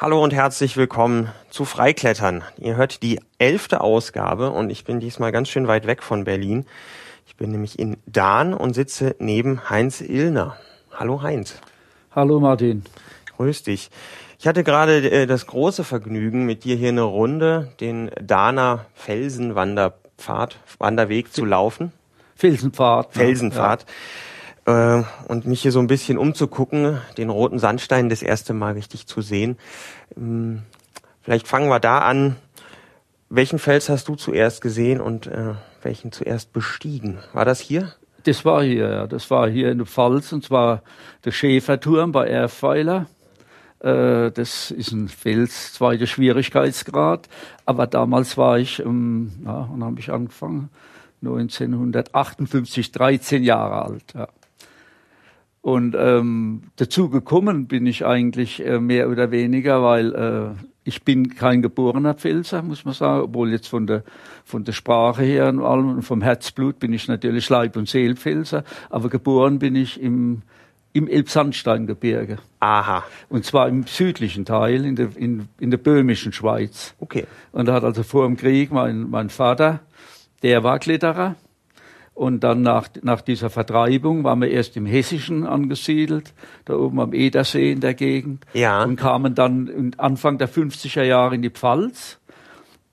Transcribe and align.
Hallo 0.00 0.22
und 0.22 0.32
herzlich 0.32 0.76
willkommen 0.76 1.28
zu 1.50 1.64
Freiklettern. 1.64 2.44
Ihr 2.56 2.76
hört 2.76 3.02
die 3.02 3.18
elfte 3.38 3.80
Ausgabe 3.80 4.50
und 4.52 4.70
ich 4.70 4.84
bin 4.84 5.00
diesmal 5.00 5.32
ganz 5.32 5.48
schön 5.48 5.66
weit 5.66 5.88
weg 5.88 6.04
von 6.04 6.22
Berlin. 6.22 6.66
Ich 7.26 7.34
bin 7.34 7.50
nämlich 7.50 7.80
in 7.80 7.96
Dahn 8.06 8.54
und 8.54 8.74
sitze 8.74 9.16
neben 9.18 9.68
Heinz 9.68 10.00
Illner. 10.00 10.56
Hallo 10.94 11.22
Heinz. 11.22 11.56
Hallo 12.12 12.38
Martin. 12.38 12.84
Grüß 13.38 13.64
dich. 13.64 13.90
Ich 14.38 14.46
hatte 14.46 14.62
gerade 14.62 14.98
äh, 15.10 15.26
das 15.26 15.48
große 15.48 15.82
Vergnügen, 15.82 16.46
mit 16.46 16.62
dir 16.62 16.76
hier 16.76 16.90
eine 16.90 17.02
Runde 17.02 17.72
den 17.80 18.12
Dahner 18.22 18.86
Felsenwanderpfad, 18.94 20.60
Wanderweg 20.78 21.32
zu 21.32 21.44
laufen. 21.44 21.90
Felsenpfad. 22.36 23.14
Felsenpfad. 23.14 23.80
Ja. 23.80 23.88
Äh, 24.68 25.02
und 25.28 25.46
mich 25.46 25.62
hier 25.62 25.72
so 25.72 25.78
ein 25.78 25.86
bisschen 25.86 26.18
umzugucken, 26.18 26.98
den 27.16 27.30
roten 27.30 27.58
Sandstein 27.58 28.10
das 28.10 28.20
erste 28.20 28.52
Mal 28.52 28.74
richtig 28.74 29.06
zu 29.06 29.22
sehen. 29.22 29.56
Ähm, 30.14 30.60
vielleicht 31.22 31.48
fangen 31.48 31.70
wir 31.70 31.80
da 31.80 32.00
an. 32.00 32.36
Welchen 33.30 33.58
Fels 33.58 33.88
hast 33.88 34.08
du 34.08 34.14
zuerst 34.14 34.60
gesehen 34.60 35.00
und 35.00 35.26
äh, 35.26 35.54
welchen 35.82 36.12
zuerst 36.12 36.52
bestiegen? 36.52 37.18
War 37.32 37.46
das 37.46 37.60
hier? 37.60 37.94
Das 38.24 38.44
war 38.44 38.62
hier, 38.62 38.90
ja. 38.90 39.06
Das 39.06 39.30
war 39.30 39.48
hier 39.48 39.70
in 39.70 39.78
der 39.78 39.86
Pfalz 39.86 40.32
und 40.34 40.44
zwar 40.44 40.82
der 41.24 41.30
Schäferturm 41.30 42.12
bei 42.12 42.26
Erfweiler. 42.28 43.06
Äh, 43.80 44.30
das 44.32 44.70
ist 44.70 44.92
ein 44.92 45.08
Fels, 45.08 45.72
zweiter 45.72 46.06
Schwierigkeitsgrad. 46.06 47.26
Aber 47.64 47.86
damals 47.86 48.36
war 48.36 48.58
ich, 48.58 48.80
ähm, 48.80 49.32
ja, 49.46 49.66
wann 49.70 49.82
habe 49.82 49.98
ich 49.98 50.10
angefangen? 50.10 50.68
1958, 51.22 52.92
13 52.92 53.42
Jahre 53.44 53.82
alt. 53.86 54.12
Ja. 54.14 54.28
Und 55.60 55.96
ähm, 55.98 56.62
dazu 56.76 57.10
gekommen 57.10 57.66
bin 57.66 57.86
ich 57.86 58.06
eigentlich 58.06 58.64
äh, 58.64 58.78
mehr 58.78 59.10
oder 59.10 59.30
weniger, 59.30 59.82
weil 59.82 60.14
äh, 60.14 60.64
ich 60.84 61.02
bin 61.02 61.34
kein 61.34 61.60
geborener 61.62 62.14
Pfälzer, 62.14 62.62
muss 62.62 62.84
man 62.84 62.94
sagen, 62.94 63.22
obwohl 63.22 63.50
jetzt 63.50 63.68
von 63.68 63.86
der, 63.86 64.04
von 64.44 64.64
der 64.64 64.72
Sprache 64.72 65.22
her 65.22 65.48
und 65.48 65.60
allem 65.60 65.90
und 65.90 66.02
vom 66.02 66.22
Herzblut 66.22 66.78
bin 66.78 66.92
ich 66.92 67.08
natürlich 67.08 67.48
Leib- 67.50 67.76
und 67.76 67.88
Seelpfälzer, 67.88 68.64
aber 68.88 69.08
geboren 69.08 69.58
bin 69.58 69.76
ich 69.76 70.00
im 70.00 70.42
im 70.92 71.06
Elbsandsteingebirge. 71.06 72.38
Aha. 72.60 73.04
Und 73.28 73.44
zwar 73.44 73.68
im 73.68 73.86
südlichen 73.86 74.44
Teil, 74.44 74.84
in 74.84 74.96
der, 74.96 75.16
in, 75.16 75.48
in 75.60 75.70
der 75.70 75.78
böhmischen 75.78 76.32
Schweiz. 76.32 76.94
Okay. 76.98 77.24
Und 77.52 77.68
da 77.68 77.74
hat 77.74 77.84
also 77.84 78.02
vor 78.02 78.26
dem 78.26 78.36
Krieg 78.36 78.72
mein, 78.72 79.08
mein 79.08 79.30
Vater, 79.30 79.80
der 80.42 80.64
war 80.64 80.78
Kletterer. 80.78 81.36
Und 82.18 82.40
dann 82.40 82.62
nach, 82.62 82.88
nach 83.02 83.20
dieser 83.20 83.48
Vertreibung 83.48 84.24
waren 84.24 84.40
wir 84.40 84.50
erst 84.50 84.76
im 84.76 84.86
Hessischen 84.86 85.46
angesiedelt, 85.46 86.34
da 86.64 86.74
oben 86.74 86.98
am 86.98 87.12
Edersee 87.12 87.70
in 87.70 87.80
der 87.80 87.94
Gegend. 87.94 88.44
Ja. 88.54 88.82
Und 88.82 88.96
kamen 88.96 89.36
dann 89.36 89.92
Anfang 89.98 90.36
der 90.36 90.48
50er 90.48 91.04
Jahre 91.04 91.36
in 91.36 91.42
die 91.42 91.50
Pfalz. 91.50 92.18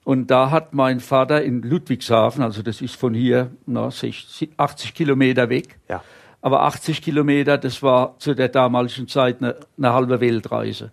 Und 0.03 0.29
da 0.29 0.51
hat 0.51 0.75
mein 0.75 0.99
Vater 0.99 1.41
in 1.41 1.63
Ludwigshafen, 1.63 2.43
also 2.43 2.61
das 2.61 2.81
ist 2.81 2.95
von 2.95 3.15
hier 3.15 3.49
na, 3.65 3.89
60, 3.89 4.51
80 4.57 4.93
Kilometer 4.93 5.49
weg, 5.49 5.79
ja 5.89 6.03
aber 6.45 6.61
80 6.61 7.01
Kilometer, 7.01 7.57
das 7.57 7.81
war 7.81 8.19
zu 8.19 8.35
der 8.35 8.49
damaligen 8.49 9.07
Zeit 9.07 9.41
eine, 9.41 9.55
eine 9.79 9.93
halbe 9.93 10.21
Weltreise. 10.21 10.91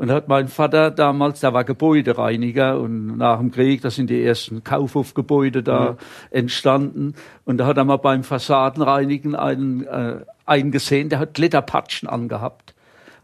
Und 0.00 0.08
da 0.08 0.14
hat 0.14 0.28
mein 0.28 0.48
Vater 0.48 0.90
damals, 0.90 1.40
der 1.40 1.52
war 1.52 1.62
Gebäudereiniger 1.62 2.80
und 2.80 3.18
nach 3.18 3.38
dem 3.38 3.50
Krieg, 3.50 3.82
da 3.82 3.90
sind 3.90 4.08
die 4.08 4.24
ersten 4.24 4.64
Kaufhofgebäude 4.64 5.62
da 5.62 5.90
mhm. 5.90 5.96
entstanden. 6.30 7.14
Und 7.44 7.58
da 7.58 7.66
hat 7.66 7.76
er 7.76 7.84
mal 7.84 7.98
beim 7.98 8.24
Fassadenreinigen 8.24 9.34
einen 9.34 9.84
äh, 9.86 10.20
eingesehen, 10.46 11.10
der 11.10 11.18
hat 11.18 11.34
Kletterpatschen 11.34 12.08
angehabt. 12.08 12.72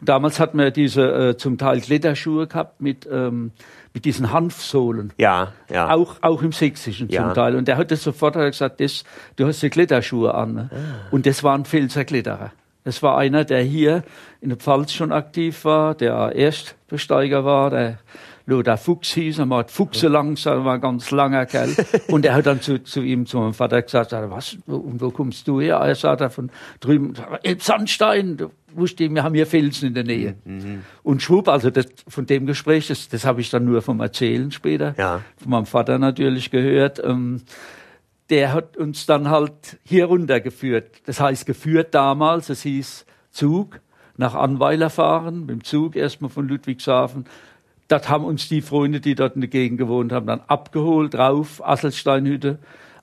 Und 0.01 0.11
damals 0.11 0.39
hatten 0.39 0.59
wir 0.59 0.71
diese 0.71 1.31
äh, 1.31 1.37
zum 1.39 1.57
Teil 1.57 1.81
Kletterschuhe 1.81 2.47
gehabt 2.47 2.79
mit 2.83 3.09
ähm, 3.11 3.53
mit 3.95 4.05
diesen 4.05 4.31
Hanfsohlen. 4.31 5.15
Ja, 5.17 5.55
ja. 5.71 5.95
Auch, 5.95 6.17
auch 6.21 6.43
im 6.43 6.53
Sächsischen 6.53 7.09
ja. 7.09 7.23
zum 7.23 7.33
Teil. 7.33 7.57
Und 7.57 7.69
der 7.69 7.79
hat 7.79 7.91
das 7.91 8.03
sofort 8.03 8.37
hat 8.37 8.51
gesagt, 8.51 8.81
das, 8.81 9.05
du 9.37 9.47
hast 9.47 9.63
die 9.63 9.71
Kletterschuhe 9.71 10.35
an. 10.35 10.53
Ne? 10.53 10.71
Ah. 10.71 10.77
Und 11.11 11.25
das 11.25 11.43
war 11.43 11.55
ein 11.55 11.65
Pfälzer 11.65 12.05
Kletterer. 12.05 12.53
Das 12.87 13.03
war 13.03 13.19
einer, 13.19 13.45
der 13.45 13.65
hier 13.65 14.05
in 14.41 14.51
der 14.51 14.59
Pfalz 14.59 14.93
schon 14.93 15.11
aktiv 15.11 15.65
war, 15.65 15.97
der 15.97 16.37
Erstbesteiger 16.37 17.45
war, 17.45 17.71
der 17.71 17.99
Lothar 18.47 18.77
Fuchs 18.77 19.13
hieß, 19.13 19.41
er 19.41 19.51
war 19.51 19.67
Fuchse 19.67 20.07
langsam, 20.07 20.65
war 20.65 20.75
ein 20.75 20.81
ganz 20.81 21.11
langer 21.11 21.47
Kerl. 21.47 21.75
Und 22.07 22.25
er 22.25 22.35
hat 22.35 22.47
dann 22.47 22.61
zu, 22.61 22.81
zu 22.81 23.03
ihm, 23.03 23.27
zu 23.27 23.39
meinem 23.39 23.55
Vater 23.55 23.83
gesagt, 23.83 24.13
was, 24.13 24.57
wo, 24.67 24.85
wo 24.87 25.11
kommst 25.11 25.49
du 25.49 25.61
her? 25.61 25.79
Er 25.79 25.97
sagt, 25.97 26.33
von 26.33 26.49
drüben, 26.79 27.15
Elbsandstein, 27.43 28.37
du 28.37 28.53
wusste, 28.73 29.13
wir 29.13 29.25
haben 29.25 29.35
hier 29.35 29.49
Felsen 29.49 29.89
in 29.89 29.95
der 29.95 30.05
Nähe. 30.05 30.37
Mhm. 30.45 30.83
Und 31.03 31.23
schwupp, 31.23 31.49
also 31.49 31.71
das, 31.71 31.87
von 32.07 32.27
dem 32.27 32.47
Gespräch, 32.47 32.87
das, 32.87 33.09
das 33.09 33.25
habe 33.25 33.41
ich 33.41 33.51
dann 33.51 33.65
nur 33.65 33.83
vom 33.83 33.99
Erzählen 33.99 34.53
später, 34.53 34.95
ja. 34.97 35.23
von 35.39 35.51
meinem 35.51 35.67
Vater 35.67 35.99
natürlich 35.99 36.53
gehört, 36.53 37.03
ähm, 37.05 37.41
der 38.31 38.53
hat 38.53 38.77
uns 38.77 39.07
dann 39.07 39.29
halt 39.29 39.79
hier 39.85 40.07
runtergeführt. 40.07 41.03
Das 41.07 41.21
heißt, 41.21 41.47
geführt 41.47 41.95
damals, 41.95 42.49
es 42.49 42.63
hieß 42.63 43.07
Zug, 43.31 43.81
nach 44.17 44.35
Anweiler 44.35 44.91
fahren, 44.91 45.41
mit 45.41 45.51
dem 45.51 45.65
Zug 45.65 45.95
erstmal 45.95 46.31
von 46.31 46.49
Ludwigshafen. 46.49 47.27
Das 47.89 48.09
haben 48.09 48.25
uns 48.25 48.49
die 48.49 48.63
Freunde, 48.63 49.01
die 49.01 49.15
dort 49.15 49.37
in 49.37 49.43
der 49.43 49.51
Gegend 49.51 49.79
gewohnt 49.79 50.11
haben, 50.11 50.27
dann 50.27 50.41
abgeholt, 50.47 51.15
rauf, 51.15 51.65
Asselsteinhütte. 51.65 52.59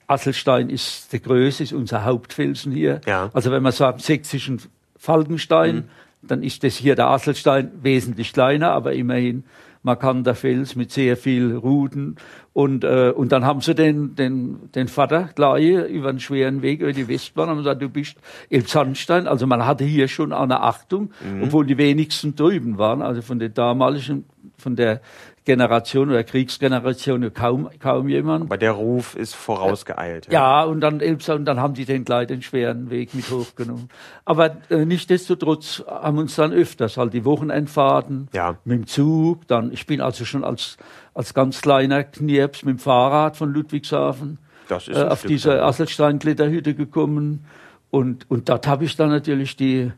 Asselstein 0.08 0.70
ist 0.70 1.14
der 1.14 1.20
größte, 1.20 1.64
ist 1.64 1.74
unser 1.74 2.04
Hauptfelsen 2.04 2.72
hier. 2.74 3.00
Ja. 3.06 3.30
Also 3.34 3.52
wenn 3.52 3.64
man 3.64 3.72
sagt, 3.72 4.02
sächsischen 4.02 4.62
Falkenstein, 4.98 5.76
mhm. 5.76 5.84
dann 6.22 6.44
ist 6.44 6.64
das 6.64 6.76
hier 6.76 6.96
der 6.96 7.08
Asselstein 7.08 7.72
wesentlich 7.82 8.34
kleiner, 8.34 8.72
aber 8.72 8.94
immerhin 8.94 9.46
markanter 9.84 10.34
Fels 10.34 10.76
mit 10.76 10.92
sehr 10.92 11.16
viel 11.18 11.56
Ruden. 11.56 12.16
Und, 12.54 12.84
äh, 12.84 13.12
und 13.16 13.32
dann 13.32 13.46
haben 13.46 13.62
sie 13.62 13.76
den, 13.76 14.16
den, 14.16 14.72
den 14.72 14.88
Vater 14.88 15.30
gleich 15.36 15.90
über 15.90 16.10
einen 16.10 16.20
schweren 16.20 16.62
Weg 16.62 16.82
über 16.82 16.94
die 16.94 17.08
Westbahn 17.08 17.50
und 17.50 17.58
gesagt, 17.58 17.82
du 17.82 17.90
bist 17.90 18.18
Elbsandstein. 18.50 19.28
Also 19.28 19.46
man 19.46 19.66
hatte 19.66 19.84
hier 19.84 20.08
schon 20.08 20.34
eine 20.34 20.62
Achtung, 20.62 21.12
mhm. 21.24 21.44
obwohl 21.44 21.66
die 21.66 21.78
wenigsten 21.78 22.36
drüben 22.36 22.78
waren. 22.78 23.02
Also 23.02 23.22
von 23.22 23.40
den 23.40 23.54
damaligen, 23.54 24.26
von 24.58 24.76
der 24.76 25.02
Generation 25.46 26.10
oder 26.10 26.24
Kriegsgeneration 26.24 27.34
kaum, 27.34 27.70
kaum 27.80 28.08
jemand. 28.08 28.46
Aber 28.46 28.58
der 28.58 28.72
Ruf 28.72 29.16
ist 29.16 29.36
vorausgeeilt. 29.36 30.28
Ja, 30.28 30.62
ja 30.62 30.64
und, 30.64 30.82
dann, 30.82 31.02
und 31.02 31.46
dann 31.46 31.60
haben 31.60 31.74
die 31.74 31.86
den 31.86 32.06
gleich 32.06 32.28
den 32.28 32.42
schweren 32.42 32.90
Weg 32.90 33.14
mit 33.14 33.30
hochgenommen. 33.30 33.90
Aber 34.26 34.58
äh, 34.70 34.86
nichtsdestotrotz 34.86 35.84
haben 35.88 36.18
uns 36.18 36.36
dann 36.36 36.54
öfters 36.54 36.98
halt 36.98 37.14
die 37.14 37.26
Wochenendfahrten 37.26 38.30
ja. 38.34 38.58
mit 38.64 38.80
dem 38.80 38.88
Zug. 38.88 39.48
Dann, 39.48 39.72
ich 39.74 39.86
bin 39.86 40.02
also 40.02 40.26
schon 40.26 40.44
als, 40.44 40.78
als 41.14 41.34
ganz 41.34 41.62
kleiner 41.62 42.04
Knirps 42.04 42.64
mit 42.64 42.78
dem 42.78 42.80
Fahrrad 42.80 43.36
von 43.36 43.54
Ludwigshafen 43.54 44.40
das 44.68 44.88
ist 44.88 44.98
äh, 44.98 45.04
auf 45.04 45.24
diese 45.24 45.62
Asselstein-Kletterhütte 45.64 46.74
gekommen. 46.74 47.46
Und, 47.90 48.30
und 48.30 48.50
dort 48.50 48.68
habe 48.68 48.86
ich 48.86 48.96
dann 48.96 49.10
natürlich 49.10 49.56
die 49.56 49.92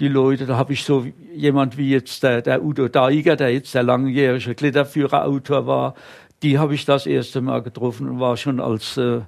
die 0.00 0.08
Leute, 0.08 0.46
da 0.46 0.56
habe 0.56 0.72
ich 0.72 0.84
so 0.84 1.06
jemand 1.32 1.78
wie 1.78 1.90
jetzt 1.90 2.22
der, 2.22 2.42
der 2.42 2.62
Udo 2.62 2.88
Daiger, 2.88 3.36
der 3.36 3.52
jetzt 3.52 3.74
der 3.74 3.82
langjährige 3.82 4.54
Kletterführerautor 4.54 5.66
war, 5.66 5.94
die 6.42 6.58
habe 6.58 6.74
ich 6.74 6.84
das 6.84 7.06
erste 7.06 7.40
Mal 7.40 7.62
getroffen 7.62 8.08
und 8.08 8.20
war 8.20 8.36
schon 8.36 8.60
als 8.60 8.96
äh, 8.98 9.20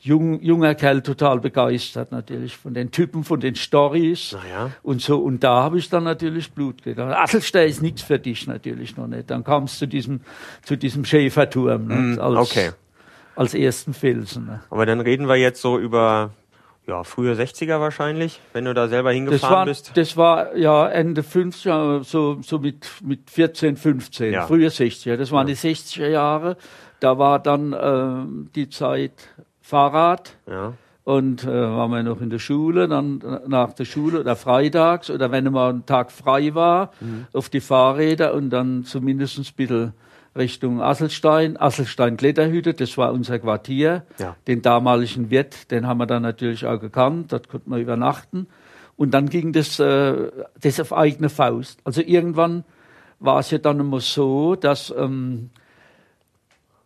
jung, 0.00 0.40
junger 0.42 0.74
Kerl 0.74 1.02
total 1.02 1.40
begeistert 1.40 2.12
natürlich 2.12 2.56
von 2.56 2.74
den 2.74 2.90
Typen, 2.90 3.24
von 3.24 3.40
den 3.40 3.54
Stories 3.54 4.32
naja. 4.32 4.70
und 4.82 5.00
so. 5.00 5.18
Und 5.18 5.44
da 5.44 5.62
habe 5.62 5.78
ich 5.78 5.88
dann 5.88 6.04
natürlich 6.04 6.52
Blut 6.52 6.82
gegangen. 6.82 7.12
Asselstein 7.12 7.68
ist 7.68 7.82
nichts 7.82 8.02
für 8.02 8.18
dich 8.18 8.46
natürlich 8.46 8.96
noch 8.96 9.06
nicht. 9.06 9.30
Dann 9.30 9.44
kam 9.44 9.64
es 9.64 9.78
zu 9.78 9.86
diesem, 9.86 10.20
zu 10.62 10.76
diesem 10.76 11.04
Schäferturm 11.04 11.86
ne, 11.86 11.94
mm, 11.94 12.20
als, 12.20 12.50
okay. 12.50 12.70
als 13.36 13.54
ersten 13.54 13.94
Felsen. 13.94 14.46
Ne. 14.46 14.60
Aber 14.70 14.86
dann 14.86 15.00
reden 15.00 15.28
wir 15.28 15.36
jetzt 15.36 15.60
so 15.60 15.78
über 15.78 16.30
ja, 16.88 17.04
frühe 17.04 17.34
60er 17.34 17.80
wahrscheinlich, 17.80 18.40
wenn 18.54 18.64
du 18.64 18.72
da 18.72 18.88
selber 18.88 19.12
hingefahren 19.12 19.40
das 19.42 19.50
war, 19.50 19.64
bist. 19.66 19.92
Das 19.94 20.16
war 20.16 20.56
ja 20.56 20.88
Ende 20.88 21.20
50er, 21.20 22.02
so, 22.02 22.38
so 22.40 22.58
mit, 22.58 22.88
mit 23.04 23.30
14, 23.30 23.76
15, 23.76 24.32
ja. 24.32 24.46
frühe 24.46 24.68
60er. 24.68 25.16
Das 25.16 25.30
waren 25.30 25.46
ja. 25.46 25.54
die 25.54 25.60
60er 25.60 26.08
Jahre. 26.08 26.56
Da 27.00 27.18
war 27.18 27.38
dann 27.40 27.72
äh, 27.74 28.48
die 28.54 28.70
Zeit 28.70 29.12
Fahrrad. 29.60 30.36
Ja. 30.50 30.72
Und 31.04 31.44
äh, 31.44 31.48
waren 31.48 31.90
wir 31.90 32.02
noch 32.02 32.20
in 32.20 32.28
der 32.28 32.38
Schule, 32.38 32.86
dann 32.86 33.22
nach 33.46 33.72
der 33.72 33.86
Schule 33.86 34.20
oder 34.20 34.36
freitags 34.36 35.08
oder 35.08 35.30
wenn 35.30 35.44
mal 35.44 35.72
ein 35.72 35.86
Tag 35.86 36.12
frei 36.12 36.54
war, 36.54 36.92
mhm. 37.00 37.26
auf 37.32 37.48
die 37.48 37.60
Fahrräder 37.60 38.34
und 38.34 38.50
dann 38.50 38.84
zumindest 38.84 39.38
ein 39.38 39.46
bisschen 39.56 39.94
Richtung 40.36 40.80
Asselstein, 40.80 41.56
Asselstein 41.56 42.16
Kletterhütte, 42.16 42.74
das 42.74 42.96
war 42.96 43.12
unser 43.12 43.38
Quartier. 43.38 44.04
Ja. 44.18 44.36
Den 44.46 44.62
damaligen 44.62 45.30
Wirt, 45.30 45.70
den 45.70 45.86
haben 45.86 45.98
wir 45.98 46.06
dann 46.06 46.22
natürlich 46.22 46.66
auch 46.66 46.78
gekannt, 46.78 47.32
dort 47.32 47.48
konnten 47.48 47.70
wir 47.70 47.78
übernachten. 47.78 48.46
Und 48.96 49.12
dann 49.12 49.28
ging 49.28 49.52
das, 49.52 49.78
äh, 49.78 50.30
das 50.60 50.80
auf 50.80 50.92
eigene 50.92 51.28
Faust. 51.28 51.80
Also 51.84 52.02
irgendwann 52.02 52.64
war 53.20 53.38
es 53.40 53.50
ja 53.50 53.58
dann 53.58 53.80
immer 53.80 54.00
so, 54.00 54.54
dass 54.54 54.92
ähm, 54.96 55.50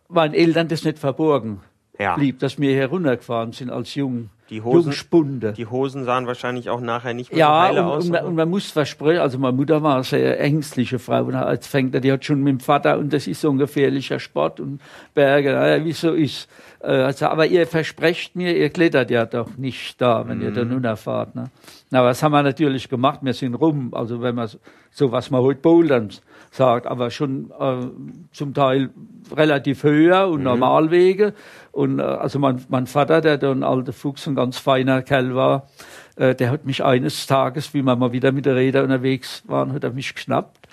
meinen 0.07 0.33
Eltern 0.33 0.67
das 0.67 0.83
nicht 0.83 0.99
verborgen 0.99 1.61
ja. 1.99 2.15
blieb, 2.15 2.39
dass 2.39 2.59
wir 2.59 2.75
heruntergefahren 2.75 3.51
sind 3.51 3.69
als 3.69 3.95
Jung. 3.95 4.29
Die 4.49 4.61
Hosen, 4.61 4.91
Jungspunde. 4.91 5.53
Die 5.53 5.65
Hosen 5.65 6.03
sahen 6.03 6.27
wahrscheinlich 6.27 6.69
auch 6.69 6.81
nachher 6.81 7.13
nicht 7.13 7.31
mehr 7.31 7.39
ja, 7.39 7.47
so 7.47 7.53
heile 7.53 7.83
und, 7.83 7.87
aus. 7.87 8.09
Ja, 8.09 8.23
und, 8.23 8.35
man 8.35 8.49
muss 8.49 8.71
versprechen, 8.71 9.21
also 9.21 9.39
meine 9.39 9.55
Mutter 9.55 9.81
war 9.81 9.95
eine 9.95 10.03
sehr 10.03 10.39
ängstliche 10.39 10.99
Frau 10.99 11.23
und 11.23 11.35
als 11.35 11.67
fängt 11.67 11.93
die 12.03 12.11
hat 12.11 12.25
schon 12.25 12.41
mit 12.41 12.51
dem 12.51 12.59
Vater 12.59 12.97
und 12.97 13.13
das 13.13 13.27
ist 13.27 13.41
so 13.41 13.49
ein 13.49 13.57
gefährlicher 13.57 14.19
Sport 14.19 14.59
und 14.59 14.81
Berge, 15.13 15.53
naja, 15.53 15.83
wie 15.85 15.93
so 15.93 16.11
ist. 16.11 16.49
Äh, 16.81 16.87
also, 16.87 17.27
aber 17.27 17.45
ihr 17.45 17.65
versprecht 17.65 18.35
mir, 18.35 18.55
ihr 18.55 18.69
klettert 18.69 19.09
ja 19.11 19.25
doch 19.25 19.57
nicht 19.57 20.01
da, 20.01 20.27
wenn 20.27 20.39
mm. 20.39 20.41
ihr 20.41 20.51
da 20.51 20.65
nun 20.65 20.83
erfahrt. 20.83 21.35
Ne? 21.35 21.45
Na, 21.89 22.03
was 22.03 22.21
haben 22.21 22.33
wir 22.33 22.43
natürlich 22.43 22.89
gemacht? 22.89 23.19
Wir 23.21 23.33
sind 23.33 23.55
rum, 23.55 23.93
also 23.93 24.21
wenn 24.21 24.35
man 24.35 24.49
so 24.93 25.11
was 25.11 25.31
man 25.31 25.41
heute 25.41 25.59
bouldern 25.59 26.09
sagt, 26.51 26.85
aber 26.85 27.09
schon 27.09 27.51
äh, 27.59 27.87
zum 28.31 28.53
Teil 28.53 28.91
relativ 29.35 29.83
höher 29.83 30.27
und 30.27 30.39
mhm. 30.39 30.45
Normalwege. 30.45 31.33
Und 31.73 31.99
äh, 31.99 32.03
also 32.03 32.39
mein, 32.39 32.63
mein 32.69 32.87
Vater, 32.87 33.19
der 33.19 33.37
da 33.37 33.51
ein 33.51 33.63
alter 33.63 33.93
Fuchs, 33.93 34.27
ein 34.27 34.35
ganz 34.35 34.59
feiner 34.59 35.01
Kerl 35.01 35.35
war, 35.35 35.67
äh, 36.15 36.35
der 36.35 36.51
hat 36.51 36.65
mich 36.65 36.83
eines 36.83 37.25
Tages, 37.25 37.73
wie 37.73 37.81
wir 37.81 37.95
mal 37.95 38.11
wieder 38.13 38.31
mit 38.31 38.45
der 38.45 38.55
Räder 38.55 38.83
unterwegs 38.83 39.43
waren, 39.47 39.73
hat 39.73 39.83
er 39.83 39.89
mich 39.89 40.13
geschnappt. 40.13 40.67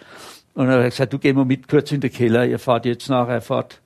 Und 0.55 0.69
er 0.69 0.85
hat 0.85 0.91
gesagt, 0.91 1.13
du 1.15 1.19
geh 1.19 1.33
mal 1.33 1.47
mit 1.47 1.69
kurz 1.69 1.91
in 1.91 2.03
den 2.03 2.13
Keller, 2.13 2.45
ihr 2.45 2.59
fahrt 2.59 2.85
jetzt 2.85 3.09
nachher 3.09 3.41
fort. 3.41 3.81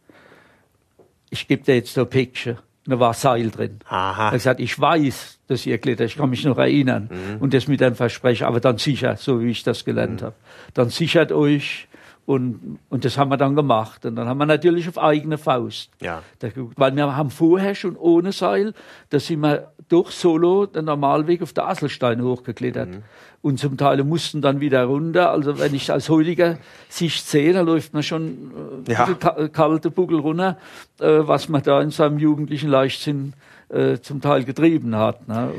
Ich 1.31 1.47
gebe 1.47 1.63
dir 1.63 1.77
jetzt 1.77 1.97
ein 1.97 2.09
Päckchen. 2.09 2.59
Da 2.87 2.99
war 2.99 3.15
Seil 3.15 3.51
drin. 3.51 3.79
Aha. 3.89 4.25
Er 4.25 4.27
hat 4.27 4.33
gesagt, 4.33 4.61
ich 4.61 4.79
weiß, 4.79 5.39
dass 5.47 5.65
ihr 5.67 5.79
klettert, 5.79 6.09
ich 6.09 6.17
kann 6.17 6.29
mich 6.29 6.45
noch 6.45 6.59
erinnern. 6.59 7.09
Mhm. 7.11 7.41
Und 7.41 7.55
das 7.55 7.69
mit 7.69 7.81
einem 7.81 7.95
Versprechen, 7.95 8.45
aber 8.45 8.59
dann 8.59 8.79
sicher, 8.79 9.17
so 9.17 9.41
wie 9.41 9.51
ich 9.51 9.63
das 9.63 9.85
gelernt 9.85 10.21
mhm. 10.21 10.27
habe. 10.27 10.35
Dann 10.75 10.91
sichert 10.91 11.31
euch, 11.31 11.87
und, 12.27 12.79
und 12.89 13.05
das 13.05 13.19
haben 13.19 13.31
wir 13.31 13.37
dann 13.37 13.55
gemacht. 13.55 14.07
Und 14.07 14.17
dann 14.17 14.27
haben 14.27 14.39
wir 14.39 14.47
natürlich 14.47 14.89
auf 14.89 14.99
eigene 14.99 15.37
Faust. 15.37 15.91
Ja. 16.01 16.23
Da, 16.39 16.49
weil 16.77 16.97
wir 16.97 17.17
haben 17.17 17.31
vorher 17.31 17.75
schon 17.75 17.97
ohne 17.97 18.33
Seil, 18.33 18.73
da 19.11 19.21
sind 19.21 19.41
wir 19.41 19.73
durch 19.89 20.11
Solo 20.11 20.65
den 20.67 20.87
Normalweg 20.87 21.43
auf 21.43 21.53
der 21.53 21.69
Asselstein 21.69 22.23
hochgeklettert. 22.23 22.89
Mhm. 22.89 23.03
Und 23.43 23.59
zum 23.59 23.77
Teil 23.77 24.03
mussten 24.05 24.41
dann 24.41 24.61
wieder 24.61 24.85
runter. 24.85 25.31
Also 25.31 25.59
wenn 25.59 25.75
ich 25.75 25.93
als 25.93 26.09
heutiger 26.09 26.57
Sicht 26.89 27.27
sehe, 27.27 27.53
da 27.53 27.61
läuft 27.61 27.93
man 27.93 28.03
schon 28.03 28.85
äh, 28.89 28.93
ja. 28.93 29.15
kalte 29.49 29.91
Buckel 29.91 30.19
runter, 30.19 30.57
äh, 31.01 31.07
was 31.21 31.51
man 31.51 31.63
da 31.63 31.83
in 31.83 31.91
seinem 31.91 32.19
jugendlichen 32.19 32.71
Leichtsinn 32.71 33.35
äh, 33.69 33.99
zum 33.99 34.23
Teil 34.23 34.45
getrieben 34.45 34.97
hat. 34.97 35.29
Ne? 35.29 35.51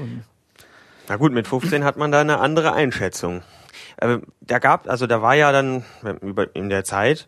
Na 1.08 1.18
gut, 1.18 1.32
mit 1.32 1.48
15 1.48 1.84
hat 1.84 1.98
man 1.98 2.12
da 2.12 2.22
eine 2.22 2.40
andere 2.40 2.74
Einschätzung. 2.74 3.44
Äh, 3.98 4.20
da 4.42 4.60
gab, 4.60 4.90
also 4.90 5.08
da 5.08 5.22
war 5.22 5.36
ja 5.36 5.52
dann 5.52 5.84
in 6.54 6.70
der 6.70 6.84
Zeit 6.84 7.28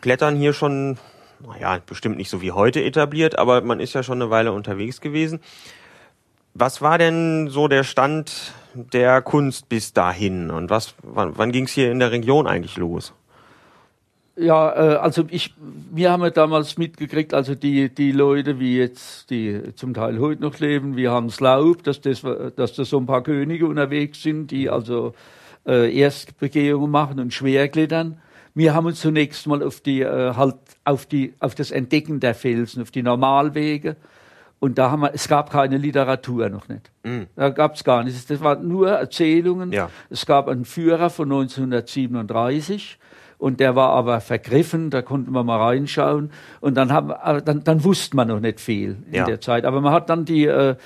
Klettern 0.00 0.36
hier 0.36 0.52
schon, 0.52 0.98
naja, 1.44 1.78
bestimmt 1.84 2.16
nicht 2.16 2.30
so 2.30 2.40
wie 2.42 2.52
heute 2.52 2.82
etabliert, 2.82 3.38
aber 3.38 3.60
man 3.60 3.80
ist 3.80 3.94
ja 3.94 4.02
schon 4.02 4.20
eine 4.20 4.30
Weile 4.30 4.52
unterwegs 4.52 5.00
gewesen. 5.00 5.40
Was 6.54 6.82
war 6.82 6.98
denn 6.98 7.48
so 7.48 7.68
der 7.68 7.84
Stand 7.84 8.52
der 8.74 9.22
Kunst 9.22 9.68
bis 9.68 9.92
dahin 9.92 10.50
und 10.50 10.70
was, 10.70 10.94
wann, 11.02 11.36
wann 11.36 11.52
ging 11.52 11.64
es 11.64 11.72
hier 11.72 11.90
in 11.90 11.98
der 11.98 12.12
Region 12.12 12.46
eigentlich 12.46 12.76
los? 12.76 13.12
Ja, 14.36 14.72
äh, 14.72 14.96
also 14.96 15.24
ich, 15.28 15.54
wir 15.92 16.10
haben 16.10 16.22
ja 16.22 16.30
damals 16.30 16.78
mitgekriegt, 16.78 17.34
also 17.34 17.54
die, 17.54 17.92
die 17.92 18.12
Leute, 18.12 18.58
wie 18.58 18.78
jetzt, 18.78 19.28
die 19.30 19.74
zum 19.74 19.92
Teil 19.92 20.18
heute 20.18 20.40
noch 20.40 20.58
leben, 20.60 20.96
wie 20.96 21.08
Hans 21.08 21.40
Laub, 21.40 21.82
dass 21.82 22.00
das, 22.00 22.22
dass 22.56 22.74
da 22.74 22.84
so 22.84 22.98
ein 22.98 23.06
paar 23.06 23.22
Könige 23.22 23.66
unterwegs 23.66 24.22
sind, 24.22 24.50
die 24.50 24.70
also 24.70 25.14
äh, 25.66 25.94
Erstbegehungen 25.96 26.90
machen 26.90 27.20
und 27.20 27.32
Schwerklettern. 27.32 28.20
Wir 28.54 28.74
haben 28.74 28.86
uns 28.86 29.00
zunächst 29.00 29.46
mal 29.46 29.62
auf 29.62 29.80
die, 29.80 30.00
äh, 30.00 30.34
halt 30.34 30.56
auf 30.84 31.06
die, 31.06 31.34
auf 31.38 31.54
das 31.54 31.70
Entdecken 31.70 32.20
der 32.20 32.34
Felsen, 32.34 32.82
auf 32.82 32.90
die 32.90 33.02
Normalwege. 33.02 33.96
Und 34.58 34.76
da 34.76 34.90
haben 34.90 35.00
wir, 35.00 35.14
es 35.14 35.26
gab 35.28 35.50
keine 35.50 35.78
Literatur 35.78 36.50
noch 36.50 36.68
nicht. 36.68 36.90
Mm. 37.02 37.22
Da 37.34 37.48
gab 37.48 37.76
es 37.76 37.84
gar 37.84 38.04
nichts. 38.04 38.26
Das 38.26 38.40
waren 38.42 38.68
nur 38.68 38.90
Erzählungen. 38.90 39.72
Ja. 39.72 39.88
Es 40.10 40.26
gab 40.26 40.48
einen 40.48 40.66
Führer 40.66 41.08
von 41.08 41.32
1937 41.32 42.98
und 43.40 43.58
der 43.58 43.74
war 43.74 43.88
aber 43.90 44.20
vergriffen, 44.20 44.90
da 44.90 45.00
konnten 45.00 45.32
wir 45.32 45.42
mal 45.42 45.62
reinschauen 45.62 46.30
und 46.60 46.74
dann 46.74 46.92
haben, 46.92 47.10
äh, 47.10 47.40
dann, 47.42 47.64
dann 47.64 47.82
wusste 47.84 48.14
man 48.14 48.28
noch 48.28 48.40
nicht 48.40 48.60
viel 48.60 48.98
in 49.08 49.14
ja. 49.14 49.24
der 49.24 49.40
Zeit. 49.40 49.64
Aber 49.64 49.80
man 49.80 49.94
hat 49.94 50.10
dann 50.10 50.26
die, 50.26 50.44
äh, 50.44 50.76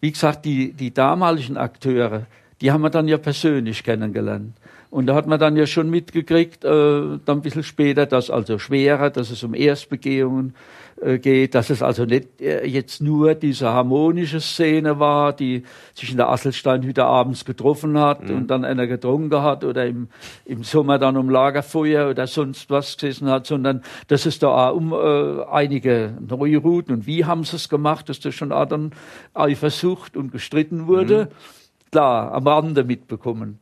wie 0.00 0.12
gesagt, 0.12 0.44
die, 0.44 0.74
die 0.74 0.92
damaligen 0.92 1.56
Akteure, 1.56 2.26
die 2.60 2.72
haben 2.72 2.82
wir 2.82 2.90
dann 2.90 3.08
ja 3.08 3.18
persönlich 3.18 3.84
kennengelernt. 3.84 4.54
Und 4.94 5.06
da 5.06 5.16
hat 5.16 5.26
man 5.26 5.40
dann 5.40 5.56
ja 5.56 5.66
schon 5.66 5.90
mitgekriegt, 5.90 6.64
äh, 6.64 6.68
dann 6.68 7.20
ein 7.38 7.42
bisschen 7.42 7.64
später, 7.64 8.06
dass 8.06 8.30
also 8.30 8.60
schwerer, 8.60 9.10
dass 9.10 9.30
es 9.30 9.42
um 9.42 9.52
Erstbegehungen 9.52 10.54
äh, 11.02 11.18
geht, 11.18 11.56
dass 11.56 11.70
es 11.70 11.82
also 11.82 12.04
nicht 12.04 12.40
äh, 12.40 12.64
jetzt 12.64 13.02
nur 13.02 13.34
diese 13.34 13.70
harmonische 13.70 14.40
Szene 14.40 15.00
war, 15.00 15.32
die 15.32 15.64
sich 15.94 16.12
in 16.12 16.16
der 16.16 16.28
Asselsteinhütte 16.28 17.04
abends 17.04 17.44
getroffen 17.44 17.98
hat 17.98 18.28
mhm. 18.28 18.36
und 18.36 18.46
dann 18.46 18.64
einer 18.64 18.86
getrunken 18.86 19.42
hat 19.42 19.64
oder 19.64 19.84
im, 19.84 20.06
im 20.44 20.62
Sommer 20.62 21.00
dann 21.00 21.16
um 21.16 21.28
Lagerfeuer 21.28 22.08
oder 22.10 22.28
sonst 22.28 22.70
was 22.70 22.96
gesessen 22.96 23.28
hat, 23.28 23.48
sondern 23.48 23.82
dass 24.06 24.26
es 24.26 24.38
da 24.38 24.70
auch 24.70 24.76
um 24.76 24.92
äh, 24.92 25.42
einige 25.50 26.16
neue 26.24 26.58
Routen 26.58 26.94
und 26.94 27.06
wie 27.08 27.24
haben 27.24 27.42
sie 27.42 27.56
es 27.56 27.68
gemacht, 27.68 28.08
dass 28.08 28.20
das 28.20 28.36
schon 28.36 28.52
auch 28.52 28.66
dann 28.66 28.92
Eifersucht 29.34 30.16
und 30.16 30.30
gestritten 30.30 30.86
wurde. 30.86 31.24
Mhm 31.24 31.63
klar 31.94 32.32
am 32.32 32.46
Rande 32.46 32.82
mitbekommen. 32.82 33.60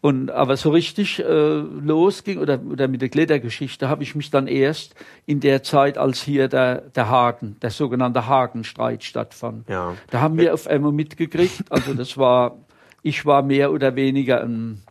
Und 0.00 0.30
aber 0.30 0.56
so 0.56 0.70
richtig 0.70 1.18
äh, 1.20 1.24
losging 1.24 2.38
oder, 2.38 2.60
oder 2.62 2.88
mit 2.88 3.00
der 3.00 3.08
Klettergeschichte 3.08 3.88
habe 3.88 4.02
ich 4.02 4.14
mich 4.14 4.30
dann 4.30 4.46
erst 4.46 4.94
in 5.24 5.40
der 5.40 5.62
Zeit, 5.62 5.96
als 5.96 6.22
hier 6.22 6.48
der, 6.48 6.82
der 6.82 7.08
Haken, 7.08 7.56
der 7.62 7.70
sogenannte 7.70 8.26
Hakenstreit 8.26 9.02
stattfand. 9.02 9.68
Ja. 9.68 9.94
Da 10.10 10.20
haben 10.20 10.36
wir 10.36 10.52
auf 10.52 10.66
einmal 10.66 10.92
mitgekriegt. 10.92 11.64
Also 11.70 11.94
das 11.94 12.18
war, 12.18 12.56
ich 13.02 13.24
war 13.24 13.42
mehr 13.42 13.72
oder 13.72 13.96
weniger 13.96 14.42
ein 14.42 14.82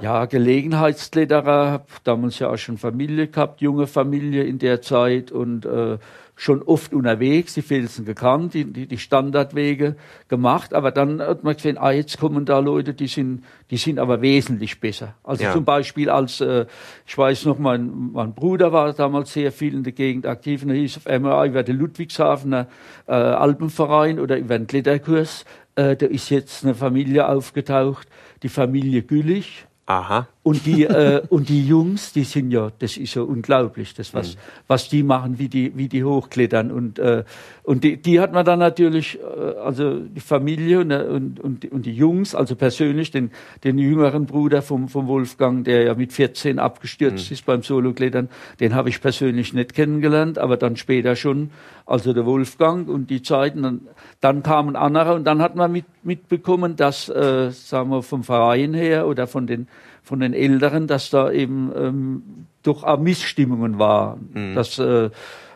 ja, 0.00 0.24
Gelegenheitskletterer, 0.26 1.70
habe 1.70 1.86
damals 2.04 2.38
ja 2.38 2.50
auch 2.50 2.58
schon 2.58 2.78
Familie 2.78 3.28
gehabt, 3.28 3.60
junge 3.60 3.86
Familie 3.86 4.44
in 4.44 4.58
der 4.58 4.82
Zeit 4.82 5.30
und 5.32 5.64
äh, 5.66 5.98
schon 6.40 6.62
oft 6.62 6.94
unterwegs, 6.94 7.52
die 7.52 7.60
Felsen 7.60 8.06
gekannt, 8.06 8.54
die, 8.54 8.64
die, 8.64 8.86
die 8.86 8.96
Standardwege 8.96 9.96
gemacht, 10.28 10.72
aber 10.72 10.90
dann 10.90 11.20
hat 11.20 11.44
man 11.44 11.54
gesehen, 11.54 11.76
ah, 11.76 11.90
jetzt 11.90 12.18
kommen 12.18 12.46
da 12.46 12.60
Leute, 12.60 12.94
die 12.94 13.08
sind, 13.08 13.44
die 13.70 13.76
sind 13.76 13.98
aber 13.98 14.22
wesentlich 14.22 14.80
besser. 14.80 15.16
Also 15.22 15.44
ja. 15.44 15.52
zum 15.52 15.66
Beispiel 15.66 16.08
als, 16.08 16.40
äh, 16.40 16.64
ich 17.06 17.18
weiß 17.18 17.44
noch, 17.44 17.58
mein, 17.58 18.12
mein 18.12 18.32
Bruder 18.32 18.72
war 18.72 18.90
damals 18.94 19.34
sehr 19.34 19.52
viel 19.52 19.74
in 19.74 19.82
der 19.82 19.92
Gegend 19.92 20.24
aktiv 20.24 20.62
und 20.62 20.70
er 20.70 20.76
hieß 20.76 20.96
auf 20.96 21.06
einmal 21.06 21.46
über 21.46 21.62
den 21.62 21.76
Ludwigshafener 21.76 22.68
äh, 23.06 23.12
Alpenverein 23.12 24.18
oder 24.18 24.38
über 24.38 24.54
einen 24.54 24.66
Kletterkurs, 24.66 25.44
äh, 25.74 25.94
da 25.94 26.06
ist 26.06 26.30
jetzt 26.30 26.64
eine 26.64 26.74
Familie 26.74 27.28
aufgetaucht, 27.28 28.08
die 28.42 28.48
Familie 28.48 29.02
Güllich, 29.02 29.66
Aha. 29.84 30.28
Und 30.42 30.64
die, 30.64 30.84
äh, 30.84 31.22
und 31.28 31.48
die 31.48 31.66
Jungs, 31.66 32.12
die 32.12 32.24
sind 32.24 32.50
ja, 32.50 32.70
das 32.78 32.96
ist 32.96 33.14
ja 33.14 33.22
unglaublich, 33.22 33.94
das 33.94 34.14
was, 34.14 34.34
mhm. 34.34 34.40
was 34.68 34.88
die 34.88 35.02
machen, 35.02 35.38
wie 35.38 35.48
die, 35.48 35.76
wie 35.76 35.88
die 35.88 36.02
hochklettern. 36.02 36.70
Und, 36.70 36.98
äh, 36.98 37.24
und 37.62 37.84
die, 37.84 37.98
die 37.98 38.20
hat 38.20 38.32
man 38.32 38.44
dann 38.44 38.58
natürlich, 38.58 39.18
äh, 39.18 39.58
also 39.58 39.98
die 39.98 40.20
Familie 40.20 40.80
und, 40.80 40.92
und, 40.92 41.40
und, 41.40 41.70
und 41.70 41.86
die 41.86 41.94
Jungs, 41.94 42.34
also 42.34 42.56
persönlich 42.56 43.10
den, 43.10 43.30
den 43.64 43.78
jüngeren 43.78 44.26
Bruder 44.26 44.62
vom, 44.62 44.88
vom 44.88 45.06
Wolfgang, 45.08 45.64
der 45.64 45.84
ja 45.84 45.94
mit 45.94 46.12
14 46.12 46.58
abgestürzt 46.58 47.30
mhm. 47.30 47.34
ist 47.34 47.44
beim 47.44 47.62
Soloklettern, 47.62 48.30
den 48.60 48.74
habe 48.74 48.88
ich 48.88 49.00
persönlich 49.00 49.52
nicht 49.52 49.74
kennengelernt, 49.74 50.38
aber 50.38 50.56
dann 50.56 50.76
später 50.76 51.16
schon, 51.16 51.50
also 51.84 52.12
der 52.12 52.24
Wolfgang 52.24 52.88
und 52.88 53.10
die 53.10 53.20
Zeiten. 53.20 53.62
Dann, 53.62 53.80
dann 54.20 54.42
kamen 54.42 54.76
andere 54.76 55.14
und 55.14 55.24
dann 55.24 55.42
hat 55.42 55.54
man 55.54 55.70
mit, 55.70 55.84
mitbekommen, 56.02 56.76
dass, 56.76 57.08
äh, 57.08 57.50
sagen 57.50 57.90
wir, 57.90 58.02
vom 58.02 58.24
Verein 58.24 58.72
her 58.72 59.06
oder 59.06 59.26
von 59.26 59.46
den 59.46 59.68
von 60.10 60.18
den 60.18 60.34
Älteren, 60.34 60.88
dass 60.88 61.08
da 61.08 61.30
eben 61.30 61.70
ähm, 61.76 62.22
doch 62.64 62.82
auch 62.82 62.98
Missstimmungen 62.98 63.78
waren, 63.78 64.28
mhm. 64.34 64.54
dass 64.56 64.76
äh, 64.80 65.08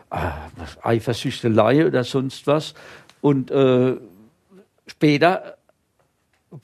ah, 0.09 0.31
Eifersüchtelei 0.81 1.85
oder 1.85 2.05
sonst 2.05 2.47
was. 2.47 2.73
Und 3.19 3.51
äh, 3.51 3.97
später 4.87 5.57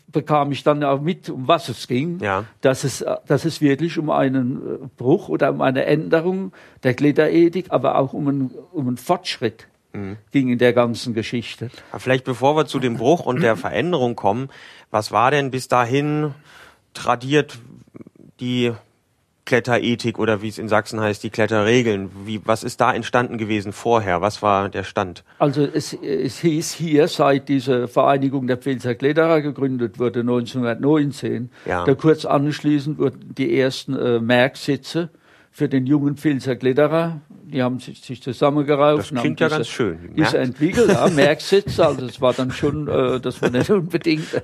bekam 0.08 0.54
ich 0.54 0.64
dann 0.64 0.86
auch 0.86 1.02
mit, 1.02 1.30
um 1.30 1.50
was 1.50 1.68
es 1.68 1.90
ging, 1.90 2.20
ja. 2.22 2.46
dass, 2.62 2.86
es, 2.86 3.04
dass 3.28 3.44
es 3.44 3.60
wirklich 3.60 3.98
um 3.98 4.10
einen 4.10 4.56
äh, 4.56 4.88
Bruch 4.96 5.28
oder 5.28 5.52
um 5.52 5.60
eine 5.60 5.84
Änderung 5.84 6.54
der 6.84 6.94
Kletterethik, 6.94 7.66
aber 7.72 7.98
auch 7.98 8.14
um 8.14 8.26
einen, 8.30 8.52
um 8.72 8.88
einen 8.88 8.96
Fortschritt 8.96 9.68
mhm. 9.92 10.16
ging 10.32 10.48
in 10.48 10.60
der 10.60 10.72
ganzen 10.72 11.14
Geschichte. 11.14 11.70
Aber 11.90 12.00
vielleicht 12.00 12.24
bevor 12.24 12.56
wir 12.56 12.68
zu 12.68 12.80
dem 12.80 12.96
Bruch 12.96 13.26
und 13.26 13.42
der 13.42 13.58
Veränderung 13.58 14.16
kommen, 14.16 14.48
was 14.92 15.12
war 15.12 15.30
denn 15.30 15.52
bis 15.52 15.68
dahin 15.68 16.34
tradiert 16.94 17.60
die 18.42 18.74
Kletterethik 19.46 20.20
oder 20.20 20.42
wie 20.42 20.48
es 20.48 20.58
in 20.58 20.68
Sachsen 20.68 21.00
heißt, 21.00 21.24
die 21.24 21.30
Kletterregeln. 21.30 22.12
Wie, 22.26 22.42
was 22.46 22.64
ist 22.64 22.80
da 22.80 22.94
entstanden 22.94 23.38
gewesen 23.38 23.74
vorher? 23.74 24.22
Was 24.22 24.42
war 24.42 24.70
der 24.70 24.84
Stand? 24.84 25.24
Also 25.40 25.64
es, 25.64 25.94
es 25.94 26.40
hieß 26.40 26.72
hier, 26.74 27.08
seit 27.08 27.50
diese 27.50 27.88
Vereinigung 27.88 28.48
der 28.48 28.58
Pfälzer 28.58 28.96
Kletterer 28.96 29.42
gegründet 29.42 30.00
wurde, 30.00 30.22
1919, 30.22 31.50
ja. 31.66 31.84
da 31.86 31.96
kurz 31.96 32.26
anschließend 32.26 33.00
wurden 33.00 33.34
die 33.36 33.58
ersten 33.58 33.96
äh, 33.96 34.20
Merksitze 34.20 35.10
für 35.52 35.68
den 35.68 35.86
jungen 35.86 36.16
Pfälzer 36.16 36.56
Kletterer. 36.56 37.22
Die 37.44 37.62
haben 37.62 37.80
sich, 37.80 38.02
sich 38.02 38.24
zusammengerauft. 38.24 39.12
Das 39.12 39.22
klingt 39.22 39.42
ja 39.42 39.48
diese, 39.48 39.58
ganz 39.58 39.68
schön. 39.68 40.16
Diese 40.16 40.38
entwickelt, 40.38 40.90
ja, 40.90 41.10
Merksitz. 41.10 41.80
Also 41.80 42.06
es 42.06 42.22
war 42.22 42.34
dann 42.34 42.52
schon, 42.52 42.88
äh, 42.88 43.20
das 43.20 43.42
war 43.42 43.50
nicht 43.50 43.70
unbedingt 43.70 44.42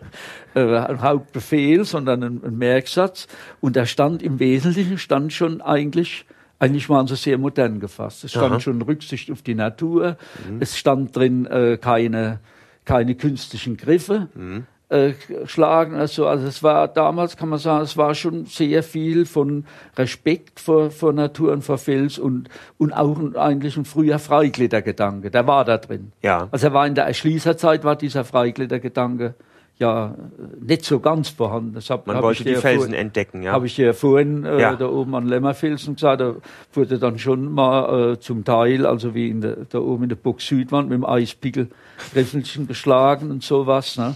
äh, 0.53 0.59
ein 0.59 1.01
Hauptbefehl, 1.01 1.85
sondern 1.85 2.23
ein, 2.23 2.43
ein 2.43 2.57
Merksatz. 2.57 3.27
Und 3.61 3.77
da 3.77 3.85
stand 3.85 4.21
im 4.21 4.39
Wesentlichen 4.39 4.97
stand 4.97 5.31
schon 5.31 5.61
eigentlich 5.61 6.25
eigentlich 6.59 6.89
waren 6.89 7.05
sie 7.05 7.15
sehr 7.15 7.37
modern 7.37 7.79
gefasst. 7.79 8.23
Es 8.23 8.31
stand 8.31 8.51
Aha. 8.51 8.59
schon 8.59 8.81
Rücksicht 8.81 9.31
auf 9.31 9.43
die 9.43 9.53
Natur. 9.53 10.17
Mhm. 10.49 10.57
Es 10.59 10.75
stand 10.75 11.15
drin 11.15 11.45
äh, 11.45 11.77
keine, 11.79 12.39
keine 12.83 13.13
künstlichen 13.15 13.77
Griffe. 13.77 14.29
Mhm. 14.33 14.65
Äh, 14.89 15.15
schlagen. 15.47 15.95
Also, 15.95 16.27
also 16.27 16.47
es 16.47 16.63
war 16.63 16.87
damals, 16.87 17.35
kann 17.35 17.49
man 17.49 17.59
sagen, 17.59 17.83
es 17.83 17.97
war 17.97 18.15
schon 18.15 18.45
sehr 18.45 18.83
viel 18.83 19.25
von 19.25 19.65
Respekt 19.97 20.61
vor, 20.61 20.91
vor 20.91 21.11
Natur 21.11 21.51
und 21.51 21.61
vor 21.61 21.77
Fels 21.77 22.17
und, 22.17 22.47
und 22.77 22.93
auch 22.93 23.19
eigentlich 23.35 23.75
ein 23.75 23.83
früher 23.83 24.17
Freiklettergedanke. 24.17 25.29
Der 25.29 25.45
war 25.45 25.65
da 25.65 25.77
drin. 25.77 26.13
Ja. 26.21 26.47
Also 26.51 26.67
er 26.67 26.73
war 26.73 26.87
in 26.87 26.95
der 26.95 27.03
Erschließerzeit 27.03 27.83
war 27.83 27.97
dieser 27.97 28.23
Freiklettergedanke 28.23 29.33
ja 29.77 30.15
nicht 30.59 30.85
so 30.85 31.01
ganz 31.01 31.29
vorhanden. 31.29 31.73
Das 31.73 31.89
hab, 31.89 32.07
Man 32.07 32.15
hab 32.15 32.23
wollte 32.23 32.45
die 32.45 32.55
Felsen 32.55 32.77
vorhin, 32.77 32.93
entdecken, 32.93 33.43
ja. 33.43 33.51
Habe 33.51 33.67
ich 33.67 33.77
ja 33.77 33.91
vorhin 33.91 34.45
äh, 34.45 34.61
ja. 34.61 34.75
da 34.77 34.87
oben 34.87 35.13
an 35.15 35.27
Lämmerfelsen 35.27 35.95
gesagt, 35.95 36.21
da 36.21 36.35
wurde 36.73 36.97
dann 36.97 37.19
schon 37.19 37.51
mal 37.51 38.13
äh, 38.13 38.19
zum 38.19 38.45
Teil, 38.45 38.85
also 38.85 39.13
wie 39.13 39.29
in 39.29 39.41
der, 39.41 39.57
da 39.69 39.79
oben 39.79 40.03
in 40.03 40.09
der 40.09 40.15
Burg 40.15 40.39
Südwand 40.39 40.87
mit 40.87 40.97
dem 40.97 41.05
Eispickel 41.05 41.67
Riffelchen 42.15 42.67
geschlagen 42.67 43.31
und 43.31 43.43
sowas. 43.43 43.97
Ne? 43.97 44.15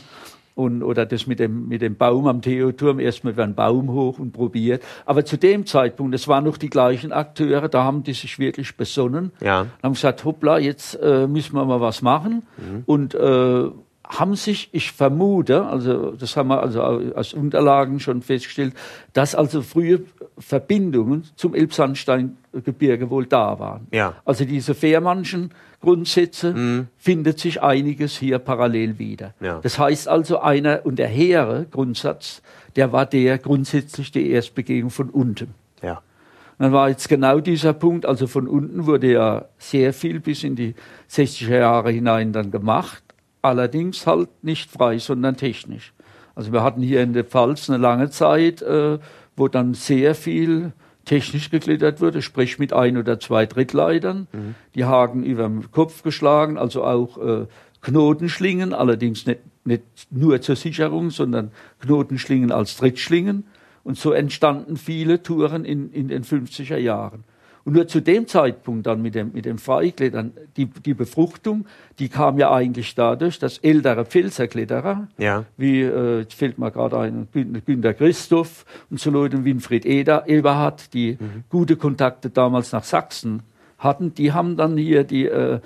Und, 0.62 0.84
oder 0.84 1.06
das 1.06 1.26
mit 1.26 1.40
dem, 1.40 1.68
mit 1.68 1.82
dem 1.82 1.96
Baum 1.96 2.28
am 2.28 2.42
Theoturm, 2.42 3.00
erstmal 3.00 3.34
über 3.34 3.44
einen 3.44 3.56
Baum 3.56 3.92
hoch 3.92 4.20
und 4.20 4.32
probiert. 4.32 4.84
Aber 5.06 5.26
zu 5.26 5.38
dem 5.38 5.66
Zeitpunkt, 5.66 6.14
es 6.14 6.28
waren 6.28 6.44
noch 6.44 6.58
die 6.58 6.70
gleichen 6.70 7.12
Akteure, 7.12 7.68
da 7.68 7.84
haben 7.84 8.04
die 8.04 8.14
sich 8.14 8.38
wirklich 8.38 8.78
besonnen. 8.78 9.32
Ja. 9.42 9.66
haben 9.82 9.94
gesagt, 9.94 10.24
hoppla, 10.24 10.60
jetzt 10.60 10.96
äh, 11.02 11.28
müssen 11.28 11.56
wir 11.56 11.66
mal 11.66 11.82
was 11.82 12.02
machen. 12.02 12.44
Mhm. 12.58 12.84
Und 12.86 13.16
äh, 13.16 13.70
haben 14.04 14.36
sich, 14.36 14.70
ich 14.74 14.92
vermute, 14.92 15.66
also 15.66 16.12
das 16.12 16.36
haben 16.36 16.50
wir 16.50 16.62
also 16.62 16.82
aus 16.82 17.34
Unterlagen 17.34 18.00
schon 18.00 18.22
festgestellt, 18.22 18.74
dass 19.14 19.36
also 19.36 19.62
frühe 19.62 20.04
Verbindungen 20.42 21.24
zum 21.36 21.56
Elbsandsteingebirge 21.56 23.10
wohl 23.10 23.26
da 23.26 23.60
waren. 23.60 23.88
Ja. 23.92 24.16
Also 24.26 24.46
diese 24.46 24.76
Fährmannschen 24.76 25.52
Grundsätze 25.82 26.54
mhm. 26.54 26.88
findet 26.98 27.40
sich 27.40 27.62
einiges 27.62 28.18
hier 28.18 28.40
parallel 28.40 29.00
wieder. 29.00 29.34
Ja. 29.40 29.60
Das 29.62 29.80
heißt 29.80 30.08
also 30.08 30.40
einer 30.40 30.86
und 30.86 31.00
der 31.00 31.08
hehre 31.08 31.66
Grundsatz, 31.72 32.42
der 32.76 32.92
war 32.92 33.06
der 33.06 33.38
grundsätzlich 33.38 34.12
die 34.12 34.30
Erstbegegnung 34.30 34.92
von 34.92 35.10
unten. 35.10 35.54
Ja. 35.82 36.02
dann 36.60 36.72
war 36.72 36.90
jetzt 36.90 37.10
genau 37.10 37.40
dieser 37.40 37.74
Punkt, 37.74 38.06
also 38.06 38.28
von 38.28 38.48
unten 38.48 38.86
wurde 38.86 39.12
ja 39.12 39.46
sehr 39.58 39.94
viel 39.94 40.20
bis 40.20 40.44
in 40.44 40.56
die 40.56 40.76
60er 41.10 41.58
Jahre 41.58 41.92
hinein 41.92 42.34
dann 42.34 42.52
gemacht 42.52 43.04
allerdings 43.42 44.06
halt 44.08 44.30
nicht 44.44 44.72
frei, 44.72 44.98
sondern 44.98 45.38
technisch. 45.38 45.94
Also 46.36 46.54
wir 46.54 46.64
hatten 46.64 46.82
hier 46.82 47.02
in 47.02 47.14
der 47.14 47.26
Pfalz 47.26 47.70
eine 47.70 47.78
lange 47.78 48.10
Zeit, 48.10 48.62
äh, 48.62 49.00
wo 49.36 49.48
dann 49.48 49.74
sehr 49.74 50.16
viel 50.16 50.74
technisch 51.06 51.50
geklettert 51.50 52.02
wurde, 52.02 52.22
sprich 52.22 52.60
mit 52.60 52.74
ein 52.74 52.98
oder 52.98 53.20
zwei 53.20 53.46
Drittleitern, 53.46 54.28
mhm. 54.32 54.56
die 54.76 54.86
Haken 54.86 55.24
über 55.24 55.48
den 55.48 55.72
Kopf 55.72 56.04
geschlagen, 56.04 56.58
also 56.58 56.84
auch 56.84 57.18
äh, 57.18 57.48
Knotenschlingen, 57.82 58.74
allerdings 58.74 59.26
nicht, 59.26 59.40
nicht 59.66 59.84
nur 60.12 60.42
zur 60.42 60.56
Sicherung, 60.56 61.10
sondern 61.10 61.52
Knotenschlingen 61.80 62.52
als 62.52 62.78
Drittschlingen. 62.78 63.46
Und 63.84 63.98
so 63.98 64.12
entstanden 64.12 64.78
viele 64.78 65.24
Touren 65.24 65.66
in, 65.66 65.92
in 65.92 66.08
den 66.08 66.24
50er 66.24 66.78
Jahren. 66.78 67.24
Und 67.64 67.74
nur 67.74 67.88
zu 67.88 68.02
dem 68.02 68.28
Zeitpunkt 68.28 68.88
dann 68.88 69.02
mit 69.02 69.16
dem, 69.16 69.34
mit 69.34 69.46
dem 69.46 69.58
Freiklettern, 69.58 70.34
die, 70.58 70.66
die 70.66 70.94
Befruchtung, 70.94 71.66
die 72.00 72.10
kam 72.10 72.38
ja 72.40 72.52
eigentlich 72.52 72.96
dadurch, 72.96 73.38
dass 73.40 73.60
ältere 73.60 74.06
Pfälzerkletterer, 74.06 75.08
ja. 75.18 75.46
wie, 75.58 75.82
äh, 75.82 76.26
fällt 76.30 76.58
mir 76.58 76.72
gerade 76.72 76.98
ein, 77.00 77.28
Günter 77.32 77.94
Christoph 77.94 78.66
und 78.90 79.00
so 79.00 79.12
Leute 79.12 79.44
Winfried 79.46 79.86
Eder, 79.86 80.28
Eberhard, 80.28 80.94
die 80.94 81.18
mhm. 81.20 81.44
gute 81.50 81.76
Kontakte 81.76 82.30
damals 82.30 82.72
nach 82.72 82.84
Sachsen 82.84 83.44
hatten, 83.78 84.14
die 84.14 84.32
haben 84.32 84.58
dann 84.58 84.78
hier 84.78 85.04
die, 85.04 85.26
äh, 85.26 85.60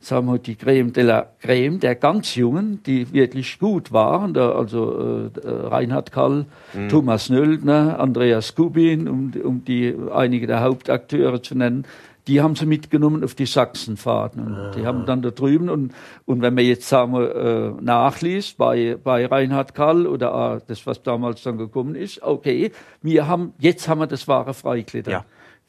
sagen 0.00 0.26
wir, 0.26 0.38
die 0.38 0.54
Creme 0.54 0.92
de 0.92 1.02
la 1.04 1.26
Creme 1.40 1.80
der 1.80 1.94
ganz 1.94 2.34
Jungen, 2.34 2.82
die 2.84 3.12
wirklich 3.12 3.58
gut 3.58 3.92
waren, 3.92 4.34
da, 4.34 4.52
also 4.52 5.30
äh, 5.34 5.48
Reinhard 5.48 6.12
Kall, 6.12 6.46
mhm. 6.74 6.88
Thomas 6.88 7.30
Nöldner, 7.30 7.98
Andreas 7.98 8.54
Kubin, 8.54 9.08
um, 9.08 9.32
um 9.42 9.64
die 9.64 9.94
einige 10.12 10.46
der 10.46 10.60
Hauptakteure 10.60 11.42
zu 11.42 11.56
nennen, 11.56 11.84
die 12.26 12.40
haben 12.40 12.56
sie 12.56 12.66
mitgenommen 12.66 13.22
auf 13.22 13.34
die 13.34 13.46
Sachsenfahrten. 13.46 14.44
Und 14.44 14.54
ah. 14.54 14.70
Die 14.76 14.84
haben 14.84 15.06
dann 15.06 15.22
da 15.22 15.30
drüben 15.30 15.68
und, 15.68 15.92
und 16.24 16.42
wenn 16.42 16.54
man 16.54 16.64
jetzt 16.64 16.88
sagen 16.88 17.12
wir, 17.12 17.34
äh, 17.34 17.82
nachliest 17.82 18.58
bei, 18.58 18.96
bei 19.02 19.26
Reinhard 19.26 19.74
Kall 19.74 20.06
oder 20.06 20.56
äh, 20.56 20.60
das, 20.66 20.86
was 20.86 21.02
damals 21.02 21.42
dann 21.42 21.56
gekommen 21.56 21.94
ist, 21.94 22.22
okay, 22.22 22.72
wir 23.02 23.28
haben, 23.28 23.54
jetzt 23.58 23.88
haben 23.88 24.00
wir 24.00 24.08
das 24.08 24.26
wahre 24.26 24.54
Freiklettern. 24.54 25.12
Ja 25.12 25.24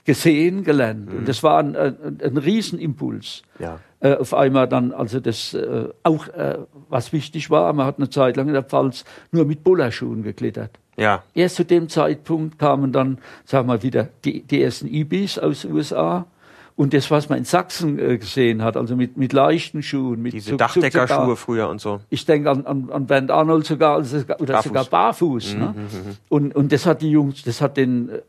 gesehen, 0.08 0.64
gelernt. 0.64 1.12
Mhm. 1.12 1.20
Und 1.20 1.28
das 1.28 1.44
war 1.44 1.60
ein, 1.60 1.76
ein, 1.76 2.18
ein 2.24 2.38
Riesenimpuls. 2.38 3.44
Ja. 3.60 3.80
Äh, 4.00 4.16
auf 4.16 4.34
einmal 4.36 4.68
dann, 4.68 4.92
also 4.92 5.20
das 5.20 5.56
äh, 5.56 5.90
auch, 6.04 6.28
äh, 6.28 6.60
was 6.88 7.14
wichtig 7.14 7.50
war, 7.50 7.74
man 7.74 7.88
hat 7.88 7.98
eine 7.98 8.10
Zeit 8.12 8.38
lang 8.38 8.48
in 8.48 8.54
der 8.54 8.64
Pfalz 8.64 9.06
nur 9.32 9.46
mit 9.46 9.64
Bullerschuhen 9.64 10.22
geklettert. 10.22 10.78
Ja. 10.98 11.24
Erst 11.34 11.56
zu 11.56 11.66
dem 11.66 11.90
Zeitpunkt 11.90 12.60
kamen 12.60 12.92
dann, 12.92 13.18
sagen 13.46 13.68
wir 13.68 13.82
wieder, 13.82 14.10
die, 14.24 14.44
die 14.44 14.62
ersten 14.62 14.88
Ibis 14.88 15.40
aus 15.40 15.64
den 15.64 15.74
USA. 15.74 16.28
Und 16.76 16.94
das, 16.94 17.10
was 17.10 17.28
man 17.28 17.40
in 17.40 17.46
Sachsen 17.46 17.98
äh, 17.98 18.20
gesehen 18.20 18.64
hat, 18.64 18.78
also 18.78 18.96
mit, 18.96 19.18
mit 19.18 19.34
leichten 19.34 19.82
Schuhen, 19.82 20.22
mit 20.22 20.34
diese 20.34 20.58
Dachdeckerschuhe 20.58 21.36
früher 21.36 21.68
und 21.68 21.82
so. 21.82 22.02
Ich 22.12 22.24
denke 22.28 22.52
an, 22.52 22.68
an, 22.68 22.92
an 22.92 23.08
Bernd 23.08 23.32
Arnold 23.32 23.66
sogar, 23.66 23.96
also, 23.96 24.18
oder 24.18 24.54
barfuß. 24.54 24.64
sogar 24.64 24.86
barfuß. 24.86 25.54
Mhm, 25.56 25.60
ne? 25.60 25.74
Mhm, 25.76 25.82
mhm. 25.82 26.16
Und, 26.30 26.56
und 26.56 26.72
das 26.72 26.86
hat 26.86 27.02
die 27.02 27.10
Jungs, 27.10 27.42
das 27.42 27.62
hat 27.62 27.78
den 27.78 28.10
äh, 28.10 28.22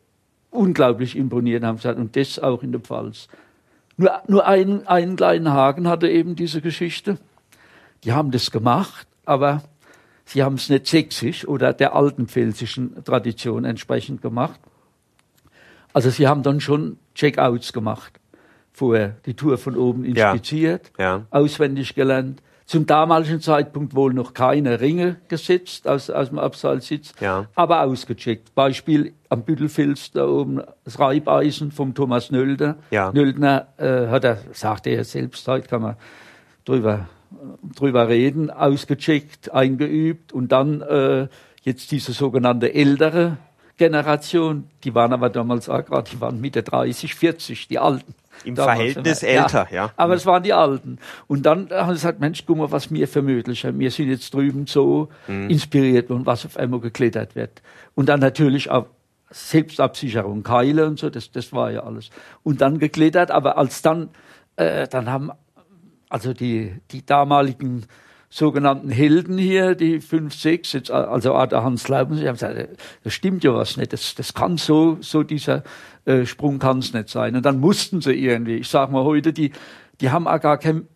unglaublich 0.51 1.15
imponiert, 1.15 1.63
haben 1.63 1.77
gesagt, 1.77 1.99
und 1.99 2.17
das 2.17 2.39
auch 2.39 2.63
in 2.63 2.73
der 2.73 2.81
Pfalz. 2.81 3.29
Nur, 3.99 4.23
nur 4.28 4.47
einen, 4.47 4.87
einen 4.87 5.17
kleinen 5.17 5.50
Haken 5.50 5.88
hatte 5.88 6.09
eben 6.09 6.37
diese 6.37 6.62
Geschichte. 6.62 7.19
Die 8.05 8.12
haben 8.12 8.31
das 8.31 8.52
gemacht, 8.52 9.09
aber 9.26 9.62
sie 10.25 10.43
haben 10.45 10.55
es 10.55 10.69
nicht 10.69 10.87
sächsisch 10.87 11.47
oder 11.47 11.73
der 11.73 11.95
alten 11.95 12.28
pfälzischen 12.28 13.05
Tradition 13.05 13.64
entsprechend 13.64 14.23
gemacht. 14.23 14.61
Also 15.93 16.11
sie 16.11 16.28
haben 16.28 16.45
dann 16.45 16.61
schon 16.61 16.97
Checkouts 17.14 17.73
gemacht. 17.73 18.21
Vorher 18.73 19.17
die 19.26 19.35
Tour 19.35 19.59
von 19.59 19.76
oben 19.76 20.05
inspiziert, 20.05 20.93
ja. 20.97 21.17
Ja. 21.17 21.26
auswendig 21.31 21.97
gelernt, 21.97 22.40
zum 22.69 22.85
damaligen 22.85 23.41
Zeitpunkt 23.41 23.95
wohl 23.95 24.13
noch 24.13 24.35
keine 24.35 24.79
Ringe 24.79 25.17
gesetzt 25.29 25.89
aus, 25.89 26.11
aus 26.11 26.29
dem 26.29 26.39
Abseilsitz, 26.39 27.15
ja. 27.19 27.47
aber 27.55 27.81
ausgecheckt. 27.81 28.55
Beispiel 28.55 29.15
am 29.31 29.43
Büttelfels 29.43 30.13
da 30.13 30.27
oben 30.27 30.61
das 30.85 30.99
Reibeisen 30.99 31.73
vom 31.73 31.95
Thomas 31.95 32.31
Nölder. 32.31 32.77
Ja. 32.91 33.11
Nöldner 33.11 33.69
äh, 33.79 34.09
hat 34.09 34.25
er, 34.25 34.39
sagte 34.53 34.91
er 34.91 35.05
selbst, 35.05 35.49
heute 35.49 35.67
kann 35.67 35.81
man 35.81 35.97
drüber, 36.67 37.09
drüber 37.75 38.07
reden, 38.09 38.51
ausgecheckt, 38.51 39.51
eingeübt 39.51 40.35
und 40.35 40.53
dann 40.53 40.83
äh, 40.83 41.29
jetzt 41.63 41.91
diese 41.91 42.13
sogenannte 42.13 42.75
ältere 42.75 43.39
Generation, 43.79 44.69
die 44.85 44.95
waren 44.95 45.15
aber 45.15 45.31
damals 45.31 45.71
auch 45.71 45.87
gerade, 45.87 46.11
die 46.11 46.21
waren 46.21 46.39
Mitte 46.39 46.63
30, 46.63 47.15
40, 47.15 47.69
die 47.69 47.79
Alten. 47.79 48.15
Im 48.45 48.54
damals, 48.54 48.76
Verhältnis 48.76 49.21
ja. 49.23 49.28
älter, 49.28 49.68
ja. 49.71 49.92
Aber 49.97 50.14
es 50.14 50.26
waren 50.26 50.42
die 50.42 50.52
Alten. 50.52 50.99
Und 51.26 51.47
dann 51.47 51.71
haben 51.71 51.88
sie 51.88 51.95
gesagt, 51.95 52.21
Mensch, 52.21 52.45
guck 52.47 52.59
mal, 52.59 52.71
was 52.71 52.90
mir 52.90 53.09
für 53.09 53.23
möglich 53.23 53.64
ist. 53.64 53.78
Wir 53.78 53.90
sind 53.90 54.09
jetzt 54.09 54.33
drüben 54.35 54.66
so 54.66 55.09
mhm. 55.26 55.50
inspiriert 55.50 56.11
und 56.11 56.26
was 56.26 56.47
auf 56.47 56.57
einmal 56.57 56.80
geklettert 56.80 57.35
wird. 57.35 57.62
Und 57.95 58.09
dann 58.09 58.21
natürlich 58.21 58.71
auch 58.71 58.87
Selbstabsicherung, 59.30 60.42
Keile 60.42 60.87
und 60.87 60.99
so, 60.99 61.11
das, 61.11 61.30
das 61.30 61.52
war 61.52 61.71
ja 61.71 61.83
alles. 61.83 62.11
Und 62.42 62.61
dann 62.61 62.78
geklettert, 62.78 63.30
aber 63.30 63.59
als 63.59 63.83
dann, 63.83 64.11
äh, 64.57 64.88
dann 64.88 65.11
haben 65.11 65.33
also 66.09 66.33
die, 66.33 66.80
die 66.90 67.04
damaligen 67.04 67.87
sogenannten 68.30 68.90
Helden 68.90 69.38
hier, 69.38 69.75
die 69.75 70.00
fünf, 70.00 70.35
sechs, 70.35 70.73
jetzt, 70.73 70.90
also 70.90 71.30
der 71.47 71.64
Hans 71.64 71.88
Lauben, 71.88 72.16
sie 72.16 72.28
haben 72.28 72.35
gesagt, 72.35 72.68
das 73.02 73.12
stimmt 73.14 73.42
ja 73.44 73.54
was 73.54 73.76
nicht, 73.76 73.92
das, 73.92 74.14
das 74.14 74.35
kann 74.35 74.58
so, 74.58 74.99
so 75.00 75.23
dieser 75.23 75.62
äh, 76.04 76.26
Sprung 76.26 76.58
kann 76.58 76.78
es 76.78 76.92
nicht 76.92 77.08
sein. 77.08 77.37
Und 77.37 77.47
dann 77.47 77.58
mussten 77.58 78.00
sie 78.00 78.12
irgendwie, 78.12 78.56
ich 78.56 78.68
sag 78.68 78.90
mal 78.90 79.04
heute, 79.04 79.32
die, 79.32 79.52
die 80.00 80.11
haben 80.11 80.28
auch 80.28 80.40
gar 80.40 80.58
kein, 80.58 80.87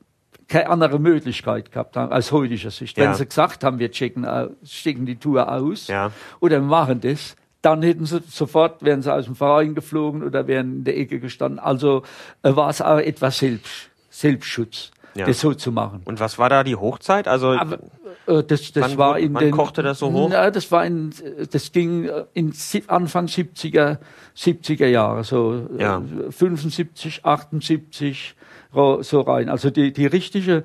keine 0.48 0.68
andere 0.68 0.98
Möglichkeit 0.98 1.72
gehabt 1.72 1.96
als 1.96 2.32
heutischer 2.32 2.70
Sicht. 2.70 2.98
Ja. 2.98 3.04
Wenn 3.04 3.14
sie 3.14 3.26
gesagt 3.26 3.64
haben, 3.64 3.78
wir 3.78 3.90
checken, 3.90 4.26
checken 4.64 5.06
die 5.06 5.16
Tour 5.16 5.50
aus 5.50 5.86
ja. 5.86 6.12
oder 6.40 6.60
machen 6.60 7.00
das, 7.00 7.36
dann 7.62 7.82
hätten 7.82 8.04
sie 8.06 8.20
sofort, 8.28 8.82
wären 8.82 9.02
sie 9.02 9.12
aus 9.12 9.24
dem 9.24 9.36
Verein 9.36 9.74
geflogen 9.74 10.22
oder 10.22 10.46
wären 10.48 10.78
in 10.78 10.84
der 10.84 10.98
Ecke 10.98 11.20
gestanden. 11.20 11.58
Also 11.58 12.02
äh, 12.42 12.54
war 12.54 12.68
es 12.68 12.82
auch 12.82 12.98
etwas 12.98 13.38
Selbst, 13.38 13.90
Selbstschutz. 14.10 14.90
Ja. 15.14 15.26
das 15.26 15.40
so 15.40 15.54
zu 15.54 15.72
machen. 15.72 16.02
Und 16.04 16.20
was 16.20 16.38
war 16.38 16.48
da 16.48 16.64
die 16.64 16.76
Hochzeit? 16.76 17.28
Also 17.28 17.52
Aber, 17.52 17.78
äh, 18.26 18.42
das, 18.42 18.72
das 18.72 18.90
wann, 18.90 18.98
war 18.98 19.18
in 19.18 19.34
wann 19.34 19.44
den, 19.44 19.52
kochte 19.52 19.82
das 19.82 19.98
so 19.98 20.12
hoch? 20.12 20.30
Ja, 20.30 20.50
das 20.50 20.70
war 20.70 20.84
in, 20.84 21.12
das 21.50 21.72
ging 21.72 22.04
äh, 22.04 22.24
in 22.34 22.52
Anfang 22.86 23.26
70er, 23.26 23.98
70er 24.36 24.86
Jahre, 24.86 25.24
so 25.24 25.68
ja. 25.78 26.02
75, 26.30 27.24
78 27.24 28.34
so 28.72 29.20
rein. 29.20 29.48
Also 29.48 29.70
die, 29.70 29.92
die 29.92 30.06
richtige 30.06 30.64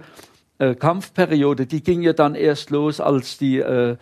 äh, 0.60 0.76
Kampfperiode, 0.76 1.66
die 1.66 1.84
ging 1.84 2.02
ja 2.02 2.14
dann 2.14 2.36
erst 2.36 2.70
los, 2.70 3.02
als 3.02 3.38
die, 3.38 3.60
äh, 3.60 3.98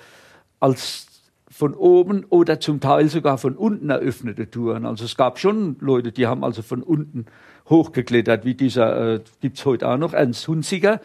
als 0.59 1.07
von 1.49 1.73
oben 1.73 2.25
oder 2.25 2.59
zum 2.59 2.81
Teil 2.81 3.07
sogar 3.07 3.37
von 3.37 3.55
unten 3.55 3.89
eröffnete 3.89 4.49
Touren. 4.49 4.85
Also 4.85 5.05
es 5.05 5.15
gab 5.15 5.39
schon 5.39 5.77
Leute, 5.79 6.11
die 6.11 6.27
haben 6.27 6.43
also 6.43 6.61
von 6.61 6.83
unten 6.83 7.27
hochgeklettert, 7.69 8.45
wie 8.45 8.55
dieser, 8.55 9.15
äh, 9.15 9.19
gibt's 9.41 9.65
heute 9.65 9.87
auch 9.87 9.97
noch, 9.97 10.13
Ernst 10.13 10.47
Hunziger. 10.47 11.01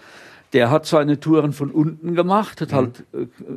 Der 0.53 0.71
hat 0.71 0.85
seine 0.85 1.21
Touren 1.21 1.53
von 1.53 1.71
unten 1.71 2.15
gemacht, 2.15 2.61
hat 2.61 2.73
mhm. 2.73 2.77
halt 2.77 3.05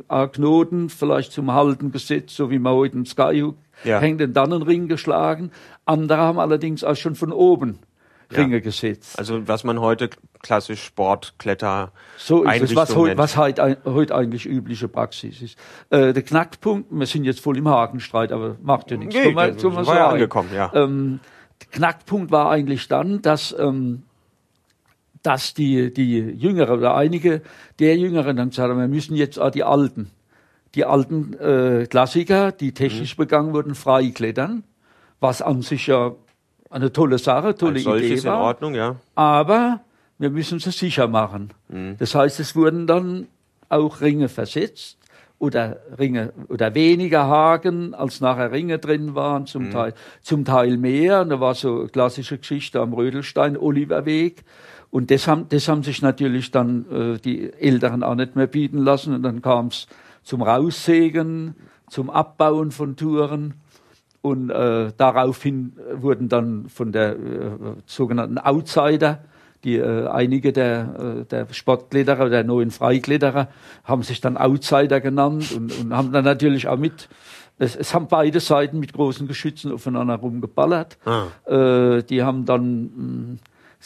äh, 0.08 0.28
Knoten 0.28 0.90
vielleicht 0.90 1.32
zum 1.32 1.52
Halten 1.52 1.90
gesetzt, 1.90 2.36
so 2.36 2.50
wie 2.50 2.60
man 2.60 2.74
heute 2.74 2.96
im 2.96 3.06
Skyhook 3.06 3.56
ja. 3.82 4.00
hängt, 4.00 4.20
den 4.20 4.32
Dannenring 4.32 4.86
geschlagen. 4.86 5.50
Andere 5.84 6.18
haben 6.18 6.38
allerdings 6.38 6.84
auch 6.84 6.94
schon 6.94 7.16
von 7.16 7.32
oben 7.32 7.80
Ringe 8.32 8.54
ja. 8.54 8.60
gesetzt. 8.60 9.18
Also 9.18 9.46
was 9.48 9.64
man 9.64 9.80
heute 9.80 10.10
klassisch 10.42 10.84
Sportkletter 10.84 11.92
so 12.16 12.44
ist 12.44 12.62
es, 12.62 12.76
was, 12.76 12.94
heute, 12.94 13.18
was 13.18 13.36
heute, 13.36 13.78
heute 13.84 14.14
eigentlich 14.14 14.46
übliche 14.46 14.88
Praxis 14.88 15.42
ist. 15.42 15.58
Äh, 15.90 16.12
der 16.12 16.22
Knackpunkt, 16.22 16.88
wir 16.90 17.06
sind 17.06 17.24
jetzt 17.24 17.40
voll 17.40 17.56
im 17.58 17.68
Hakenstreit, 17.68 18.32
aber 18.32 18.56
macht 18.62 18.90
ja 18.90 18.96
nichts. 18.96 19.14
Nee, 19.14 19.24
Komm 19.24 19.34
mal, 19.34 19.58
so 19.58 19.74
war 19.74 19.96
ja 19.96 20.08
angekommen, 20.08 20.50
ja. 20.54 20.70
Ähm, 20.74 21.20
Knackpunkt 21.74 22.30
war 22.30 22.50
eigentlich 22.50 22.88
dann, 22.88 23.20
dass 23.20 23.54
ähm, 23.58 24.04
dass 25.24 25.54
die, 25.54 25.92
die 25.92 26.18
Jüngeren 26.18 26.78
oder 26.78 26.94
einige 26.94 27.42
der 27.78 27.96
Jüngeren 27.96 28.36
dann 28.36 28.50
gesagt 28.50 28.70
haben, 28.70 28.78
wir 28.78 28.88
müssen 28.88 29.16
jetzt 29.16 29.38
auch 29.38 29.50
die 29.50 29.64
Alten, 29.64 30.10
die 30.74 30.84
alten 30.84 31.32
äh, 31.40 31.86
Klassiker, 31.88 32.52
die 32.52 32.72
technisch 32.72 33.16
mhm. 33.16 33.22
begangen 33.22 33.52
wurden, 33.54 33.74
freiklettern, 33.74 34.64
was 35.20 35.40
an 35.40 35.62
sich 35.62 35.86
ja 35.86 36.12
eine 36.70 36.92
tolle 36.92 37.18
Sache, 37.18 37.54
tolle 37.54 37.76
Als 37.86 38.02
Idee 38.02 38.22
war. 38.24 38.36
in 38.36 38.42
Ordnung, 38.42 38.74
ja. 38.74 38.96
Aber 39.14 39.80
wir 40.18 40.28
müssen 40.28 40.58
es 40.58 40.64
sicher 40.64 41.08
machen. 41.08 41.54
Mhm. 41.68 41.96
Das 41.98 42.14
heißt, 42.14 42.38
es 42.38 42.54
wurden 42.54 42.86
dann 42.86 43.26
auch 43.70 44.02
Ringe 44.02 44.28
versetzt 44.28 44.98
oder 45.38 45.78
Ringe 45.98 46.32
oder 46.48 46.74
weniger 46.74 47.26
Haken, 47.26 47.94
als 47.94 48.20
nachher 48.20 48.52
Ringe 48.52 48.78
drin 48.78 49.14
waren, 49.14 49.46
zum 49.46 49.64
mhm. 49.64 49.70
Teil, 49.70 49.94
zum 50.22 50.44
Teil 50.44 50.76
mehr. 50.76 51.22
Und 51.22 51.30
da 51.30 51.40
war 51.40 51.54
so 51.54 51.86
klassische 51.86 52.38
Geschichte 52.38 52.80
am 52.80 52.92
Rödelstein, 52.92 53.56
Oliverweg. 53.56 54.44
Und 54.90 55.10
das 55.10 55.26
haben, 55.26 55.46
das 55.48 55.68
haben 55.68 55.82
sich 55.82 56.02
natürlich 56.02 56.50
dann 56.50 56.86
äh, 56.90 57.18
die 57.18 57.52
Älteren 57.52 58.02
auch 58.02 58.14
nicht 58.14 58.36
mehr 58.36 58.46
bieten 58.46 58.78
lassen. 58.78 59.14
Und 59.14 59.22
dann 59.22 59.42
kam 59.42 59.66
es 59.66 59.86
zum 60.22 60.40
Raussägen, 60.40 61.56
zum 61.88 62.10
Abbauen 62.10 62.70
von 62.70 62.96
Touren. 62.96 63.54
Und 64.22 64.50
äh, 64.50 64.92
daraufhin 64.96 65.72
wurden 65.92 66.28
dann 66.28 66.68
von 66.68 66.92
der 66.92 67.12
äh, 67.12 67.50
sogenannten 67.84 68.38
Outsider, 68.38 69.24
die 69.64 69.76
äh, 69.76 70.06
einige 70.08 70.52
der, 70.52 71.22
äh, 71.22 71.24
der 71.24 71.46
Sportkletterer, 71.50 72.28
der 72.28 72.44
neuen 72.44 72.70
Freikletterer, 72.70 73.48
haben 73.84 74.02
sich 74.02 74.20
dann 74.20 74.36
Outsider 74.36 75.00
genannt 75.00 75.52
und, 75.52 75.76
und 75.80 75.94
haben 75.94 76.12
dann 76.12 76.24
natürlich 76.24 76.68
auch 76.68 76.78
mit 76.78 77.08
es, 77.58 77.76
es 77.76 77.94
haben 77.94 78.08
beide 78.08 78.40
Seiten 78.40 78.80
mit 78.80 78.92
großen 78.92 79.28
Geschützen 79.28 79.72
aufeinander 79.72 80.16
rumgeballert. 80.16 80.98
Ah. 81.04 81.26
Äh, 81.46 82.02
die 82.02 82.22
haben 82.22 82.44
dann, 82.44 82.82
mh, 82.82 82.90
hm, 82.96 83.38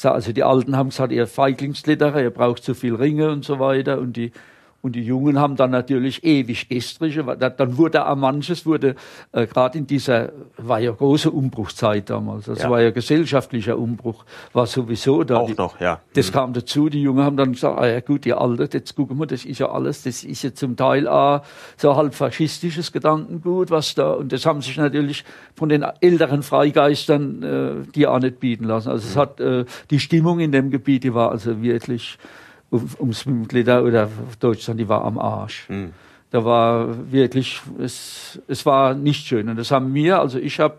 also 0.05 0.33
die 0.33 0.43
Alten 0.43 0.77
haben 0.77 0.91
gesagt, 0.91 1.13
ihr 1.13 1.27
Feiglingskletterer, 1.27 2.23
ihr 2.23 2.31
braucht 2.31 2.63
zu 2.63 2.75
viel 2.75 2.95
Ringe 2.95 3.31
und 3.31 3.45
so 3.45 3.59
weiter. 3.59 3.99
Und 3.99 4.17
die 4.17 4.33
und 4.81 4.95
die 4.95 5.03
Jungen 5.03 5.39
haben 5.39 5.57
dann 5.57 5.71
natürlich 5.71 6.23
ewig 6.25 6.69
gestrige. 6.69 7.25
Dann 7.25 7.77
wurde 7.77 8.07
auch 8.07 8.17
manches, 8.17 8.65
wurde 8.65 8.95
äh, 9.33 9.47
gerade 9.47 9.79
in 9.79 9.87
dieser, 9.87 10.31
war 10.57 10.79
ja 10.79 10.93
große 10.93 11.31
Umbruchszeit 11.31 12.09
damals. 12.11 12.45
Das 12.45 12.63
ja. 12.63 12.71
war 12.71 12.81
ja 12.81 12.91
gesellschaftlicher 12.91 13.77
Umbruch, 13.77 14.25
war 14.53 14.67
sowieso 14.67 15.25
da. 15.25 15.39
Auch 15.39 15.47
die, 15.47 15.55
noch, 15.55 15.81
ja. 15.81 16.01
Das 16.15 16.29
mhm. 16.29 16.33
kam 16.33 16.53
dazu. 16.53 16.89
Die 16.89 17.03
Jungen 17.03 17.25
haben 17.25 17.37
dann 17.37 17.53
gesagt, 17.53 17.79
ah 17.79 17.87
ja 17.89 18.01
gut, 18.01 18.25
die 18.25 18.35
Alte, 18.35 18.69
jetzt 18.73 18.95
gucken 18.95 19.19
wir, 19.19 19.27
das 19.27 19.45
ist 19.45 19.59
ja 19.59 19.69
alles, 19.69 20.05
das 20.05 20.23
ist 20.23 20.43
ja 20.43 20.55
zum 20.55 20.77
Teil 20.77 21.09
auch 21.09 21.43
so 21.77 21.97
halb 21.97 22.15
faschistisches 22.15 22.93
Gedankengut, 22.93 23.71
was 23.71 23.95
da, 23.95 24.13
und 24.13 24.33
das 24.33 24.47
haben 24.47 24.63
sich 24.63 24.77
natürlich 24.77 25.25
von 25.57 25.69
den 25.69 25.85
älteren 26.01 26.43
Freigeistern 26.43 27.43
äh, 27.43 27.93
die 27.95 28.07
auch 28.07 28.21
nicht 28.21 28.41
bieten 28.41 28.65
lassen. 28.65 28.91
Also 28.91 29.05
mhm. 29.05 29.11
es 29.11 29.17
hat, 29.17 29.41
äh, 29.41 29.65
die 29.91 30.01
Stimmung 30.01 30.41
in 30.41 30.53
dem 30.53 30.71
Gebiet, 30.71 31.05
die 31.05 31.15
war 31.15 31.31
also 31.31 31.63
wirklich, 31.63 32.19
ums 32.71 33.27
Mitglieder 33.27 33.85
oder 33.85 34.09
Deutschland, 34.41 34.81
die 34.81 34.89
war 34.89 35.05
am 35.05 35.19
Arsch. 35.19 35.69
Mhm. 35.69 35.93
Da 36.31 36.45
war 36.45 37.11
wirklich, 37.11 37.61
es, 37.79 38.39
es 38.49 38.67
war 38.67 38.95
nicht 38.95 39.27
schön. 39.27 39.49
Und 39.49 39.57
das 39.57 39.71
haben 39.71 39.95
wir, 39.95 40.21
also 40.21 40.39
ich 40.39 40.61
habe 40.61 40.77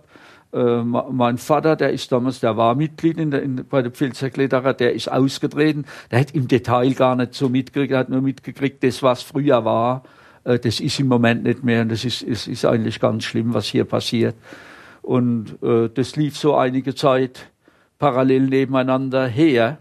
äh, 0.52 0.84
mein 0.84 1.38
Vater, 1.38 1.75
der 1.75 1.91
ist 1.91 2.12
damals, 2.12 2.39
der 2.39 2.58
war 2.58 2.75
Mitglied 2.75 3.17
in 3.17 3.32
der, 3.32 3.43
in, 3.43 3.65
bei 3.67 3.82
der 3.82 3.91
Pfälzer 3.91 4.30
Kletterer, 4.30 4.73
der 4.73 4.93
ist 4.93 5.12
ausgetreten. 5.12 5.86
Der 6.12 6.19
hat 6.19 6.32
im 6.32 6.47
Detail 6.47 6.93
gar 6.93 7.15
nicht 7.15 7.34
so 7.34 7.49
mitgekriegt, 7.49 7.91
er 7.91 7.99
hat 7.99 8.10
nur 8.10 8.21
mitgekriegt, 8.21 8.84
das, 8.84 9.04
was 9.04 9.21
früher 9.21 9.65
war, 9.65 10.04
äh, 10.43 10.60
das 10.60 10.80
ist 10.80 10.99
im 10.99 11.08
Moment 11.08 11.43
nicht 11.43 11.63
mehr. 11.63 11.82
Und 11.82 11.91
das 11.91 12.06
ist, 12.06 12.23
es 12.23 12.47
ist 12.47 12.65
eigentlich 12.65 12.99
ganz 12.99 13.23
schlimm, 13.23 13.54
was 13.54 13.65
hier 13.65 13.86
passiert. 13.86 14.36
Und 15.02 15.62
äh, 15.63 15.89
das 15.93 16.15
lief 16.15 16.38
so 16.38 16.56
einige 16.56 16.95
Zeit 16.95 17.49
parallel 17.99 18.47
nebeneinander 18.47 19.28
her. 19.28 19.78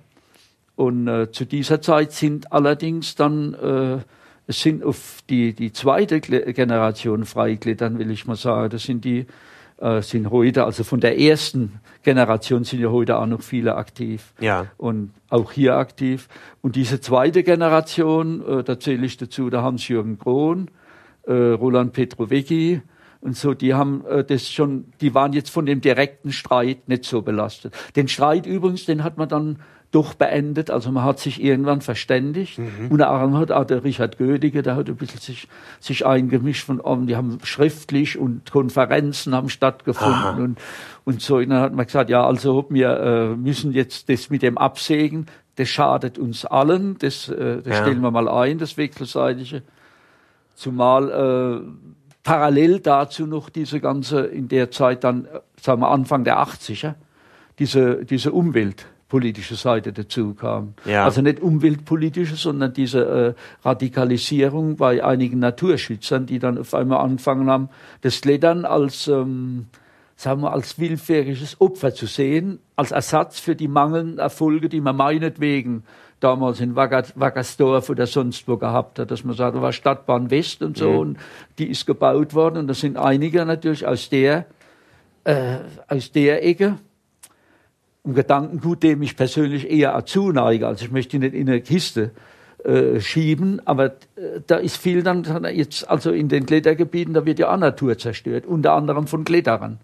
Und 0.79 1.09
äh, 1.09 1.33
zu 1.33 1.45
dieser 1.45 1.83
Zeit 1.83 2.13
sind 2.13 2.53
allerdings 2.53 3.17
dann, 3.17 3.53
äh, 3.55 3.99
es 4.47 4.63
sind 4.63 4.85
auf 4.85 5.25
die, 5.29 5.53
die 5.53 5.73
zweite 5.73 6.21
Generation 6.21 7.25
Freiklettern, 7.25 7.99
will 7.99 8.13
ich 8.13 8.29
mal 8.29 8.37
sagen, 8.37 8.71
das 8.71 8.85
sind 8.85 9.05
die, 9.05 9.27
äh, 9.79 10.03
sind 10.03 10.31
heute, 10.31 10.63
also 10.63 10.85
von 10.85 11.01
der 11.01 11.19
ersten 11.19 11.81
Generation 12.05 12.63
sind 12.63 12.79
ja 12.79 12.91
heute 12.91 13.19
auch 13.19 13.27
noch 13.27 13.43
viele 13.43 13.75
aktiv. 13.75 14.33
Ja. 14.39 14.67
Und 14.77 15.11
auch 15.31 15.51
hier 15.51 15.75
aktiv. 15.75 16.29
Und 16.63 16.77
diese 16.77 17.01
zweite 17.01 17.43
Generation, 17.43 18.47
äh, 18.47 18.63
da 18.63 18.79
zähle 18.79 19.05
ich 19.05 19.17
dazu, 19.17 19.51
da 19.51 19.63
Hans-Jürgen 19.65 20.17
Krohn, 20.21 20.71
äh, 21.27 21.33
Roland 21.33 21.93
Petrovecki, 21.93 22.83
und 23.21 23.37
so, 23.37 23.53
die 23.53 23.75
haben 23.75 24.07
äh, 24.07 24.23
das 24.23 24.49
schon, 24.49 24.93
die 25.01 25.13
waren 25.13 25.33
jetzt 25.33 25.51
von 25.51 25.67
dem 25.67 25.81
direkten 25.81 26.31
Streit 26.31 26.89
nicht 26.89 27.05
so 27.05 27.21
belastet. 27.23 27.75
Den 27.97 28.07
Streit 28.07 28.47
übrigens, 28.47 28.85
den 28.85 29.03
hat 29.03 29.17
man 29.17 29.29
dann 29.29 29.59
doch 29.91 30.15
beendet. 30.15 30.71
Also 30.71 30.93
man 30.93 31.05
hat 31.05 31.19
sich 31.19 31.43
irgendwann 31.43 31.81
verständigt. 31.81 32.59
Mhm. 32.59 32.89
Unter 32.91 33.11
anderem 33.11 33.39
hat 33.39 33.51
auch 33.51 33.65
der 33.65 33.85
Richard 33.85 34.19
Gödige, 34.19 34.63
der 34.63 34.77
hat 34.77 34.89
ein 34.89 34.97
bisschen 34.97 35.21
sich, 35.21 35.49
sich 35.81 36.05
eingemischt 36.05 36.67
von 36.67 36.81
oben. 36.81 37.07
Die 37.07 37.17
haben 37.17 37.39
schriftlich 37.43 38.19
und 38.19 38.51
Konferenzen 38.51 39.35
haben 39.35 39.49
stattgefunden 39.49 40.43
und, 40.43 40.59
und 41.05 41.23
so. 41.23 41.37
Und 41.37 41.51
dann 41.51 41.61
hat 41.61 41.73
man 41.73 41.87
gesagt, 41.87 42.11
ja, 42.11 42.27
also 42.27 42.67
wir 42.69 43.01
äh, 43.01 43.37
müssen 43.37 43.73
jetzt 43.73 44.09
das 44.11 44.29
mit 44.29 44.43
dem 44.43 44.59
absägen. 44.59 45.27
Das 45.57 45.69
schadet 45.69 46.19
uns 46.19 46.45
allen. 46.45 46.99
Das, 46.99 47.29
äh, 47.31 47.63
das 47.63 47.79
ja. 47.79 47.83
stellen 47.83 48.01
wir 48.01 48.11
mal 48.11 48.29
ein, 48.29 48.59
das 48.59 48.77
Wechselseitige. 48.77 49.63
Zumal 50.55 51.65
äh, 51.65 51.97
parallel 52.23 52.81
dazu 52.81 53.27
noch 53.27 53.49
diese 53.49 53.81
ganze, 53.81 54.27
in 54.27 54.49
der 54.49 54.71
Zeit 54.71 55.03
dann, 55.03 55.25
äh, 55.25 55.41
sagen 55.59 55.81
wir 55.81 55.89
Anfang 55.89 56.25
der 56.25 56.41
80er, 56.41 56.95
diese, 57.59 58.05
diese 58.05 58.33
Umwelt 58.33 58.87
politische 59.09 59.57
Seite 59.57 59.93
dazu 59.93 60.35
kam. 60.35 60.75
Ja. 60.85 61.05
Also 61.05 61.23
nicht 61.23 61.41
umweltpolitische, 61.41 62.37
sondern 62.37 62.75
diese 62.75 63.35
äh, 63.65 63.67
Radikalisierung 63.67 64.77
bei 64.77 65.03
einigen 65.03 65.39
Naturschützern, 65.39 66.27
die 66.27 66.39
dann 66.39 66.59
auf 66.59 66.75
einmal 66.75 66.99
angefangen 67.01 67.49
haben, 67.49 67.71
das 68.03 68.21
Klettern 68.21 68.67
als, 68.67 69.09
ähm, 69.09 69.67
sagen 70.17 70.43
wir, 70.43 70.53
als 70.53 70.79
willfähriges 70.79 71.61
Opfer 71.61 71.95
zu 71.95 72.07
sehen, 72.07 72.59
als 72.77 72.91
Ersatz 72.91 73.41
für 73.41 73.57
die 73.57 73.69
mangelnden 73.69 74.19
Erfolge, 74.19 74.69
die 74.69 74.81
man 74.81 74.97
meinetwegen 74.97 75.85
damals 76.21 76.61
in 76.61 76.75
Wackersdorf 76.77 77.89
oder 77.91 78.07
sonst 78.07 78.47
wo 78.49 78.57
gehabt 78.57 78.99
hat, 78.99 79.11
dass 79.11 79.25
man 79.25 79.37
sagt, 79.37 79.57
da 79.57 79.63
war 79.63 79.73
Stadtbahn 79.73 80.31
West 80.31 80.63
und 80.63 80.77
so, 80.77 80.91
mhm. 80.91 80.99
und 80.99 81.19
die 81.59 81.69
ist 81.69 81.87
gebaut 81.87 82.35
worden, 82.35 82.59
und 82.59 82.67
da 82.67 82.75
sind 82.75 82.97
einige 82.97 83.45
natürlich 83.47 83.87
aus 83.87 84.11
der, 84.11 84.47
äh, 85.25 85.59
aus 85.87 86.11
der 86.13 86.45
Ecke, 86.45 86.79
ein 88.05 88.15
Gedankengut, 88.15 88.83
dem 88.83 89.03
ich 89.03 89.17
persönlich 89.17 89.71
eher 89.71 90.05
zuneige. 90.07 90.67
Also 90.67 90.85
ich 90.85 90.91
möchte 90.91 91.17
ihn 91.17 91.23
nicht 91.23 91.35
in 91.35 91.49
eine 91.49 91.61
Kiste 91.61 92.13
äh, 92.65 93.01
schieben, 93.01 93.61
aber 93.67 93.87
äh, 94.17 94.41
da 94.47 94.57
ist 94.57 94.77
viel 94.77 95.03
dann 95.03 95.25
jetzt, 95.55 95.89
also 95.89 96.11
in 96.11 96.29
den 96.29 96.47
Klettergebieten, 96.47 97.15
da 97.15 97.25
wird 97.25 97.39
ja 97.39 97.53
auch 97.53 97.57
Natur 97.57 97.97
zerstört, 97.99 98.47
unter 98.47 98.73
anderem 98.73 99.07
von 99.07 99.25
Kletterern. 99.25 99.79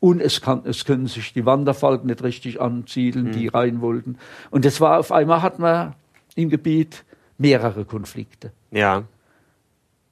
Und 0.00 0.20
es, 0.20 0.40
kann, 0.40 0.62
es 0.64 0.84
können 0.84 1.06
sich 1.06 1.32
die 1.32 1.44
Wanderfalken 1.44 2.06
nicht 2.06 2.22
richtig 2.22 2.60
ansiedeln, 2.60 3.26
mhm. 3.26 3.32
die 3.32 3.48
rein 3.48 3.80
wollten. 3.80 4.18
Und 4.50 4.64
das 4.64 4.80
war 4.80 4.98
auf 4.98 5.10
einmal 5.10 5.42
hat 5.42 5.58
man 5.58 5.94
im 6.36 6.50
Gebiet 6.50 7.04
mehrere 7.36 7.84
Konflikte. 7.84 8.52
Ja. 8.70 9.04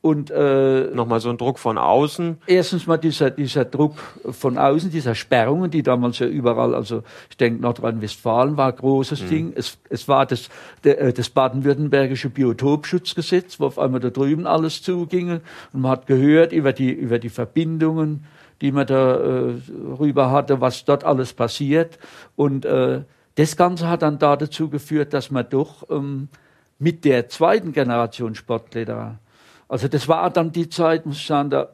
Und 0.07 0.31
äh, 0.31 0.85
nochmal 0.95 1.19
so 1.19 1.31
ein 1.31 1.37
Druck 1.37 1.59
von 1.59 1.79
außen. 1.79 2.39
Erstens 2.47 2.87
mal 2.87 2.97
dieser, 2.97 3.33
dieser 3.33 3.65
Druck 3.65 3.97
von 4.31 4.57
außen, 4.57 4.89
dieser 4.89 5.17
Sperrungen, 5.17 5.69
die 5.69 5.83
damals 5.83 6.21
ja 6.21 6.29
überall, 6.29 6.77
also 6.77 7.03
ich 7.29 7.37
denke 7.37 7.61
Nordrhein-Westfalen 7.61 8.57
war 8.57 8.69
ein 8.69 8.77
großes 8.77 9.23
mhm. 9.23 9.29
Ding. 9.29 9.53
Es, 9.57 9.79
es 9.91 10.07
war 10.07 10.25
das, 10.25 10.49
äh, 10.85 11.13
das 11.13 11.29
baden-württembergische 11.31 12.31
Biotopschutzgesetz, 12.31 13.59
wo 13.59 13.67
auf 13.67 13.81
einmal 13.81 13.99
da 13.99 14.11
drüben 14.11 14.47
alles 14.47 14.81
zuging. 14.81 15.41
Und 15.73 15.81
man 15.81 15.91
hat 15.91 16.07
gehört 16.07 16.53
über 16.53 16.73
die, 16.73 16.93
über 16.93 17.19
die 17.19 17.29
Verbindungen, 17.29 18.27
die 18.61 18.71
man 18.71 18.87
da 18.87 19.17
äh, 19.17 19.55
rüber 19.99 20.31
hatte, 20.31 20.61
was 20.61 20.85
dort 20.85 21.03
alles 21.03 21.33
passiert. 21.33 21.99
Und 22.37 22.65
äh, 22.65 23.03
das 23.35 23.57
Ganze 23.57 23.89
hat 23.89 24.03
dann 24.03 24.21
da 24.21 24.37
dazu 24.37 24.71
geführt, 24.71 25.13
dass 25.15 25.33
man 25.33 25.49
doch 25.51 25.91
ähm, 25.91 26.29
mit 26.79 27.05
der 27.05 27.29
zweiten 27.29 27.73
Generation 27.73 28.37
Sportlehrer 28.37 29.19
also 29.69 29.89
das 29.89 30.09
war 30.09 30.31
dann 30.31 30.53
die 30.53 30.69
Zeit, 30.69 31.07
muss 31.07 31.17
ich 31.17 31.27
sagen, 31.27 31.51
da, 31.51 31.69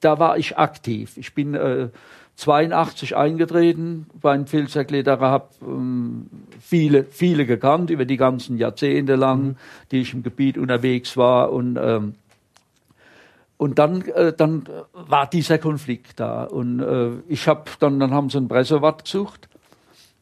da 0.00 0.18
war 0.18 0.38
ich 0.38 0.56
aktiv. 0.56 1.16
Ich 1.16 1.34
bin 1.34 1.54
äh, 1.54 1.88
82 2.36 3.16
eingetreten 3.16 4.06
bei 4.20 4.36
den 4.36 4.46
Filzerkletterer, 4.46 5.28
habe 5.28 5.48
ähm, 5.62 6.28
viele, 6.60 7.04
viele 7.04 7.46
gekannt 7.46 7.90
über 7.90 8.04
die 8.04 8.16
ganzen 8.16 8.58
Jahrzehnte 8.58 9.16
lang, 9.16 9.42
mhm. 9.42 9.56
die 9.90 10.00
ich 10.02 10.14
im 10.14 10.22
Gebiet 10.22 10.56
unterwegs 10.56 11.16
war 11.16 11.52
und 11.52 11.78
ähm, 11.80 12.14
und 13.58 13.80
dann, 13.80 14.02
äh, 14.02 14.32
dann 14.32 14.68
war 14.92 15.28
dieser 15.28 15.58
Konflikt 15.58 16.20
da. 16.20 16.44
Und 16.44 16.80
äh, 16.80 17.10
ich 17.26 17.48
habe 17.48 17.64
dann, 17.80 17.98
dann 17.98 18.12
haben 18.12 18.30
sie 18.30 18.38
einen 18.38 18.46
Pressewart 18.46 19.04
gesucht 19.04 19.48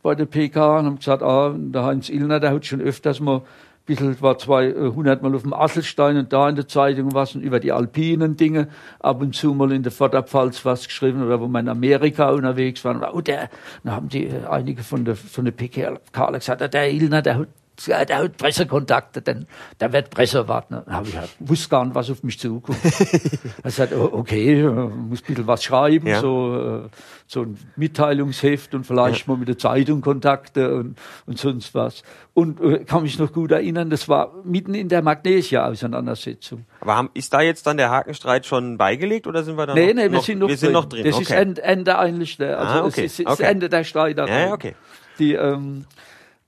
bei 0.02 0.14
der 0.14 0.24
PK 0.24 0.78
und 0.78 0.86
haben 0.86 0.96
gesagt, 0.96 1.22
ah, 1.22 1.54
der 1.54 1.84
Heinz 1.84 2.08
Illner, 2.08 2.40
der 2.40 2.52
hat 2.52 2.64
schon 2.64 2.80
öfters 2.80 3.20
mal 3.20 3.42
bisschen 3.86 4.20
war 4.20 4.36
200 4.36 5.22
Mal 5.22 5.34
auf 5.34 5.42
dem 5.42 5.52
Asselstein 5.52 6.16
und 6.16 6.32
da 6.32 6.48
in 6.48 6.56
der 6.56 6.68
Zeitung 6.68 7.14
was 7.14 7.34
und 7.34 7.42
über 7.42 7.60
die 7.60 7.72
alpinen 7.72 8.36
Dinge, 8.36 8.68
ab 9.00 9.20
und 9.20 9.34
zu 9.34 9.54
mal 9.54 9.72
in 9.72 9.82
der 9.82 9.92
Vorderpfalz 9.92 10.64
was 10.64 10.86
geschrieben 10.86 11.24
oder 11.24 11.40
wo 11.40 11.46
man 11.46 11.66
in 11.66 11.70
Amerika 11.70 12.30
unterwegs 12.30 12.84
war. 12.84 13.14
Oh, 13.14 13.20
der, 13.20 13.48
da 13.84 13.92
haben 13.92 14.08
die 14.08 14.26
äh, 14.26 14.44
einige 14.50 14.82
von 14.82 15.04
der, 15.04 15.16
von 15.16 15.44
der 15.44 15.52
PKL 15.52 15.98
gesagt, 16.32 16.74
der 16.74 16.92
Ilner, 16.92 17.22
der 17.22 17.38
hat 17.38 17.48
der 17.86 18.18
hat 18.18 18.36
Pressekontakte, 18.36 19.22
denn 19.22 19.46
der 19.80 19.92
wird 19.92 20.10
Pressewartner. 20.10 20.82
Dann 20.86 20.94
habe 20.94 21.08
ich 21.08 21.16
halt, 21.16 21.30
wusste 21.38 21.68
gar 21.68 21.84
nicht, 21.84 21.94
was 21.94 22.10
auf 22.10 22.22
mich 22.22 22.38
zukommt. 22.38 22.78
er 23.62 23.98
oh, 23.98 24.10
okay, 24.12 24.62
muss 24.62 25.20
ein 25.20 25.26
bisschen 25.26 25.46
was 25.46 25.62
schreiben, 25.62 26.06
ja. 26.06 26.20
so, 26.20 26.84
äh, 26.86 26.88
so 27.26 27.42
ein 27.42 27.58
Mitteilungsheft 27.76 28.74
und 28.74 28.84
vielleicht 28.84 29.26
ja. 29.26 29.32
mal 29.32 29.38
mit 29.38 29.48
der 29.48 29.58
Zeitung 29.58 30.00
Kontakte 30.00 30.74
und, 30.74 30.98
und 31.26 31.38
sonst 31.38 31.74
was. 31.74 32.02
Und 32.32 32.60
äh, 32.60 32.84
kann 32.84 33.02
mich 33.02 33.18
noch 33.18 33.32
gut 33.32 33.50
erinnern, 33.50 33.90
das 33.90 34.08
war 34.08 34.32
mitten 34.44 34.74
in 34.74 34.88
der 34.88 35.02
Magnesia-Auseinandersetzung. 35.02 36.64
Aber 36.80 36.96
haben, 36.96 37.10
ist 37.14 37.32
da 37.32 37.40
jetzt 37.40 37.66
dann 37.66 37.76
der 37.76 37.90
Hakenstreit 37.90 38.46
schon 38.46 38.78
beigelegt 38.78 39.26
oder 39.26 39.42
sind 39.42 39.56
wir 39.56 39.66
da 39.66 39.74
nee, 39.74 39.92
noch? 39.92 40.02
Nee, 40.02 40.12
wir 40.12 40.20
sind 40.20 40.38
noch, 40.38 40.48
wir 40.48 40.56
drin. 40.56 40.58
Sind 40.58 40.72
noch 40.72 40.84
drin. 40.86 41.04
Das 41.04 41.14
okay. 41.14 41.22
ist 41.22 41.30
Ende, 41.30 41.62
Ende 41.62 41.98
eigentlich, 41.98 42.36
der, 42.36 42.58
also 42.58 42.72
ah, 42.72 42.84
okay. 42.84 43.04
es 43.04 43.18
ist, 43.18 43.26
okay. 43.26 43.42
Ende 43.44 43.68
der 43.68 43.84
Streit. 43.84 44.16
Ja, 44.16 44.52
okay. 44.52 44.74
Die, 45.18 45.34
ähm, 45.34 45.86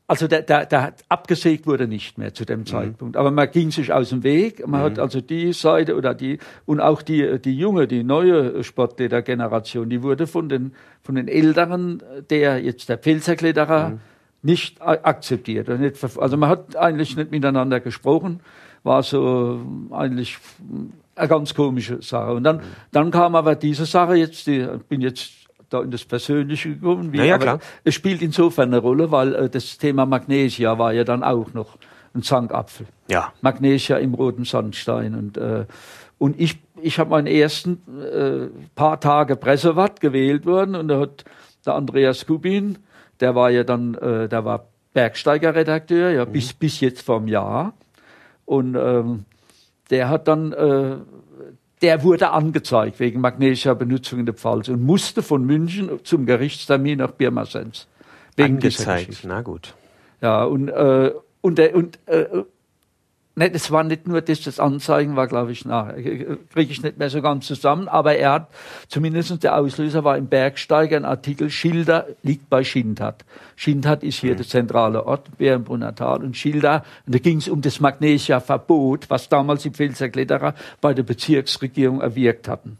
also 0.08 0.26
der, 0.26 0.40
der, 0.40 0.64
der 0.64 0.94
abgesägt 1.10 1.66
wurde 1.66 1.86
nicht 1.86 2.16
mehr 2.16 2.32
zu 2.32 2.46
dem 2.46 2.60
mhm. 2.60 2.66
Zeitpunkt. 2.66 3.16
Aber 3.18 3.30
man 3.30 3.50
ging 3.50 3.70
sich 3.70 3.92
aus 3.92 4.08
dem 4.08 4.22
Weg. 4.22 4.66
Man 4.66 4.80
mhm. 4.80 4.84
hat 4.84 4.98
also 4.98 5.20
die 5.20 5.52
Seite 5.52 5.96
oder 5.96 6.14
die 6.14 6.38
und 6.64 6.80
auch 6.80 7.02
die 7.02 7.38
die 7.38 7.56
junge, 7.56 7.86
die 7.86 8.02
neue 8.02 8.64
Sportledergeneration, 8.64 9.90
die 9.90 10.02
wurde 10.02 10.26
von 10.26 10.48
den 10.48 10.72
von 11.02 11.14
den 11.14 11.28
Älteren, 11.28 12.02
der 12.30 12.62
jetzt 12.62 12.88
der 12.88 12.96
Pfälzerkletterer, 12.96 13.90
mhm. 13.90 14.00
nicht 14.42 14.80
akzeptiert. 14.80 15.68
Also 15.68 16.36
man 16.38 16.48
hat 16.48 16.74
eigentlich 16.74 17.14
nicht 17.14 17.30
miteinander 17.30 17.78
gesprochen. 17.80 18.40
War 18.84 19.02
so 19.02 19.60
eigentlich 19.90 20.38
eine 21.16 21.28
ganz 21.28 21.52
komische 21.54 22.00
Sache. 22.00 22.32
Und 22.32 22.44
dann, 22.44 22.56
mhm. 22.56 22.62
dann 22.92 23.10
kam 23.10 23.34
aber 23.34 23.56
diese 23.56 23.84
Sache 23.84 24.14
jetzt, 24.14 24.46
die 24.46 24.66
bin 24.88 25.02
jetzt 25.02 25.47
da 25.70 25.82
in 25.82 25.90
das 25.90 26.04
Persönliche 26.04 26.70
gekommen. 26.74 27.12
Wie, 27.12 27.18
ja, 27.18 27.24
ja, 27.24 27.38
klar. 27.38 27.60
Es 27.84 27.94
spielt 27.94 28.22
insofern 28.22 28.68
eine 28.68 28.78
Rolle, 28.78 29.10
weil 29.10 29.34
äh, 29.34 29.50
das 29.50 29.78
Thema 29.78 30.06
Magnesia 30.06 30.78
war 30.78 30.92
ja 30.92 31.04
dann 31.04 31.22
auch 31.22 31.52
noch 31.54 31.76
ein 32.14 32.22
Zankapfel. 32.22 32.86
Ja. 33.08 33.32
Magnesia 33.40 33.98
im 33.98 34.14
roten 34.14 34.44
Sandstein. 34.44 35.14
Und, 35.14 35.36
äh, 35.36 35.66
und 36.18 36.40
ich, 36.40 36.58
ich 36.80 36.98
habe 36.98 37.10
meinen 37.10 37.26
ersten 37.26 37.80
äh, 38.02 38.48
paar 38.74 39.00
Tage 39.00 39.36
Pressewatt 39.36 40.00
gewählt 40.00 40.46
worden 40.46 40.74
und 40.74 40.88
da 40.88 41.00
hat 41.00 41.24
der 41.66 41.74
Andreas 41.74 42.26
Kubin, 42.26 42.78
der 43.20 43.34
war 43.34 43.50
ja 43.50 43.64
dann, 43.64 43.94
äh, 43.94 44.28
der 44.28 44.44
war 44.44 44.66
Bergsteigerredakteur, 44.94 46.10
ja, 46.10 46.24
mhm. 46.24 46.32
bis, 46.32 46.52
bis 46.52 46.80
jetzt 46.80 47.02
vom 47.02 47.28
Jahr. 47.28 47.74
Und 48.44 48.74
ähm, 48.74 49.24
der 49.90 50.08
hat 50.08 50.28
dann 50.28 50.52
äh, 50.52 50.96
der 51.82 52.02
wurde 52.02 52.30
angezeigt 52.30 53.00
wegen 53.00 53.20
Magnesia-Benutzung 53.20 54.20
in 54.20 54.26
der 54.26 54.34
Pfalz 54.34 54.68
und 54.68 54.82
musste 54.82 55.22
von 55.22 55.44
München 55.44 56.04
zum 56.04 56.26
Gerichtstermin 56.26 56.98
nach 56.98 57.16
Pirmasens. 57.16 57.86
Wegen 58.36 58.54
angezeigt, 58.54 59.20
na 59.24 59.42
gut. 59.42 59.74
Ja, 60.20 60.44
und, 60.44 60.68
äh, 60.68 61.12
und, 61.40 61.58
der, 61.58 61.74
und 61.74 61.98
äh, 62.06 62.26
Ne, 63.38 63.52
das 63.52 63.70
war 63.70 63.84
nicht 63.84 64.08
nur 64.08 64.20
das, 64.20 64.40
das 64.40 64.58
Anzeigen 64.58 65.14
war, 65.14 65.28
glaube 65.28 65.52
ich, 65.52 65.64
nach, 65.64 65.94
kriege 65.94 66.72
ich 66.72 66.82
nicht 66.82 66.98
mehr 66.98 67.08
so 67.08 67.22
ganz 67.22 67.46
zusammen, 67.46 67.86
aber 67.86 68.16
er 68.16 68.32
hat, 68.32 68.48
zumindest 68.88 69.44
der 69.44 69.56
Auslöser 69.56 70.02
war 70.02 70.18
im 70.18 70.26
Bergsteiger 70.26 70.96
ein 70.96 71.04
Artikel, 71.04 71.48
Schilder 71.48 72.08
liegt 72.24 72.50
bei 72.50 72.64
Schindhat. 72.64 73.24
Schindhat 73.54 74.02
ist 74.02 74.18
hier 74.18 74.32
mhm. 74.32 74.38
der 74.38 74.46
zentrale 74.48 75.06
Ort, 75.06 75.38
Bärenbrunner 75.38 75.94
Tal, 75.94 76.24
und 76.24 76.36
Schilder, 76.36 76.82
und 77.06 77.14
da 77.14 77.20
ging 77.20 77.38
es 77.38 77.48
um 77.48 77.62
das 77.62 77.78
Magnesia-Verbot, 77.78 79.08
was 79.08 79.28
damals 79.28 79.62
die 79.62 79.70
Pfälzer 79.70 80.08
Kletterer 80.08 80.56
bei 80.80 80.92
der 80.92 81.04
Bezirksregierung 81.04 82.00
erwirkt 82.00 82.48
hatten. 82.48 82.76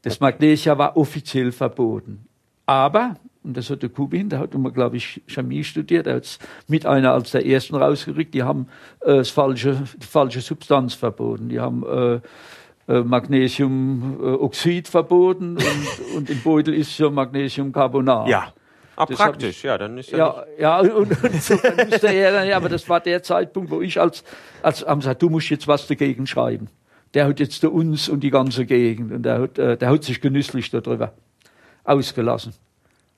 Das 0.00 0.18
Magnesia 0.18 0.78
war 0.78 0.96
offiziell 0.96 1.52
verboten. 1.52 2.24
Aber 2.64 3.16
und 3.44 3.56
das 3.56 3.70
hat 3.70 3.82
der 3.82 3.88
Kubin, 3.88 4.28
der 4.28 4.38
hat 4.38 4.54
immer, 4.54 4.70
glaube 4.70 4.96
ich, 4.96 5.22
Chemie 5.26 5.64
studiert, 5.64 6.06
er 6.06 6.16
hat 6.16 6.24
es 6.24 6.38
mit 6.68 6.86
einer 6.86 7.12
als 7.12 7.32
der 7.32 7.44
ersten 7.44 7.74
rausgerückt, 7.74 8.34
die 8.34 8.42
haben 8.42 8.68
äh, 9.00 9.16
das 9.16 9.30
falsche, 9.30 9.82
die 9.96 10.06
falsche 10.06 10.40
Substanz 10.40 10.94
verboten. 10.94 11.48
Die 11.48 11.58
haben 11.58 11.84
äh, 11.84 12.20
äh, 12.88 13.02
Magnesiumoxid 13.02 14.88
verboten 14.88 15.56
und, 15.56 16.16
und 16.16 16.30
im 16.30 16.40
Beutel 16.42 16.74
ist 16.74 16.98
ja 16.98 17.10
Magnesiumcarbonat. 17.10 18.28
Ja. 18.28 18.52
Ah, 18.94 19.06
das 19.06 19.16
praktisch, 19.16 19.56
ich, 19.58 19.62
ja, 19.62 19.78
dann 19.78 19.96
ist 19.96 20.10
ja. 20.10 20.18
Ja, 20.18 20.44
ja 20.58 20.80
und, 20.80 21.10
und, 21.10 21.24
und 21.24 21.42
so, 21.42 21.56
dann 21.56 21.88
musste 21.88 22.08
er 22.08 22.32
dann, 22.32 22.46
ja, 22.46 22.56
aber 22.56 22.68
das 22.68 22.88
war 22.88 23.00
der 23.00 23.22
Zeitpunkt, 23.22 23.70
wo 23.70 23.80
ich 23.80 23.98
als, 23.98 24.22
als 24.62 24.86
haben 24.86 25.00
gesagt, 25.00 25.22
du 25.22 25.30
musst 25.30 25.48
jetzt 25.48 25.66
was 25.66 25.86
dagegen 25.86 26.26
schreiben. 26.26 26.68
Der 27.14 27.26
hat 27.26 27.40
jetzt 27.40 27.64
uns 27.64 28.08
und 28.08 28.20
die 28.20 28.30
ganze 28.30 28.66
Gegend 28.66 29.12
und 29.12 29.22
der 29.22 29.40
hat, 29.40 29.58
äh, 29.58 29.76
der 29.76 29.90
hat 29.90 30.04
sich 30.04 30.20
genüsslich 30.20 30.70
darüber 30.70 31.14
ausgelassen. 31.84 32.52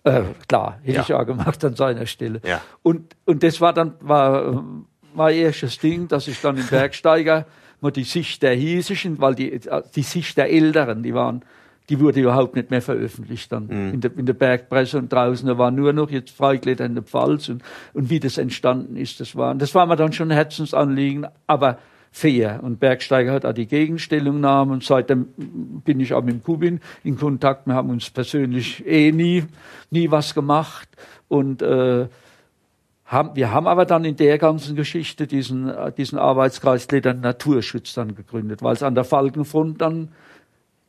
Äh, 0.04 0.22
klar, 0.46 0.78
hätte 0.82 0.96
ja. 0.96 1.02
ich 1.02 1.14
auch 1.14 1.24
gemacht 1.24 1.64
an 1.64 1.74
seiner 1.76 2.06
Stelle. 2.06 2.40
Ja. 2.46 2.60
Und, 2.82 3.16
und 3.24 3.42
das 3.42 3.60
war 3.60 3.72
dann, 3.72 3.94
war 4.00 4.62
mein 5.14 5.34
erstes 5.34 5.78
Ding, 5.78 6.08
dass 6.08 6.28
ich 6.28 6.40
dann 6.40 6.58
im 6.58 6.66
Bergsteiger 6.66 7.46
mal 7.80 7.90
die 7.90 8.04
Sicht 8.04 8.42
der 8.42 8.54
Hiesischen, 8.54 9.20
weil 9.20 9.34
die, 9.34 9.60
die 9.94 10.02
Sicht 10.02 10.36
der 10.36 10.50
Älteren, 10.50 11.02
die 11.02 11.14
waren, 11.14 11.42
die 11.88 12.00
wurde 12.00 12.20
überhaupt 12.20 12.54
nicht 12.54 12.70
mehr 12.70 12.82
veröffentlicht 12.82 13.52
dann 13.52 13.66
mhm. 13.66 13.94
in, 13.94 14.00
der, 14.00 14.10
in 14.16 14.26
der 14.26 14.32
Bergpresse 14.34 14.98
und 14.98 15.12
draußen, 15.12 15.46
da 15.46 15.58
war 15.58 15.70
nur 15.70 15.92
noch 15.92 16.10
jetzt 16.10 16.30
Freikletter 16.30 16.84
in 16.84 16.94
der 16.94 17.04
Pfalz 17.04 17.48
und, 17.48 17.62
und 17.92 18.10
wie 18.10 18.20
das 18.20 18.38
entstanden 18.38 18.96
ist, 18.96 19.20
das 19.20 19.36
war, 19.36 19.54
das 19.54 19.74
war 19.74 19.86
mir 19.86 19.96
dann 19.96 20.12
schon 20.12 20.30
ein 20.30 20.36
Herzensanliegen, 20.36 21.26
aber 21.46 21.78
fair. 22.14 22.60
Und 22.62 22.78
Bergsteiger 22.78 23.32
hat 23.32 23.44
auch 23.44 23.52
die 23.52 23.66
Gegenstellungnahme 23.66 24.72
und 24.72 24.84
seitdem 24.84 25.26
bin 25.84 25.98
ich 25.98 26.14
auch 26.14 26.22
mit 26.22 26.44
Kubin 26.44 26.80
in 27.02 27.18
Kontakt. 27.18 27.66
Wir 27.66 27.74
haben 27.74 27.90
uns 27.90 28.08
persönlich 28.08 28.86
eh 28.86 29.10
nie, 29.10 29.44
nie 29.90 30.12
was 30.12 30.32
gemacht 30.32 30.88
und 31.26 31.60
äh, 31.60 32.06
haben, 33.04 33.34
wir 33.34 33.50
haben 33.50 33.66
aber 33.66 33.84
dann 33.84 34.04
in 34.04 34.14
der 34.14 34.38
ganzen 34.38 34.76
Geschichte 34.76 35.26
diesen, 35.26 35.72
diesen 35.96 36.16
Arbeitskreis 36.16 36.86
Klettern 36.86 37.20
Naturschutz 37.20 37.94
dann 37.94 38.14
gegründet, 38.14 38.62
weil 38.62 38.74
es 38.74 38.84
an 38.84 38.94
der 38.94 39.04
Falkenfront 39.04 39.80
dann 39.80 40.10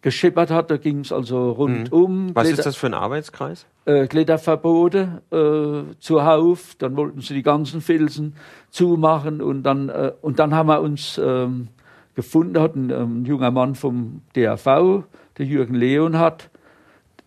geschippert 0.05 0.51
hat. 0.51 0.69
Da 0.69 0.77
ging 0.77 0.99
es 0.99 1.11
also 1.11 1.49
rundum. 1.49 2.27
Mhm. 2.27 2.35
Was 2.35 2.43
Kletter, 2.43 2.59
ist 2.59 2.65
das 2.67 2.75
für 2.75 2.85
ein 2.85 2.93
Arbeitskreis? 2.93 3.65
Äh, 3.85 4.05
Kletterverbote 4.05 5.23
äh, 5.31 5.99
zuhauf. 5.99 6.75
Dann 6.77 6.95
wollten 6.95 7.21
sie 7.21 7.33
die 7.33 7.41
ganzen 7.41 7.81
Felsen 7.81 8.35
zumachen 8.69 9.41
und 9.41 9.63
dann 9.63 9.89
äh, 9.89 10.11
und 10.21 10.37
dann 10.37 10.53
haben 10.53 10.67
wir 10.67 10.79
uns 10.79 11.19
ähm, 11.21 11.69
gefunden. 12.13 12.61
Hat 12.61 12.75
ein, 12.75 12.91
ähm, 12.91 13.21
ein, 13.21 13.25
junger 13.25 13.49
Mann 13.49 13.73
vom 13.73 14.21
DRV, 14.35 15.05
der 15.39 15.45
Jürgen 15.47 15.73
Leonhardt, 15.73 16.51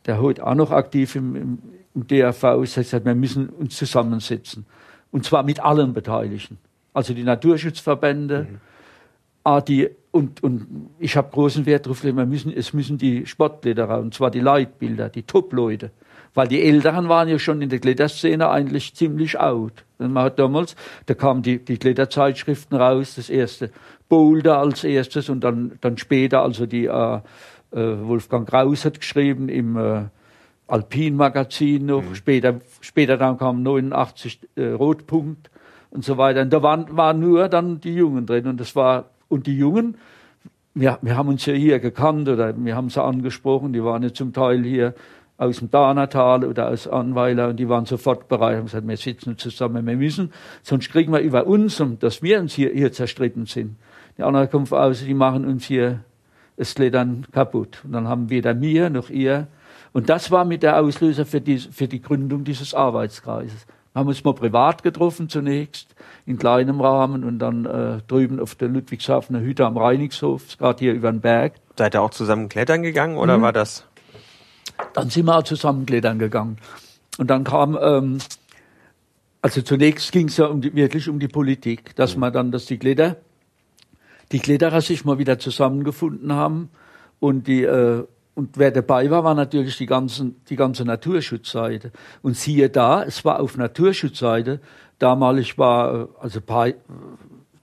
der 0.06 0.20
heute 0.20 0.46
auch 0.46 0.54
noch 0.54 0.70
aktiv 0.70 1.16
im, 1.16 1.34
im, 1.34 1.58
im 1.96 2.06
DRV 2.06 2.62
ist, 2.62 2.76
hat 2.76 2.84
gesagt, 2.84 3.04
wir 3.06 3.16
müssen 3.16 3.48
uns 3.48 3.76
zusammensetzen 3.76 4.66
und 5.10 5.24
zwar 5.24 5.42
mit 5.42 5.58
allen 5.58 5.94
Beteiligten, 5.94 6.58
also 6.94 7.12
die 7.12 7.24
Naturschutzverbände. 7.24 8.46
Mhm 8.48 8.60
Ah, 9.48 9.62
die, 9.62 9.88
und, 10.10 10.42
und 10.42 10.90
ich 10.98 11.16
habe 11.16 11.30
großen 11.30 11.64
Wert 11.64 11.86
darauf 11.86 12.02
gelegt, 12.02 12.28
müssen, 12.28 12.52
es 12.54 12.74
müssen 12.74 12.98
die 12.98 13.24
Sportbilder, 13.24 13.98
und 13.98 14.12
zwar 14.12 14.30
die 14.30 14.40
Leitbilder, 14.40 15.08
die 15.08 15.22
Top-Leute, 15.22 15.90
Weil 16.34 16.48
die 16.48 16.62
Älteren 16.62 17.08
waren 17.08 17.30
ja 17.30 17.38
schon 17.38 17.62
in 17.62 17.70
der 17.70 17.78
Kletterszene 17.78 18.50
eigentlich 18.50 18.94
ziemlich 18.94 19.40
out. 19.40 19.86
Und 19.96 20.12
man 20.12 20.24
hat 20.24 20.38
damals, 20.38 20.76
da 21.06 21.14
kamen 21.14 21.40
die, 21.40 21.64
die 21.64 21.78
Kletterzeitschriften 21.78 22.76
raus, 22.76 23.14
das 23.14 23.30
erste 23.30 23.70
Boulder 24.10 24.58
als 24.58 24.84
erstes 24.84 25.30
und 25.30 25.40
dann, 25.40 25.78
dann 25.80 25.96
später, 25.96 26.42
also 26.42 26.66
die 26.66 26.84
äh, 26.84 27.14
äh, 27.14 27.20
Wolfgang 27.72 28.46
Kraus 28.46 28.84
hat 28.84 29.00
geschrieben 29.00 29.48
im 29.48 29.78
äh, 29.78 30.02
Alpin-Magazin 30.66 31.86
noch, 31.86 32.02
mhm. 32.02 32.14
später, 32.14 32.60
später 32.82 33.16
dann 33.16 33.38
kam 33.38 33.62
89 33.62 34.40
äh, 34.56 34.66
Rotpunkt 34.72 35.50
und 35.88 36.04
so 36.04 36.18
weiter. 36.18 36.42
Und 36.42 36.52
da 36.52 36.62
waren, 36.62 36.94
waren 36.94 37.18
nur 37.18 37.48
dann 37.48 37.80
die 37.80 37.94
Jungen 37.94 38.26
drin 38.26 38.46
und 38.46 38.60
das 38.60 38.76
war, 38.76 39.06
und 39.28 39.46
die 39.46 39.56
Jungen, 39.56 39.96
wir, 40.74 40.98
wir 41.02 41.16
haben 41.16 41.28
uns 41.28 41.44
ja 41.46 41.54
hier 41.54 41.80
gekannt 41.80 42.28
oder 42.28 42.54
wir 42.56 42.76
haben 42.76 42.90
sie 42.90 43.02
angesprochen, 43.02 43.72
die 43.72 43.82
waren 43.82 44.02
ja 44.02 44.12
zum 44.12 44.32
Teil 44.32 44.62
hier 44.62 44.94
aus 45.36 45.58
dem 45.58 45.70
Danatal 45.70 46.44
oder 46.44 46.68
aus 46.68 46.88
Anweiler 46.88 47.48
und 47.48 47.56
die 47.56 47.68
waren 47.68 47.86
sofort 47.86 48.28
bereit 48.28 48.58
und 48.58 48.64
gesagt, 48.66 48.86
wir 48.86 48.96
sitzen 48.96 49.38
zusammen, 49.38 49.86
wir 49.86 49.96
müssen, 49.96 50.32
sonst 50.62 50.90
kriegen 50.90 51.12
wir 51.12 51.20
über 51.20 51.46
uns, 51.46 51.82
dass 52.00 52.22
wir 52.22 52.40
uns 52.40 52.54
hier, 52.54 52.70
hier 52.70 52.92
zerstritten 52.92 53.46
sind. 53.46 53.76
Die 54.18 54.24
anderen 54.24 54.50
kommen 54.50 54.66
aus, 54.70 55.04
die 55.04 55.14
machen 55.14 55.44
uns 55.44 55.64
hier 55.64 56.00
das 56.56 56.74
Klettern 56.74 57.24
kaputt. 57.30 57.78
Und 57.84 57.92
dann 57.92 58.08
haben 58.08 58.30
weder 58.30 58.52
mir 58.52 58.90
noch 58.90 59.10
ihr. 59.10 59.46
Und 59.92 60.08
das 60.08 60.32
war 60.32 60.44
mit 60.44 60.64
der 60.64 60.80
Auslöser 60.80 61.24
für 61.24 61.40
die, 61.40 61.58
für 61.58 61.86
die 61.86 62.02
Gründung 62.02 62.42
dieses 62.42 62.74
Arbeitskreises. 62.74 63.64
Wir 63.98 64.02
haben 64.02 64.08
uns 64.10 64.22
mal 64.22 64.32
privat 64.32 64.84
getroffen 64.84 65.28
zunächst, 65.28 65.92
in 66.24 66.38
kleinem 66.38 66.80
Rahmen 66.80 67.24
und 67.24 67.40
dann 67.40 67.66
äh, 67.66 68.00
drüben 68.06 68.38
auf 68.38 68.54
der 68.54 68.68
Ludwigshafener 68.68 69.40
Hütte 69.40 69.66
am 69.66 69.76
Reinigshof, 69.76 70.56
gerade 70.56 70.78
hier 70.78 70.92
über 70.92 71.10
den 71.10 71.20
Berg. 71.20 71.54
Seid 71.76 71.96
ihr 71.96 72.02
auch 72.02 72.10
zusammen 72.10 72.48
klettern 72.48 72.84
gegangen 72.84 73.16
oder 73.16 73.38
mhm. 73.38 73.42
war 73.42 73.52
das? 73.52 73.84
Dann 74.94 75.10
sind 75.10 75.26
wir 75.26 75.36
auch 75.36 75.42
zusammen 75.42 75.84
klettern 75.84 76.20
gegangen. 76.20 76.58
Und 77.18 77.28
dann 77.28 77.42
kam, 77.42 77.76
ähm, 77.82 78.18
also 79.42 79.62
zunächst 79.62 80.12
ging 80.12 80.28
es 80.28 80.36
ja 80.36 80.46
um 80.46 80.60
die, 80.60 80.72
wirklich 80.76 81.08
um 81.08 81.18
die 81.18 81.26
Politik, 81.26 81.96
dass 81.96 82.14
mhm. 82.14 82.20
man 82.20 82.32
dann, 82.32 82.52
dass 82.52 82.66
die 82.66 82.78
Kletter 82.78 83.16
die 84.30 84.38
Kletterer 84.38 84.80
sich 84.80 85.04
mal 85.04 85.18
wieder 85.18 85.40
zusammengefunden 85.40 86.32
haben 86.32 86.70
und 87.18 87.48
die 87.48 87.64
äh, 87.64 88.04
und 88.38 88.56
wer 88.56 88.70
dabei 88.70 89.10
war, 89.10 89.24
war 89.24 89.34
natürlich 89.34 89.78
die, 89.78 89.86
ganzen, 89.86 90.36
die 90.48 90.54
ganze 90.54 90.84
Naturschutzseite. 90.84 91.90
Und 92.22 92.36
siehe 92.36 92.70
da, 92.70 93.02
es 93.02 93.24
war 93.24 93.40
auf 93.40 93.56
Naturschutzseite. 93.56 94.60
Damalig 95.00 95.58
war, 95.58 96.08
also 96.20 96.40
paar, 96.40 96.68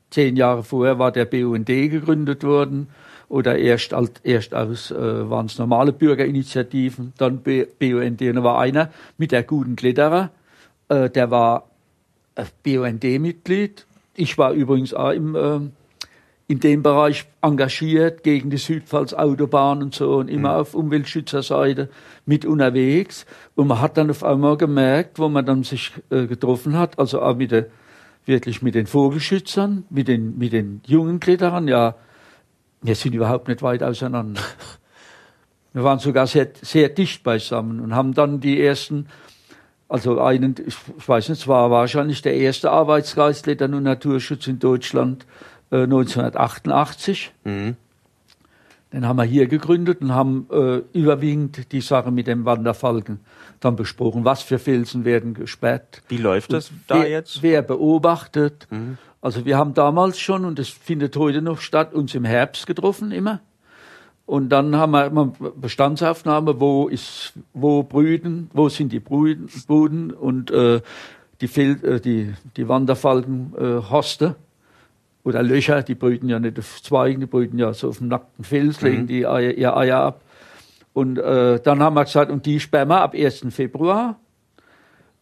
zehn 0.10 0.36
Jahre 0.36 0.64
vorher 0.64 1.00
war 1.00 1.14
der 1.14 1.24
BUND 1.24 1.68
gegründet 1.68 2.44
worden. 2.44 2.90
Oder 3.30 3.58
erst, 3.58 3.96
erst 4.24 4.54
aus 4.54 4.92
äh, 4.92 5.30
waren 5.30 5.46
es 5.46 5.58
normale 5.58 5.94
Bürgerinitiativen, 5.94 7.14
dann 7.18 7.42
BUND. 7.42 8.22
Und 8.22 8.36
da 8.36 8.44
war 8.44 8.60
einer 8.60 8.92
mit 9.18 9.32
der 9.32 9.44
guten 9.44 9.78
Kletterer, 9.78 10.32
äh, 10.90 11.10
der 11.10 11.32
war 11.32 11.70
äh, 12.36 12.44
BUND-Mitglied. 12.64 13.86
Ich 14.14 14.38
war 14.38 14.52
übrigens 14.52 14.94
auch 14.94 15.12
im 15.12 15.36
äh, 15.38 15.60
in 16.48 16.60
dem 16.60 16.84
Bereich 16.84 17.26
engagiert 17.42 18.24
gegen 18.24 18.52
die 18.52 18.58
Südpfalz-Autobahn 18.58 19.82
und 19.82 19.96
so 19.96 20.18
und 20.18 20.28
immer 20.28 20.54
mhm. 20.54 20.60
auf 20.60 20.76
Umweltschützerseite 20.76 21.90
mit 22.26 22.46
unterwegs. 22.46 23.26
Und 23.56 23.68
man 23.68 23.82
hat 23.82 23.98
dann 23.98 24.12
auf 24.12 24.24
einmal 24.24 24.58
gemerkt, 24.58 25.18
wo 25.18 25.28
man 25.28 25.46
dann 25.46 25.64
sich 25.64 25.92
äh, 26.12 26.28
getroffen 26.28 26.78
hat, 26.78 27.00
also 27.00 27.22
auch 27.22 27.36
mit 27.36 27.52
der, 27.52 27.68
wirklich 28.26 28.62
mit 28.62 28.76
den 28.76 28.86
Vogelschützern, 28.86 29.86
mit 29.90 30.08
den, 30.08 30.38
mit 30.38 30.54
den 30.54 30.82
jungen 30.86 31.20
Kletterern, 31.20 31.68
ja, 31.68 31.96
wir 32.82 32.96
sind 32.96 33.16
überhaupt 33.16 33.48
nicht 33.48 33.64
weit 33.64 33.82
auseinander. 33.84 34.42
Wir 35.74 35.84
waren 35.84 36.00
sogar 36.00 36.26
sehr, 36.26 36.48
sehr 36.62 36.88
dicht 36.88 37.22
beisammen 37.24 37.82
und 37.82 37.94
haben 37.94 38.14
dann 38.14 38.40
die 38.40 38.62
ersten, 38.62 39.08
also 39.90 40.22
einen, 40.22 40.56
ich 40.66 40.78
weiß 41.06 41.28
nicht, 41.28 41.42
es 41.42 41.48
war 41.50 41.70
wahrscheinlich 41.70 42.22
der 42.22 42.34
erste 42.34 42.72
Arbeitskreis 42.72 43.42
Klettern 43.42 43.74
und 43.74 43.84
Naturschutz 43.84 44.48
in 44.48 44.60
Deutschland, 44.60 45.26
1988. 45.84 47.34
Äh, 47.46 47.50
mhm. 47.50 47.76
Den 48.94 49.08
haben 49.08 49.18
wir 49.18 49.24
hier 49.24 49.48
gegründet 49.48 50.02
und 50.02 50.14
haben 50.14 50.48
äh, 50.52 50.82
überwiegend 50.98 51.72
die 51.72 51.82
Sache 51.82 52.12
mit 52.12 52.28
dem 52.28 52.46
Wanderfalken 52.46 53.20
dann 53.60 53.76
besprochen. 53.76 54.24
Was 54.24 54.42
für 54.42 54.60
Felsen 54.60 55.04
werden 55.06 55.34
gesperrt? 55.34 56.02
Wie 56.08 56.18
läuft 56.18 56.54
das 56.54 56.72
da 56.88 57.02
wer, 57.02 57.10
jetzt? 57.10 57.44
Wer 57.44 57.62
beobachtet? 57.62 58.68
Mhm. 58.70 58.98
Also 59.22 59.44
wir 59.44 59.58
haben 59.58 59.74
damals 59.74 60.20
schon, 60.20 60.46
und 60.46 60.60
das 60.60 60.70
findet 60.70 61.18
heute 61.18 61.42
noch 61.42 61.60
statt, 61.60 61.94
uns 61.94 62.14
im 62.16 62.26
Herbst 62.26 62.68
getroffen 62.68 63.12
immer. 63.12 63.42
Und 64.26 64.50
dann 64.50 64.76
haben 64.76 64.92
wir 64.92 65.06
immer 65.06 65.34
Bestandsaufnahme, 65.56 66.60
wo 66.60 66.88
ist, 66.88 67.34
wo 67.54 67.84
brüten, 67.84 68.50
wo 68.54 68.70
sind 68.70 68.92
die 68.92 69.00
Brüden, 69.00 69.50
Buden 69.68 70.12
und 70.12 70.52
äh, 70.52 70.82
die, 71.42 71.48
Fel 71.48 71.84
äh, 71.84 72.00
die, 72.00 72.34
die 72.56 72.68
Wanderfalken 72.68 73.54
äh, 73.58 73.90
Hoste 73.90 74.36
oder 75.26 75.42
Löcher, 75.42 75.82
die 75.82 75.96
brüten 75.96 76.30
ja 76.30 76.40
nicht 76.40 76.60
auf 76.60 76.82
Zweigen, 76.82 77.20
die 77.20 77.26
brüten 77.26 77.58
ja 77.58 77.74
so 77.74 77.90
auf 77.90 77.98
dem 77.98 78.08
nackten 78.08 78.46
Fels, 78.46 78.82
legen 78.82 79.02
mhm. 79.02 79.08
die 79.08 79.28
Eier, 79.28 79.52
ihr 79.52 79.76
Eier 79.76 80.00
ab. 80.00 80.22
Und 80.94 81.18
äh, 81.18 81.60
dann 81.60 81.82
haben 81.82 81.96
wir 81.96 82.06
gesagt, 82.06 82.32
und 82.32 82.46
die 82.46 82.60
sperren 82.60 82.88
wir 82.90 83.02
ab 83.02 83.14
1. 83.14 83.48
Februar. 83.50 84.20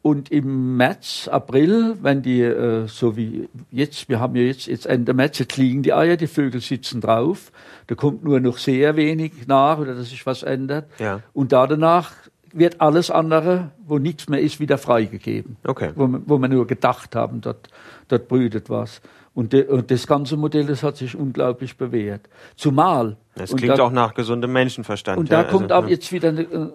Und 0.01 0.29
im 0.29 0.75
März, 0.75 1.29
April, 1.31 1.95
wenn 2.01 2.21
die, 2.21 2.41
äh, 2.41 2.87
so 2.87 3.15
wie 3.15 3.47
jetzt, 3.71 4.09
wir 4.09 4.19
haben 4.19 4.35
ja 4.35 4.41
jetzt, 4.43 4.67
jetzt 4.67 4.85
Ende 4.85 5.13
März, 5.13 5.39
jetzt 5.39 5.55
liegen 5.55 5.81
die 5.81 5.93
Eier, 5.93 6.17
die 6.17 6.27
Vögel 6.27 6.59
sitzen 6.59 6.99
drauf. 6.99 7.53
Da 7.87 7.95
kommt 7.95 8.25
nur 8.25 8.41
noch 8.41 8.57
sehr 8.57 8.97
wenig 8.97 9.47
nach 9.47 9.79
oder 9.79 9.95
dass 9.95 10.09
sich 10.09 10.25
was 10.25 10.43
ändert. 10.43 10.89
Ja. 10.99 11.21
Und 11.31 11.53
da 11.53 11.65
danach 11.65 12.11
wird 12.51 12.81
alles 12.81 13.09
andere, 13.09 13.71
wo 13.85 13.97
nichts 13.97 14.27
mehr 14.27 14.41
ist, 14.41 14.59
wieder 14.59 14.77
freigegeben. 14.77 15.55
Okay. 15.65 15.91
Wo, 15.95 16.09
wo 16.25 16.37
wir 16.37 16.49
nur 16.49 16.67
gedacht 16.67 17.15
haben, 17.15 17.39
dort, 17.39 17.69
dort 18.09 18.27
brütet 18.27 18.69
was. 18.69 19.01
Und, 19.35 19.53
de, 19.53 19.67
und, 19.67 19.89
das 19.89 20.05
ganze 20.05 20.37
Modell, 20.37 20.67
das 20.67 20.83
hat 20.83 20.97
sich 20.97 21.15
unglaublich 21.15 21.75
bewährt. 21.75 22.29
Zumal. 22.55 23.17
Das 23.35 23.55
klingt 23.55 23.79
da, 23.79 23.83
auch 23.83 23.91
nach 23.91 24.13
gesundem 24.13 24.53
Menschenverstand. 24.53 25.17
Und 25.17 25.29
ja, 25.29 25.43
da 25.43 25.49
kommt 25.49 25.71
also, 25.71 25.85
auch 25.85 25.89
jetzt 25.89 26.11
wieder, 26.11 26.37
äh, 26.37 26.69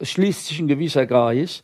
schließt 0.00 0.46
sich 0.46 0.58
ein 0.58 0.68
gewisser 0.68 1.06
Kreis. 1.06 1.62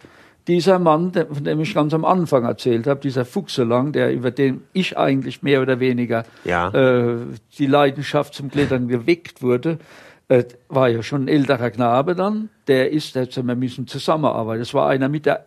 Dieser 0.48 0.78
Mann, 0.78 1.12
der, 1.12 1.26
von 1.28 1.44
dem 1.44 1.60
ich 1.60 1.72
ganz 1.72 1.94
am 1.94 2.04
Anfang 2.04 2.44
erzählt 2.44 2.86
habe, 2.86 3.00
dieser 3.00 3.24
Fuchselang, 3.24 3.92
der 3.92 4.12
über 4.12 4.30
den 4.30 4.64
ich 4.72 4.98
eigentlich 4.98 5.42
mehr 5.42 5.62
oder 5.62 5.80
weniger 5.80 6.24
ja. 6.44 6.68
äh, 6.68 7.18
die 7.58 7.66
Leidenschaft 7.66 8.34
zum 8.34 8.50
Klettern 8.50 8.88
geweckt 8.88 9.40
wurde, 9.40 9.78
äh, 10.28 10.44
war 10.68 10.88
ja 10.88 11.02
schon 11.02 11.24
ein 11.24 11.28
älterer 11.28 11.70
Knabe 11.70 12.14
dann. 12.14 12.48
Der 12.66 12.90
ist, 12.90 13.14
der, 13.14 13.28
wir 13.34 13.54
müssen 13.54 13.86
zusammenarbeiten. 13.86 14.60
Das 14.60 14.74
war 14.74 14.88
einer 14.88 15.08
mit 15.08 15.26
der, 15.26 15.46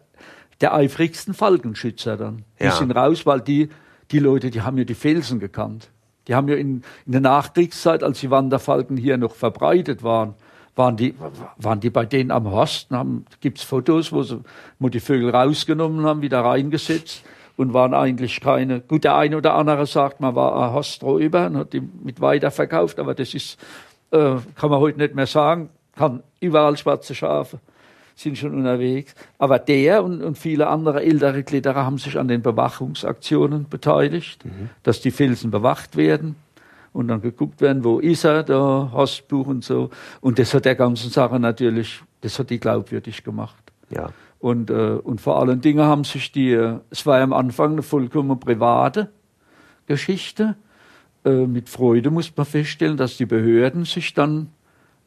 der 0.62 0.74
eifrigsten 0.74 1.34
Falkenschützer 1.34 2.18
dann. 2.18 2.46
Die 2.60 2.66
ja. 2.66 2.72
sind 2.72 2.92
raus, 2.92 3.26
weil 3.26 3.42
die 3.42 3.70
die 4.12 4.20
Leute, 4.20 4.50
die 4.50 4.62
haben 4.62 4.78
ja 4.78 4.84
die 4.84 4.96
Felsen 4.96 5.40
gekannt. 5.40 5.90
Die 6.28 6.36
haben 6.36 6.48
ja 6.48 6.56
in, 6.56 6.84
in 7.06 7.12
der 7.12 7.22
Nachkriegszeit, 7.22 8.04
als 8.04 8.20
die 8.20 8.32
Wanderfalken 8.32 8.98
hier 8.98 9.18
noch 9.18 9.36
verbreitet 9.36 10.04
waren, 10.04 10.34
waren 10.76 10.98
die, 10.98 11.16
waren 11.58 11.80
die 11.80 11.90
bei 11.90 12.06
denen 12.06 12.32
am 12.32 12.52
Horsten, 12.52 12.98
haben, 12.98 13.26
gibt's 13.40 13.64
Fotos, 13.64 14.12
wo 14.12 14.24
sie, 14.24 14.42
wo 14.80 14.90
die 14.90 15.00
Vögel 15.00 15.30
rausgenommen 15.30 16.06
haben, 16.06 16.22
wieder 16.22 16.42
reingesetzt 16.42 17.24
und 17.56 17.74
waren 17.74 17.94
eigentlich 17.94 18.42
keine, 18.42 18.82
gut, 18.82 19.04
der 19.04 19.16
eine 19.16 19.38
oder 19.38 19.54
andere 19.54 19.86
sagt, 19.86 20.20
man 20.20 20.36
war 20.36 20.56
ein 20.56 20.74
Horsträuber 20.74 21.48
und 21.48 21.58
hat 21.58 21.74
die 21.74 21.82
mit 21.82 22.20
weiterverkauft, 22.20 23.00
aber 23.00 23.14
das 23.14 23.34
ist, 23.34 23.58
äh, 24.12 24.36
kann 24.56 24.70
man 24.70 24.80
heute 24.80 24.98
nicht 24.98 25.16
mehr 25.16 25.28
sagen, 25.28 25.70
kann 25.96 26.24
überall 26.42 26.76
schwarze 26.76 27.16
Schafe 27.16 27.60
sind 28.16 28.38
schon 28.38 28.56
unterwegs. 28.56 29.14
Aber 29.38 29.60
der 29.60 30.04
und, 30.04 30.24
und 30.24 30.38
viele 30.38 30.68
andere 30.68 31.04
ältere 31.04 31.44
Kletterer 31.44 31.86
haben 31.86 31.98
sich 31.98 32.18
an 32.18 32.28
den 32.28 32.42
Bewachungsaktionen 32.42 33.68
beteiligt, 33.70 34.46
mhm. 34.46 34.70
dass 34.84 35.02
die 35.02 35.12
Felsen 35.12 35.52
bewacht 35.52 35.98
werden 35.98 36.36
und 36.94 37.10
dann 37.10 37.22
geguckt 37.22 37.60
werden, 37.60 37.84
wo 37.84 38.00
ist 38.00 38.24
er, 38.24 38.44
der 38.44 38.90
Hostbuch 38.94 39.48
und 39.48 39.64
so. 39.64 39.90
Und 40.22 40.40
das 40.40 40.54
hat 40.54 40.64
der 40.64 40.76
ganzen 40.76 41.10
Sache 41.10 41.40
natürlich, 41.40 42.02
das 42.22 42.40
hat 42.40 42.50
die 42.50 42.60
glaubwürdig 42.60 43.24
gemacht. 43.24 43.64
Ja. 43.90 44.10
Und, 44.40 44.70
äh, 44.70 45.00
und 45.04 45.20
vor 45.20 45.40
allen 45.40 45.60
Dingen 45.60 45.84
haben 45.84 46.06
sich 46.06 46.32
die, 46.32 46.52
äh, 46.52 46.80
es 46.90 47.06
war 47.06 47.18
ja 47.18 47.24
am 47.24 47.34
Anfang 47.34 47.74
eine 47.74 47.84
vollkommen 47.84 48.40
private 48.40 49.10
Geschichte. 49.88 50.56
Äh, 51.26 51.48
mit 51.48 51.68
Freude 51.68 52.12
muss 52.12 52.32
man 52.36 52.46
feststellen, 52.46 52.96
dass 52.96 53.18
die 53.18 53.26
Behörden 53.26 53.84
sich 53.84 54.14
dann 54.14 54.50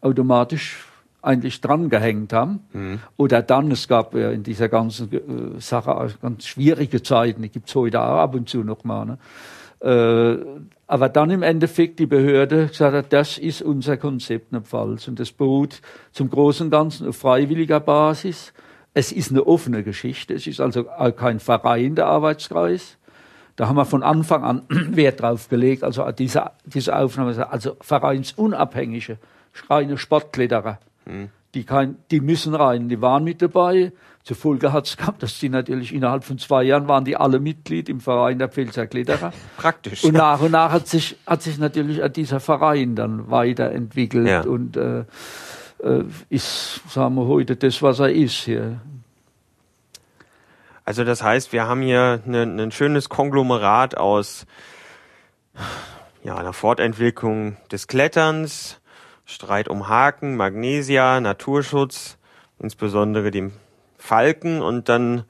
automatisch 0.01 0.88
eigentlich 1.23 1.61
dran 1.61 1.89
gehängt 1.89 2.33
haben. 2.33 2.61
Mhm. 2.73 3.01
Oder 3.17 3.43
dann, 3.43 3.71
es 3.71 3.89
gab 3.89 4.15
ja 4.15 4.31
in 4.31 4.43
dieser 4.43 4.69
ganzen 4.69 5.13
äh, 5.13 5.61
Sache 5.61 6.15
ganz 6.23 6.47
schwierige 6.47 7.03
Zeiten, 7.03 7.43
die 7.43 7.49
gibt 7.49 7.69
es 7.69 7.75
heute 7.75 8.01
auch 8.01 8.19
ab 8.19 8.35
und 8.35 8.49
zu 8.49 8.63
noch 8.63 8.85
mal. 8.85 9.05
Ne? 9.05 9.19
Äh, 9.81 10.39
aber 10.87 11.09
dann 11.09 11.31
im 11.31 11.43
Endeffekt 11.43 11.99
die 11.99 12.07
Behörde 12.07 12.69
gesagt 12.69 12.95
hat, 12.95 13.13
das 13.13 13.37
ist 13.37 13.63
unser 13.63 13.97
Konzept 13.97 14.53
eine 14.53 14.63
Pfalz. 14.63 15.09
Und 15.09 15.21
das 15.21 15.33
beruht 15.33 15.83
zum 16.13 16.31
Großen 16.31 16.67
und 16.67 16.71
Ganzen 16.71 17.09
auf 17.09 17.17
freiwilliger 17.17 17.81
Basis. 17.81 18.53
Es 18.95 19.13
ist 19.13 19.31
eine 19.31 19.47
offene 19.47 19.83
Geschichte. 19.83 20.35
Es 20.35 20.47
ist 20.47 20.61
also 20.61 20.85
kein 20.85 21.41
Verein, 21.41 21.95
der 21.95 22.07
Arbeitskreis. 22.07 22.97
Da 23.57 23.69
haben 23.69 23.77
wir 23.77 23.85
von 23.85 24.03
Anfang 24.03 24.45
an 24.45 24.63
Wert 24.69 25.21
drauf 25.21 25.49
gelegt. 25.49 25.85
Also 25.85 26.11
diese, 26.13 26.53
diese 26.65 26.97
Aufnahme, 26.97 27.51
also 27.51 27.77
vereinsunabhängige, 27.81 29.19
reine 29.69 29.99
Sportkletterer 29.99 30.79
die, 31.55 31.65
kein, 31.65 31.97
die 32.11 32.21
müssen 32.21 32.55
rein, 32.55 32.89
die 32.89 33.01
waren 33.01 33.25
mit 33.25 33.43
dabei. 33.43 33.93
Zur 34.23 34.37
Folge 34.37 34.73
hat 34.73 34.87
es 34.87 34.97
gehabt, 34.97 35.23
dass 35.23 35.39
die 35.39 35.49
natürlich 35.49 35.95
innerhalb 35.95 36.23
von 36.23 36.39
zwei 36.39 36.63
Jahren 36.63 36.87
waren 36.87 37.05
die 37.05 37.17
alle 37.17 37.41
Mitglied 37.41 37.89
im 37.89 38.01
Verein 38.01 38.39
der 38.39 38.49
Pfälzer 38.49 38.87
Kletterer. 38.87 39.33
Praktisch. 39.57 40.05
Und 40.05 40.15
nach 40.15 40.41
und 40.41 40.53
nach 40.53 40.71
hat 40.71 40.87
sich, 40.87 41.17
hat 41.27 41.43
sich 41.43 41.59
natürlich 41.59 42.01
dieser 42.13 42.41
Verein 42.41 42.95
dann 42.95 43.31
weiterentwickelt 43.31 44.29
ja. 44.29 44.43
und 44.43 44.77
äh, 44.77 45.05
äh, 45.83 46.05
ist, 46.29 46.83
sagen 46.91 47.15
wir 47.15 47.27
heute, 47.27 47.57
das, 47.57 47.83
was 47.83 48.01
er 48.01 48.13
ist 48.13 48.35
hier. 48.35 48.81
Also 50.85 51.05
das 51.05 51.23
heißt, 51.23 51.53
wir 51.53 51.67
haben 51.67 51.83
hier 51.83 52.21
ein 52.27 52.73
schönes 52.73 53.09
Konglomerat 53.09 53.97
aus 53.97 54.47
ja, 56.25 56.37
einer 56.37 56.53
Fortentwicklung 56.53 57.57
des 57.71 57.87
Kletterns, 57.87 58.81
Streit 59.29 59.69
um 59.69 59.89
Haken, 59.89 60.37
Magnesia, 60.37 61.21
Naturschutz, 61.21 62.17
insbesondere 62.59 63.31
dem 63.31 63.53
Falken 63.99 64.63
und 64.63 64.89
dann 64.89 65.25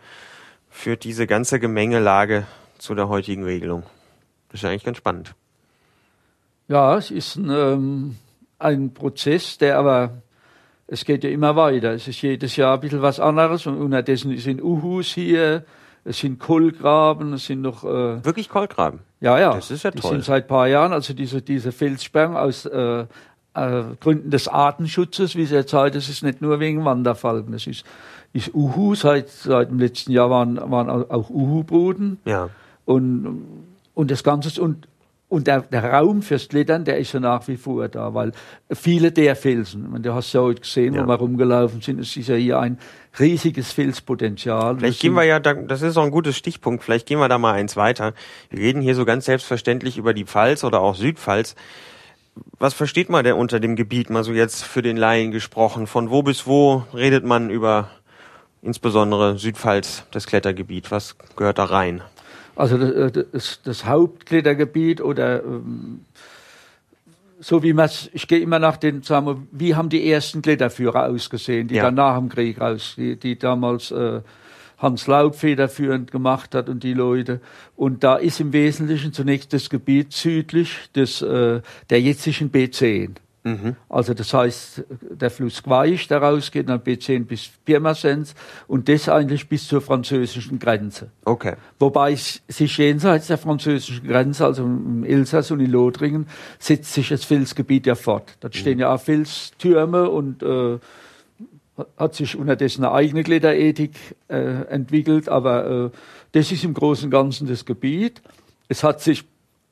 führt 0.70 1.02
diese 1.02 1.26
ganze 1.26 1.58
Gemengelage 1.58 2.46
zu 2.78 2.94
der 2.94 3.08
heutigen 3.08 3.42
Regelung. 3.42 3.82
Das 4.50 4.62
ist 4.62 4.68
eigentlich 4.68 4.84
ganz 4.84 4.98
spannend. 4.98 5.34
Ja, 6.68 6.96
es 6.96 7.10
ist 7.10 7.34
ein, 7.34 7.50
ähm, 7.50 8.16
ein 8.60 8.94
Prozess, 8.94 9.58
der 9.58 9.78
aber, 9.78 10.22
es 10.86 11.04
geht 11.04 11.24
ja 11.24 11.30
immer 11.30 11.56
weiter. 11.56 11.92
Es 11.92 12.06
ist 12.06 12.22
jedes 12.22 12.54
Jahr 12.54 12.74
ein 12.74 12.80
bisschen 12.80 13.02
was 13.02 13.18
anderes 13.18 13.66
und 13.66 13.78
unterdessen 13.78 14.36
sind 14.36 14.62
Uhus 14.62 15.08
hier, 15.08 15.64
es 16.04 16.20
sind 16.20 16.38
Kohlgraben, 16.38 17.32
es 17.32 17.46
sind 17.46 17.62
noch... 17.62 17.82
Äh, 17.82 18.24
Wirklich 18.24 18.48
Kohlgraben? 18.48 19.00
Ja, 19.20 19.40
ja. 19.40 19.54
Das 19.54 19.72
ist 19.72 19.82
ja 19.82 19.90
toll. 19.90 20.02
Die 20.02 20.06
sind 20.06 20.24
seit 20.24 20.44
ein 20.44 20.48
paar 20.48 20.68
Jahren, 20.68 20.92
also 20.92 21.14
diese, 21.14 21.42
diese 21.42 21.72
Felssperren 21.72 22.36
aus 22.36 22.64
äh, 22.64 23.06
äh, 23.54 23.82
Gründen 24.00 24.30
des 24.30 24.48
Artenschutzes, 24.48 25.36
wie 25.36 25.44
Sie 25.44 25.54
jetzt 25.54 25.70
sagen, 25.70 25.94
das 25.94 26.08
ist 26.08 26.22
nicht 26.22 26.40
nur 26.40 26.60
wegen 26.60 26.84
Wanderfalken, 26.84 27.52
das 27.52 27.66
ist 27.66 27.84
ist 28.32 28.54
Uhu. 28.54 28.94
Seit, 28.94 29.28
seit 29.28 29.70
dem 29.70 29.78
letzten 29.78 30.12
Jahr 30.12 30.30
waren, 30.30 30.56
waren 30.70 30.88
auch 30.88 31.30
Uhu-Boden. 31.30 32.18
Ja. 32.24 32.50
Und, 32.84 33.46
und 33.94 34.10
das 34.10 34.24
Ganze, 34.24 34.60
und, 34.60 34.88
und 35.28 35.46
der, 35.46 35.60
der 35.60 35.92
Raum 35.92 36.22
fürs 36.22 36.48
Klettern, 36.48 36.84
der 36.84 36.98
ist 36.98 37.12
ja 37.12 37.20
nach 37.20 37.46
wie 37.48 37.56
vor 37.56 37.88
da, 37.88 38.14
weil 38.14 38.32
viele 38.72 39.12
der 39.12 39.36
Felsen, 39.36 40.02
du 40.02 40.14
hast 40.14 40.32
ja 40.32 40.40
heute 40.40 40.62
gesehen, 40.62 40.94
ja. 40.94 41.02
wo 41.02 41.08
wir 41.08 41.16
rumgelaufen 41.16 41.82
sind, 41.82 42.00
es 42.00 42.16
ist 42.16 42.28
ja 42.28 42.36
hier 42.36 42.58
ein 42.58 42.78
riesiges 43.18 43.72
Felspotenzial. 43.72 44.78
Vielleicht 44.78 45.00
gehen 45.00 45.14
wir 45.14 45.24
ja, 45.24 45.38
da, 45.38 45.52
das 45.52 45.82
ist 45.82 45.98
auch 45.98 46.04
ein 46.04 46.10
gutes 46.10 46.36
Stichpunkt, 46.36 46.82
vielleicht 46.82 47.06
gehen 47.06 47.18
wir 47.18 47.28
da 47.28 47.36
mal 47.36 47.52
eins 47.52 47.76
weiter. 47.76 48.14
Wir 48.48 48.60
reden 48.60 48.80
hier 48.80 48.94
so 48.94 49.04
ganz 49.04 49.26
selbstverständlich 49.26 49.98
über 49.98 50.14
die 50.14 50.24
Pfalz 50.24 50.64
oder 50.64 50.80
auch 50.80 50.94
Südpfalz. 50.94 51.56
Was 52.58 52.74
versteht 52.74 53.08
man 53.08 53.24
denn 53.24 53.34
unter 53.34 53.60
dem 53.60 53.76
Gebiet, 53.76 54.10
mal 54.10 54.24
so 54.24 54.32
jetzt 54.32 54.64
für 54.64 54.82
den 54.82 54.96
Laien 54.96 55.30
gesprochen? 55.30 55.86
Von 55.86 56.10
wo 56.10 56.22
bis 56.22 56.46
wo 56.46 56.84
redet 56.94 57.24
man 57.24 57.50
über 57.50 57.90
insbesondere 58.62 59.38
Südpfalz, 59.38 60.04
das 60.10 60.26
Klettergebiet. 60.26 60.90
Was 60.90 61.16
gehört 61.36 61.58
da 61.58 61.64
rein? 61.64 62.02
Also 62.56 62.76
das, 62.76 63.26
das, 63.32 63.60
das 63.62 63.84
Hauptklettergebiet 63.84 65.00
oder 65.00 65.44
ähm, 65.44 66.00
so 67.40 67.62
wie 67.62 67.72
man 67.72 67.88
ich 68.12 68.26
gehe 68.26 68.40
immer 68.40 68.58
nach 68.58 68.76
den, 68.76 69.02
sagen 69.02 69.26
wir, 69.26 69.42
wie 69.52 69.76
haben 69.76 69.88
die 69.88 70.10
ersten 70.10 70.42
Kletterführer 70.42 71.06
ausgesehen, 71.06 71.68
die 71.68 71.76
ja. 71.76 71.84
dann 71.84 71.94
nach 71.94 72.18
dem 72.18 72.28
Krieg 72.28 72.60
raus, 72.60 72.94
die, 72.96 73.16
die 73.16 73.38
damals 73.38 73.92
äh, 73.92 74.22
Hans 74.78 75.06
Laub 75.06 75.34
federführend 75.34 76.10
gemacht 76.10 76.54
hat 76.54 76.68
und 76.68 76.82
die 76.82 76.94
Leute. 76.94 77.40
Und 77.76 78.04
da 78.04 78.16
ist 78.16 78.40
im 78.40 78.52
Wesentlichen 78.52 79.12
zunächst 79.12 79.52
das 79.52 79.70
Gebiet 79.70 80.12
südlich 80.12 80.90
des, 80.94 81.20
äh, 81.22 81.60
der 81.90 82.00
jetzigen 82.00 82.50
B10. 82.50 83.16
Mhm. 83.44 83.76
Also 83.88 84.14
das 84.14 84.34
heißt, 84.34 84.84
der 85.00 85.30
Fluss 85.30 85.62
Gweich, 85.62 86.08
der 86.08 86.18
rausgeht, 86.18 86.68
dann 86.68 86.80
B10 86.80 87.24
bis 87.24 87.50
Pirmasens 87.64 88.34
und 88.66 88.88
das 88.88 89.08
eigentlich 89.08 89.48
bis 89.48 89.66
zur 89.66 89.80
französischen 89.80 90.58
Grenze. 90.58 91.10
Okay. 91.24 91.54
Wobei 91.78 92.14
sich 92.14 92.78
jenseits 92.78 93.28
der 93.28 93.38
französischen 93.38 94.06
Grenze, 94.06 94.44
also 94.44 94.64
im 94.64 95.04
Elsass 95.04 95.50
und 95.50 95.60
in 95.60 95.70
Lothringen, 95.70 96.26
setzt 96.58 96.92
sich 96.92 97.08
das 97.08 97.24
Felsgebiet 97.24 97.86
ja 97.86 97.94
fort. 97.94 98.36
Dort 98.40 98.54
mhm. 98.54 98.58
stehen 98.58 98.78
ja 98.78 98.94
auch 98.94 99.00
Felstürme 99.00 100.10
und 100.10 100.42
äh, 100.42 100.78
hat 101.96 102.14
sich 102.14 102.36
unterdessen 102.36 102.84
eine 102.84 102.94
eigene 102.94 103.22
Kletterethik 103.22 103.92
äh, 104.28 104.64
entwickelt, 104.68 105.28
aber 105.28 105.86
äh, 105.86 105.90
das 106.32 106.52
ist 106.52 106.64
im 106.64 106.74
Großen 106.74 107.06
und 107.06 107.10
Ganzen 107.10 107.48
das 107.48 107.64
Gebiet. 107.64 108.22
Es 108.68 108.84
hat 108.84 109.00
sich 109.00 109.24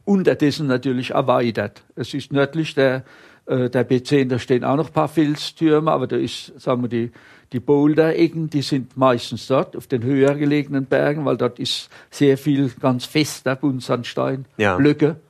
unterdessen 0.04 0.66
natürlich 0.66 1.10
erweitert. 1.10 1.82
Es 1.96 2.14
ist 2.14 2.32
nördlich 2.32 2.74
der 2.74 3.04
äh, 3.46 3.70
der 3.70 3.88
B10, 3.88 4.28
da 4.28 4.38
stehen 4.38 4.64
auch 4.64 4.76
noch 4.76 4.88
ein 4.88 4.92
paar 4.92 5.08
Felstürme, 5.08 5.90
aber 5.92 6.06
da 6.06 6.16
ist, 6.16 6.52
sagen 6.60 6.82
wir, 6.82 6.88
die, 6.88 7.12
die 7.52 7.60
Boulder-Ecken, 7.60 8.50
die 8.50 8.62
sind 8.62 8.96
meistens 8.96 9.46
dort, 9.46 9.76
auf 9.76 9.86
den 9.86 10.02
höher 10.02 10.34
gelegenen 10.34 10.86
Bergen, 10.86 11.24
weil 11.24 11.36
dort 11.36 11.60
ist 11.60 11.88
sehr 12.10 12.38
viel 12.38 12.70
ganz 12.80 13.04
fester 13.04 13.54
Buntsandstein, 13.54 14.46
ja. 14.56 14.76
Blöcke, 14.76 15.20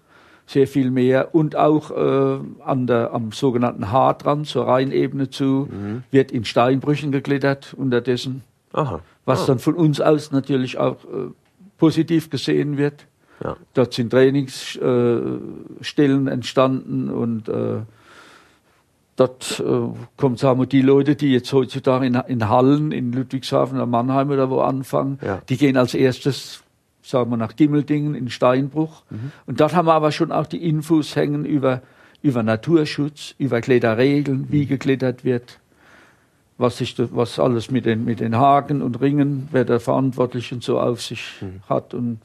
sehr 0.47 0.67
viel 0.67 0.91
mehr. 0.91 1.35
Und 1.35 1.57
auch 1.57 1.91
äh, 1.91 2.39
an 2.65 2.87
der, 2.87 3.13
am 3.13 3.33
sogenannten 3.33 3.91
Haartrand, 3.91 4.47
zur 4.47 4.67
Rheinebene 4.67 5.31
zu, 5.31 5.69
mhm. 5.71 6.05
wird 6.11 6.31
in 6.31 6.45
Steinbrüchen 6.45 7.13
geklettert 7.13 7.75
unterdessen. 7.75 8.43
Aha. 8.73 9.01
Was 9.25 9.43
ah. 9.43 9.47
dann 9.49 9.59
von 9.59 9.75
uns 9.75 10.01
aus 10.01 10.33
natürlich 10.33 10.79
auch 10.79 11.05
äh, 11.05 11.31
positiv 11.79 12.31
gesehen 12.31 12.79
wird. 12.79 13.07
Ja. 13.43 13.57
Dort 13.75 13.93
sind 13.93 14.11
Trainingsstellen 14.11 16.29
äh, 16.29 16.31
entstanden 16.31 17.11
und 17.11 17.49
äh, 17.49 17.81
Dort 19.17 19.65
äh, 19.67 19.89
kommen, 20.19 20.37
sagen 20.37 20.61
wir, 20.61 20.67
die 20.67 20.83
Leute, 20.83 21.17
die 21.17 21.33
jetzt 21.33 21.51
heutzutage 21.55 22.05
in, 22.05 22.15
in 22.15 22.51
Hallen, 22.51 22.93
in 22.93 23.13
Ludwigshafen 23.13 23.79
oder 23.79 23.87
Mannheim 23.87 24.31
oder 24.31 24.51
wo 24.51 24.61
anfangen, 24.61 25.19
ja. 25.25 25.41
die 25.49 25.57
gehen 25.57 25.79
als 25.79 25.95
erstes, 25.95 26.63
sagen 27.07 27.31
wir, 27.31 27.37
nach 27.37 27.55
Gimmeldingen 27.55 28.15
in 28.15 28.29
Steinbruch. 28.29 29.03
Mhm. 29.11 29.33
Und 29.47 29.61
dort 29.61 29.75
haben 29.75 29.87
wir 29.87 29.95
aber 29.95 30.11
schon 30.13 30.33
auch 30.33 30.47
die 30.47 30.69
Infos 30.69 31.15
hängen 31.15 31.45
über, 31.45 31.83
über 32.23 32.43
Naturschutz, 32.43 33.35
über 33.39 33.61
Kletterregeln, 33.61 34.47
wie 34.51 34.65
mhm. 34.65 34.69
geklettert 34.69 35.25
wird, 35.25 35.61
was, 36.59 36.79
sich, 36.79 36.97
was 36.99 37.39
alles 37.39 37.71
mit 37.71 37.87
den, 37.87 38.05
mit 38.05 38.21
den 38.21 38.37
Haken 38.37 38.83
und 38.83 39.01
Ringen, 39.01 39.49
wer 39.53 39.65
der 39.65 39.79
verantwortlich 39.79 40.53
und 40.53 40.65
so 40.65 40.81
auf 40.81 41.01
sich 41.01 41.23
mhm. 41.41 41.61
hat. 41.69 41.95
Und 41.95 42.19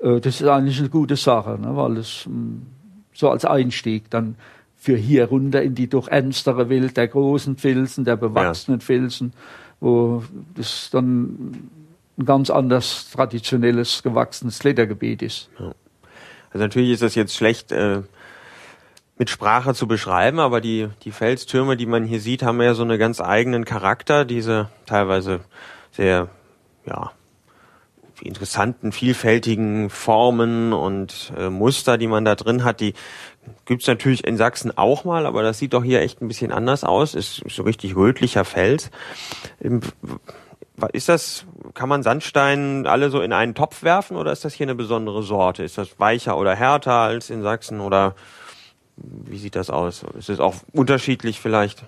äh, 0.00 0.20
das 0.20 0.40
ist 0.40 0.46
eigentlich 0.46 0.78
eine 0.78 0.90
gute 0.90 1.16
Sache, 1.16 1.58
ne, 1.60 1.76
weil 1.76 1.96
es 1.96 2.26
mh, 2.26 2.32
hm, 2.32 2.66
so 3.12 3.30
als 3.30 3.44
Einstieg 3.44 4.10
dann 4.10 4.36
für 4.76 4.96
hier 4.96 5.26
runter 5.26 5.62
in 5.62 5.74
die 5.74 5.88
doch 5.88 6.08
ernstere 6.08 6.70
Welt 6.70 6.96
der 6.96 7.08
großen 7.08 7.56
Felsen, 7.56 8.04
der 8.04 8.16
bewachsenen 8.16 8.80
ja. 8.80 8.86
Felsen, 8.86 9.32
wo 9.80 10.22
das 10.54 10.88
dann 10.90 11.68
ein 12.20 12.24
ganz 12.26 12.50
anders 12.50 13.10
traditionelles, 13.10 14.02
gewachsenes 14.02 14.62
Ledergebiet 14.62 15.22
ist. 15.22 15.50
Ja. 15.58 15.72
Also 16.52 16.64
natürlich 16.64 16.90
ist 16.90 17.02
das 17.02 17.14
jetzt 17.14 17.34
schlecht 17.34 17.72
äh, 17.72 18.02
mit 19.18 19.30
Sprache 19.30 19.74
zu 19.74 19.86
beschreiben, 19.86 20.40
aber 20.40 20.60
die, 20.60 20.88
die 21.02 21.12
Felstürme, 21.12 21.76
die 21.76 21.86
man 21.86 22.04
hier 22.04 22.20
sieht, 22.20 22.42
haben 22.42 22.60
ja 22.60 22.74
so 22.74 22.82
einen 22.82 22.98
ganz 22.98 23.20
eigenen 23.20 23.64
Charakter, 23.64 24.24
diese 24.24 24.68
teilweise 24.86 25.40
sehr, 25.92 26.28
ja, 26.86 27.12
interessanten, 28.22 28.92
vielfältigen 28.92 29.88
Formen 29.88 30.74
und 30.74 31.32
äh, 31.38 31.48
Muster, 31.48 31.96
die 31.96 32.06
man 32.06 32.24
da 32.24 32.34
drin 32.34 32.64
hat, 32.64 32.80
die 32.80 32.92
Gibt's 33.64 33.86
natürlich 33.86 34.26
in 34.26 34.36
Sachsen 34.36 34.76
auch 34.76 35.04
mal, 35.04 35.26
aber 35.26 35.42
das 35.42 35.58
sieht 35.58 35.72
doch 35.72 35.84
hier 35.84 36.00
echt 36.00 36.20
ein 36.20 36.28
bisschen 36.28 36.52
anders 36.52 36.84
aus. 36.84 37.14
Ist 37.14 37.42
so 37.48 37.62
richtig 37.62 37.96
rötlicher 37.96 38.44
Fels. 38.44 38.90
Ist 40.92 41.08
das, 41.08 41.44
kann 41.74 41.88
man 41.88 42.02
Sandstein 42.02 42.86
alle 42.86 43.10
so 43.10 43.20
in 43.20 43.32
einen 43.32 43.54
Topf 43.54 43.82
werfen 43.82 44.16
oder 44.16 44.32
ist 44.32 44.44
das 44.44 44.54
hier 44.54 44.66
eine 44.66 44.74
besondere 44.74 45.22
Sorte? 45.22 45.62
Ist 45.62 45.78
das 45.78 45.98
weicher 45.98 46.36
oder 46.38 46.54
härter 46.54 46.92
als 46.92 47.30
in 47.30 47.42
Sachsen 47.42 47.80
oder 47.80 48.14
wie 48.96 49.38
sieht 49.38 49.56
das 49.56 49.70
aus? 49.70 50.04
Ist 50.18 50.30
es 50.30 50.40
auch 50.40 50.56
unterschiedlich 50.72 51.40
vielleicht? 51.40 51.84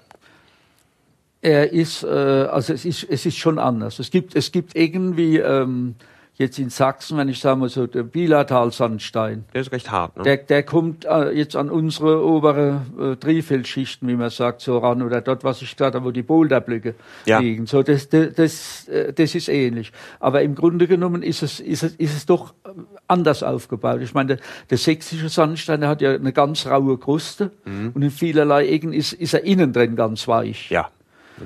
Er 1.41 1.73
ist, 1.73 2.05
äh, 2.05 2.07
also 2.07 2.73
es 2.73 2.85
ist, 2.85 3.05
es 3.09 3.27
ist 3.27 3.37
schon 3.37 3.59
anders. 3.59 3.99
Es 3.99 4.11
gibt, 4.11 4.37
es 4.37 4.53
gibt 4.53 4.77
irgendwie 4.77 5.39
ähm, 5.39 5.97
jetzt 6.35 6.59
in 6.59 6.71
Sachsen, 6.71 7.19
wenn 7.19 7.29
ich 7.29 7.41
sage 7.41 7.59
mal 7.59 7.69
so, 7.69 7.87
der 7.87 8.05
Bilatal-Sandstein. 8.05 9.45
Der 9.53 9.61
ist 9.61 9.71
recht 9.71 9.91
hart, 9.91 10.17
ne? 10.17 10.23
Der, 10.23 10.39
der 10.39 10.63
kommt 10.63 11.05
äh, 11.05 11.31
jetzt 11.31 11.57
an 11.57 11.69
unsere 11.69 12.25
obere 12.25 12.83
äh, 12.99 13.17
Trifeldschichten, 13.17 14.09
wie 14.09 14.17
man 14.17 14.31
sagt, 14.31 14.63
so 14.63 14.79
ran, 14.79 15.03
oder 15.03 15.21
dort, 15.21 15.45
was 15.45 15.61
ich 15.61 15.77
gerade, 15.77 16.03
wo 16.05 16.11
die 16.11 16.23
Boulderblöcke 16.23 16.95
ja. 17.27 17.39
liegen. 17.39 17.67
So, 17.67 17.83
das, 17.83 18.09
das, 18.09 18.33
das, 18.35 18.89
äh, 18.89 19.13
das 19.13 19.35
ist 19.35 19.49
ähnlich. 19.49 19.93
Aber 20.21 20.43
im 20.43 20.55
Grunde 20.55 20.87
genommen 20.87 21.23
ist 21.23 21.43
es, 21.43 21.61
ist 21.61 21.83
es, 21.83 21.95
ist 21.97 22.17
es 22.17 22.27
doch 22.27 22.55
äh, 22.65 22.71
anders 23.09 23.43
aufgebaut. 23.43 24.01
Ich 24.01 24.15
meine, 24.15 24.37
der, 24.37 24.39
der 24.71 24.79
sächsische 24.79 25.29
Sandstein, 25.29 25.81
der 25.81 25.91
hat 25.91 26.01
ja 26.01 26.15
eine 26.15 26.33
ganz 26.33 26.67
raue 26.67 26.97
Kruste 26.97 27.51
mhm. 27.67 27.93
und 27.95 28.03
in 28.03 28.11
vielerlei 28.11 28.69
Ecken 28.69 28.95
ist, 28.95 29.13
ist 29.13 29.35
er 29.35 29.45
innen 29.45 29.73
drin 29.73 29.97
ganz 29.97 30.27
weich. 30.27 30.71
Ja. 30.71 30.89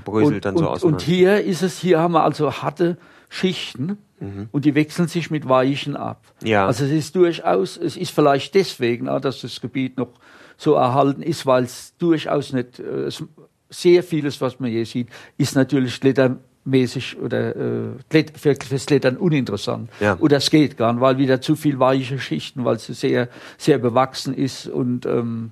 Bröselt 0.04 0.44
dann 0.44 0.56
so 0.56 0.68
aus. 0.68 0.84
Und 0.84 1.00
hier 1.02 1.40
ist 1.42 1.62
es, 1.62 1.78
hier 1.78 2.00
haben 2.00 2.12
wir 2.12 2.22
also 2.22 2.52
harte 2.52 2.98
Schichten 3.28 3.98
Mhm. 4.20 4.48
Und 4.50 4.64
die 4.64 4.74
wechseln 4.74 5.08
sich 5.08 5.30
mit 5.30 5.48
Weichen 5.48 5.96
ab. 5.96 6.22
Ja. 6.42 6.66
Also 6.66 6.84
es 6.84 6.90
ist 6.90 7.16
durchaus, 7.16 7.76
es 7.76 7.96
ist 7.96 8.10
vielleicht 8.10 8.54
deswegen, 8.54 9.06
dass 9.06 9.40
das 9.40 9.60
Gebiet 9.60 9.98
noch 9.98 10.08
so 10.56 10.74
erhalten 10.74 11.22
ist, 11.22 11.44
weil 11.46 11.64
es 11.64 11.94
durchaus 11.98 12.52
nicht, 12.52 12.78
äh, 12.78 13.04
es, 13.04 13.22
sehr 13.68 14.02
vieles, 14.02 14.40
was 14.40 14.60
man 14.60 14.70
hier 14.70 14.86
sieht, 14.86 15.08
ist 15.36 15.56
natürlich 15.56 16.00
klettermäßig 16.00 17.18
oder 17.18 17.56
äh, 17.56 18.24
für, 18.36 18.54
fürs 18.54 18.86
Klettern 18.86 19.16
uninteressant. 19.16 19.90
Ja. 20.00 20.16
Oder 20.20 20.38
es 20.38 20.50
geht 20.50 20.76
gar 20.76 20.92
nicht, 20.92 21.02
weil 21.02 21.18
wieder 21.18 21.40
zu 21.40 21.56
viel 21.56 21.78
weiche 21.78 22.18
Schichten, 22.18 22.64
weil 22.64 22.76
es 22.76 22.86
sehr, 22.86 23.28
sehr 23.58 23.78
bewachsen 23.78 24.34
ist. 24.34 24.68
Und 24.68 25.04
ähm, 25.04 25.50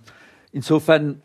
insofern 0.52 1.22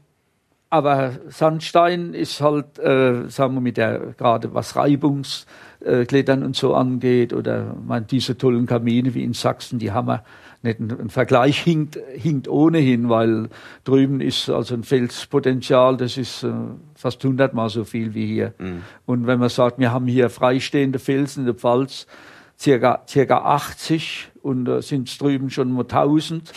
aber 0.69 1.13
Sandstein 1.29 2.13
ist 2.13 2.41
halt, 2.41 2.77
äh, 2.79 3.27
sagen 3.29 3.55
wir 3.55 3.61
mit 3.61 3.77
der, 3.77 4.13
gerade 4.17 4.53
was 4.53 4.75
Reibungsklettern 4.75 6.43
und 6.43 6.55
so 6.55 6.75
angeht, 6.75 7.33
oder 7.33 7.75
man, 7.85 8.05
diese 8.05 8.37
tollen 8.37 8.65
Kamine 8.65 9.13
wie 9.15 9.23
in 9.23 9.33
Sachsen, 9.33 9.79
die 9.79 9.91
haben 9.91 10.07
wir 10.07 10.23
nicht. 10.61 10.79
Ein 10.79 11.09
Vergleich 11.09 11.59
hinkt, 11.59 11.97
hinkt 12.13 12.47
ohnehin, 12.47 13.09
weil 13.09 13.49
drüben 13.83 14.21
ist 14.21 14.49
also 14.49 14.75
ein 14.75 14.83
Felspotenzial, 14.83 15.97
das 15.97 16.17
ist 16.17 16.43
äh, 16.43 16.51
fast 16.95 17.23
hundertmal 17.23 17.69
so 17.69 17.83
viel 17.83 18.13
wie 18.13 18.27
hier. 18.27 18.53
Mhm. 18.59 18.83
Und 19.05 19.27
wenn 19.27 19.39
man 19.39 19.49
sagt, 19.49 19.79
wir 19.79 19.91
haben 19.91 20.05
hier 20.05 20.29
freistehende 20.29 20.99
Felsen 20.99 21.41
in 21.41 21.45
der 21.45 21.55
Pfalz, 21.55 22.07
circa, 22.59 23.03
circa 23.07 23.37
80 23.37 24.31
und 24.41 24.67
äh, 24.67 24.81
sind 24.81 25.09
es 25.09 25.17
drüben 25.17 25.49
schon 25.49 25.71
mal 25.71 25.83
1000. 25.83 26.51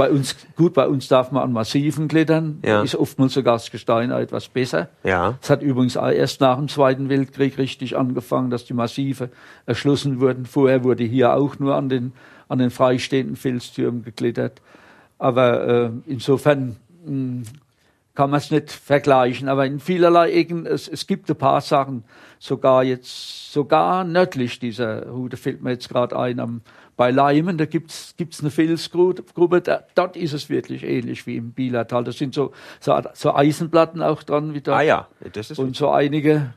Bei 0.00 0.10
uns, 0.10 0.34
gut, 0.56 0.72
bei 0.72 0.88
uns 0.88 1.08
darf 1.08 1.30
man 1.30 1.42
an 1.42 1.52
Massiven 1.52 2.08
klettern. 2.08 2.60
Ja. 2.64 2.80
Ist 2.80 2.94
oftmals 2.94 3.34
sogar 3.34 3.56
das 3.56 3.70
Gestein 3.70 4.10
etwas 4.10 4.48
besser. 4.48 4.88
Ja. 5.04 5.34
Es 5.42 5.50
hat 5.50 5.60
übrigens 5.60 5.94
erst 5.94 6.40
nach 6.40 6.56
dem 6.56 6.68
Zweiten 6.68 7.10
Weltkrieg 7.10 7.58
richtig 7.58 7.98
angefangen, 7.98 8.48
dass 8.48 8.64
die 8.64 8.72
Massive 8.72 9.28
erschlossen 9.66 10.18
wurden. 10.18 10.46
Vorher 10.46 10.84
wurde 10.84 11.04
hier 11.04 11.34
auch 11.34 11.58
nur 11.58 11.74
an 11.74 11.90
den, 11.90 12.14
an 12.48 12.60
den 12.60 12.70
freistehenden 12.70 13.36
Felstürmen 13.36 14.02
geklettert. 14.02 14.62
Aber 15.18 15.68
äh, 15.68 15.90
insofern 16.06 16.76
mh, 17.04 17.06
hm, 17.06 17.42
kann 18.14 18.30
man 18.30 18.38
es 18.38 18.50
nicht 18.50 18.72
vergleichen. 18.72 19.50
Aber 19.50 19.66
in 19.66 19.80
vielerlei 19.80 20.32
Ecken, 20.32 20.64
es, 20.64 20.88
es 20.88 21.06
gibt 21.06 21.28
ein 21.28 21.36
paar 21.36 21.60
Sachen, 21.60 22.04
sogar 22.38 22.84
jetzt, 22.84 23.52
sogar 23.52 24.04
nördlich 24.04 24.58
dieser 24.60 25.08
Route 25.08 25.36
fällt 25.36 25.62
mir 25.62 25.72
jetzt 25.72 25.90
gerade 25.90 26.18
ein, 26.18 26.40
am, 26.40 26.62
bei 27.00 27.12
Leimen, 27.12 27.56
da 27.56 27.64
gibt's 27.64 28.12
gibt's 28.18 28.40
eine 28.40 28.50
Felsgrube, 28.50 29.62
da, 29.62 29.84
dort 29.94 30.18
ist 30.18 30.34
es 30.34 30.50
wirklich 30.50 30.84
ähnlich 30.84 31.26
wie 31.26 31.38
im 31.38 31.52
Bielertal. 31.52 32.04
Da 32.04 32.12
sind 32.12 32.34
so, 32.34 32.52
so, 32.78 32.94
so 33.14 33.34
Eisenplatten 33.34 34.02
auch 34.02 34.22
dran 34.22 34.52
wie 34.52 34.60
da. 34.60 34.76
Ah 34.76 34.82
ja, 34.82 35.08
das 35.32 35.50
ist 35.50 35.58
Und 35.58 35.74
so 35.74 35.88
einige, 35.88 36.52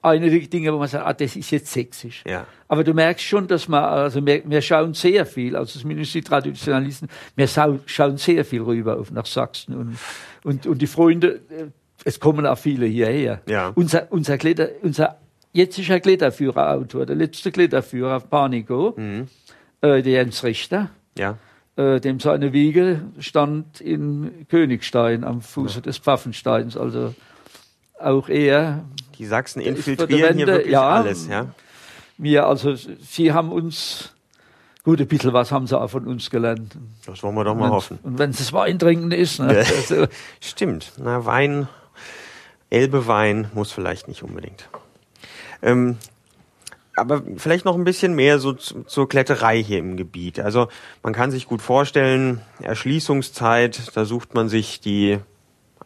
einige 0.00 0.38
Dinge, 0.46 0.72
wo 0.72 0.78
man 0.78 0.86
sagt, 0.86 1.04
ah, 1.04 1.12
das 1.12 1.34
ist 1.34 1.50
jetzt 1.50 1.72
sächsisch. 1.72 2.22
Ja. 2.24 2.46
Aber 2.68 2.84
du 2.84 2.94
merkst 2.94 3.24
schon, 3.24 3.48
dass 3.48 3.66
man, 3.66 3.82
also 3.82 4.24
wir, 4.24 4.48
wir 4.48 4.62
schauen 4.62 4.94
sehr 4.94 5.26
viel, 5.26 5.56
also 5.56 5.80
zumindest 5.80 6.14
die 6.14 6.22
Traditionalisten, 6.22 7.08
wir 7.34 7.48
schauen 7.48 8.18
sehr 8.18 8.44
viel 8.44 8.62
rüber 8.62 9.00
auf 9.00 9.10
nach 9.10 9.26
Sachsen 9.26 9.74
und, 9.74 9.98
und, 10.44 10.64
und 10.68 10.80
die 10.80 10.86
Freunde, 10.86 11.40
äh, 11.50 11.64
es 12.04 12.20
kommen 12.20 12.46
auch 12.46 12.58
viele 12.58 12.86
hierher. 12.86 13.40
Ja. 13.48 13.72
Unser, 13.74 14.12
unser 14.12 14.38
Kletter, 14.38 14.68
unser 14.82 15.18
jetziger 15.52 15.98
Kletterführerautor, 15.98 17.04
der 17.04 17.16
letzte 17.16 17.50
Kletterführer 17.50 18.18
auf 18.18 18.30
Panico, 18.30 18.94
mhm 18.96 19.26
äh, 19.80 20.02
der 20.02 20.12
Jens 20.12 20.42
Richter, 20.44 20.90
ja. 21.16 21.36
äh, 21.76 22.00
dem 22.00 22.20
seine 22.20 22.52
Wiege 22.52 23.02
stand 23.18 23.80
in 23.80 24.46
Königstein 24.48 25.24
am 25.24 25.40
Fuße 25.40 25.76
ja. 25.76 25.80
des 25.82 25.98
Pfaffensteins. 25.98 26.76
Also 26.76 27.14
auch 27.98 28.28
er. 28.28 28.84
Die 29.18 29.26
Sachsen 29.26 29.60
infiltrieren 29.60 30.36
hier 30.36 30.46
wirklich 30.46 30.72
ja, 30.72 30.88
alles, 30.88 31.26
ja. 31.26 31.46
Wir, 32.16 32.46
also, 32.46 32.74
sie 32.74 33.32
haben 33.32 33.52
uns, 33.52 34.12
gut, 34.82 35.00
ein 35.00 35.06
bisschen 35.06 35.32
was 35.32 35.52
haben 35.52 35.68
sie 35.68 35.78
auch 35.78 35.88
von 35.88 36.06
uns 36.06 36.30
gelernt. 36.30 36.76
Das 37.06 37.22
wollen 37.22 37.36
wir 37.36 37.44
doch 37.44 37.54
mal 37.54 37.66
und, 37.66 37.70
hoffen. 37.70 37.98
Und 38.02 38.18
wenn 38.18 38.30
es 38.30 38.52
Wein 38.52 38.78
trinken 38.78 39.12
ist, 39.12 39.38
ne? 39.38 39.58
also, 39.58 40.06
Stimmt. 40.40 40.92
Na, 40.98 41.24
Wein, 41.24 41.68
Elbewein 42.70 43.50
muss 43.54 43.70
vielleicht 43.70 44.08
nicht 44.08 44.24
unbedingt. 44.24 44.68
Ähm, 45.62 45.96
aber 46.98 47.22
vielleicht 47.36 47.64
noch 47.64 47.76
ein 47.76 47.84
bisschen 47.84 48.14
mehr 48.14 48.38
so 48.38 48.52
zur 48.52 49.08
Kletterei 49.08 49.62
hier 49.62 49.78
im 49.78 49.96
Gebiet. 49.96 50.40
Also 50.40 50.68
man 51.02 51.12
kann 51.12 51.30
sich 51.30 51.46
gut 51.46 51.62
vorstellen, 51.62 52.40
Erschließungszeit, 52.60 53.96
da 53.96 54.04
sucht 54.04 54.34
man 54.34 54.48
sich 54.48 54.80
die 54.80 55.18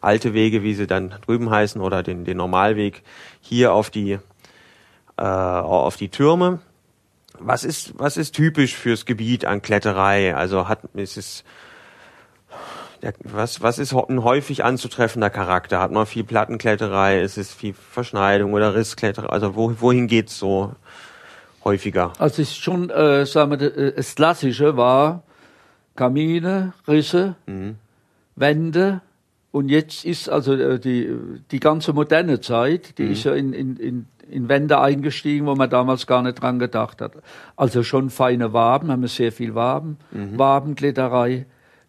alte 0.01 0.33
Wege, 0.33 0.63
wie 0.63 0.73
sie 0.73 0.87
dann 0.87 1.15
drüben 1.25 1.49
heißen, 1.49 1.81
oder 1.81 2.03
den, 2.03 2.25
den 2.25 2.37
Normalweg 2.37 3.03
hier 3.41 3.73
auf 3.73 3.89
die, 3.89 4.19
äh, 5.17 5.23
auf 5.23 5.95
die 5.95 6.09
Türme. 6.09 6.59
Was 7.39 7.63
ist, 7.63 7.97
was 7.97 8.17
ist 8.17 8.35
typisch 8.35 8.75
fürs 8.75 9.05
Gebiet 9.05 9.45
an 9.45 9.61
Kletterei? 9.61 10.35
Also 10.35 10.67
hat, 10.67 10.81
ist 10.93 11.17
es, 11.17 11.43
was, 13.23 13.61
was 13.61 13.79
ist 13.79 13.93
ein 13.93 14.23
häufig 14.23 14.63
anzutreffender 14.63 15.29
Charakter? 15.29 15.79
Hat 15.79 15.91
man 15.91 16.05
viel 16.05 16.23
Plattenkletterei? 16.23 17.21
Ist 17.21 17.37
es 17.37 17.53
viel 17.53 17.73
Verschneidung 17.73 18.53
oder 18.53 18.75
Risskletterei? 18.75 19.27
Also 19.27 19.55
wo, 19.55 19.73
wohin 19.79 20.07
geht's 20.07 20.37
so 20.37 20.73
häufiger? 21.63 22.13
Also 22.19 22.41
es 22.41 22.51
ist 22.51 22.57
schon, 22.57 22.89
äh, 22.89 23.25
sagen 23.25 23.59
wir, 23.59 23.77
äh, 23.77 23.93
das 23.93 24.15
Klassische 24.15 24.77
war 24.77 25.23
Kamine, 25.95 26.73
Risse, 26.87 27.35
mhm. 27.45 27.75
Wände. 28.35 29.01
Und 29.51 29.69
jetzt 29.69 30.05
ist 30.05 30.29
also 30.29 30.53
äh, 30.53 30.79
die, 30.79 31.15
die 31.51 31.59
ganze 31.59 31.93
moderne 31.93 32.41
Zeit, 32.41 32.97
die 32.97 33.03
mhm. 33.03 33.11
ist 33.11 33.23
ja 33.23 33.33
in, 33.33 33.53
in, 33.53 33.77
in, 33.77 34.05
in 34.29 34.49
Wände 34.49 34.79
eingestiegen, 34.79 35.45
wo 35.45 35.55
man 35.55 35.69
damals 35.69 36.07
gar 36.07 36.23
nicht 36.23 36.41
dran 36.41 36.57
gedacht 36.57 37.01
hat. 37.01 37.13
Also 37.55 37.83
schon 37.83 38.09
feine 38.09 38.53
Waben, 38.53 38.91
haben 38.91 39.01
wir 39.01 39.09
sehr 39.09 39.31
viel 39.31 39.53
Waben, 39.53 39.97
mhm. 40.11 40.39
Wabenkletterei, 40.39 41.45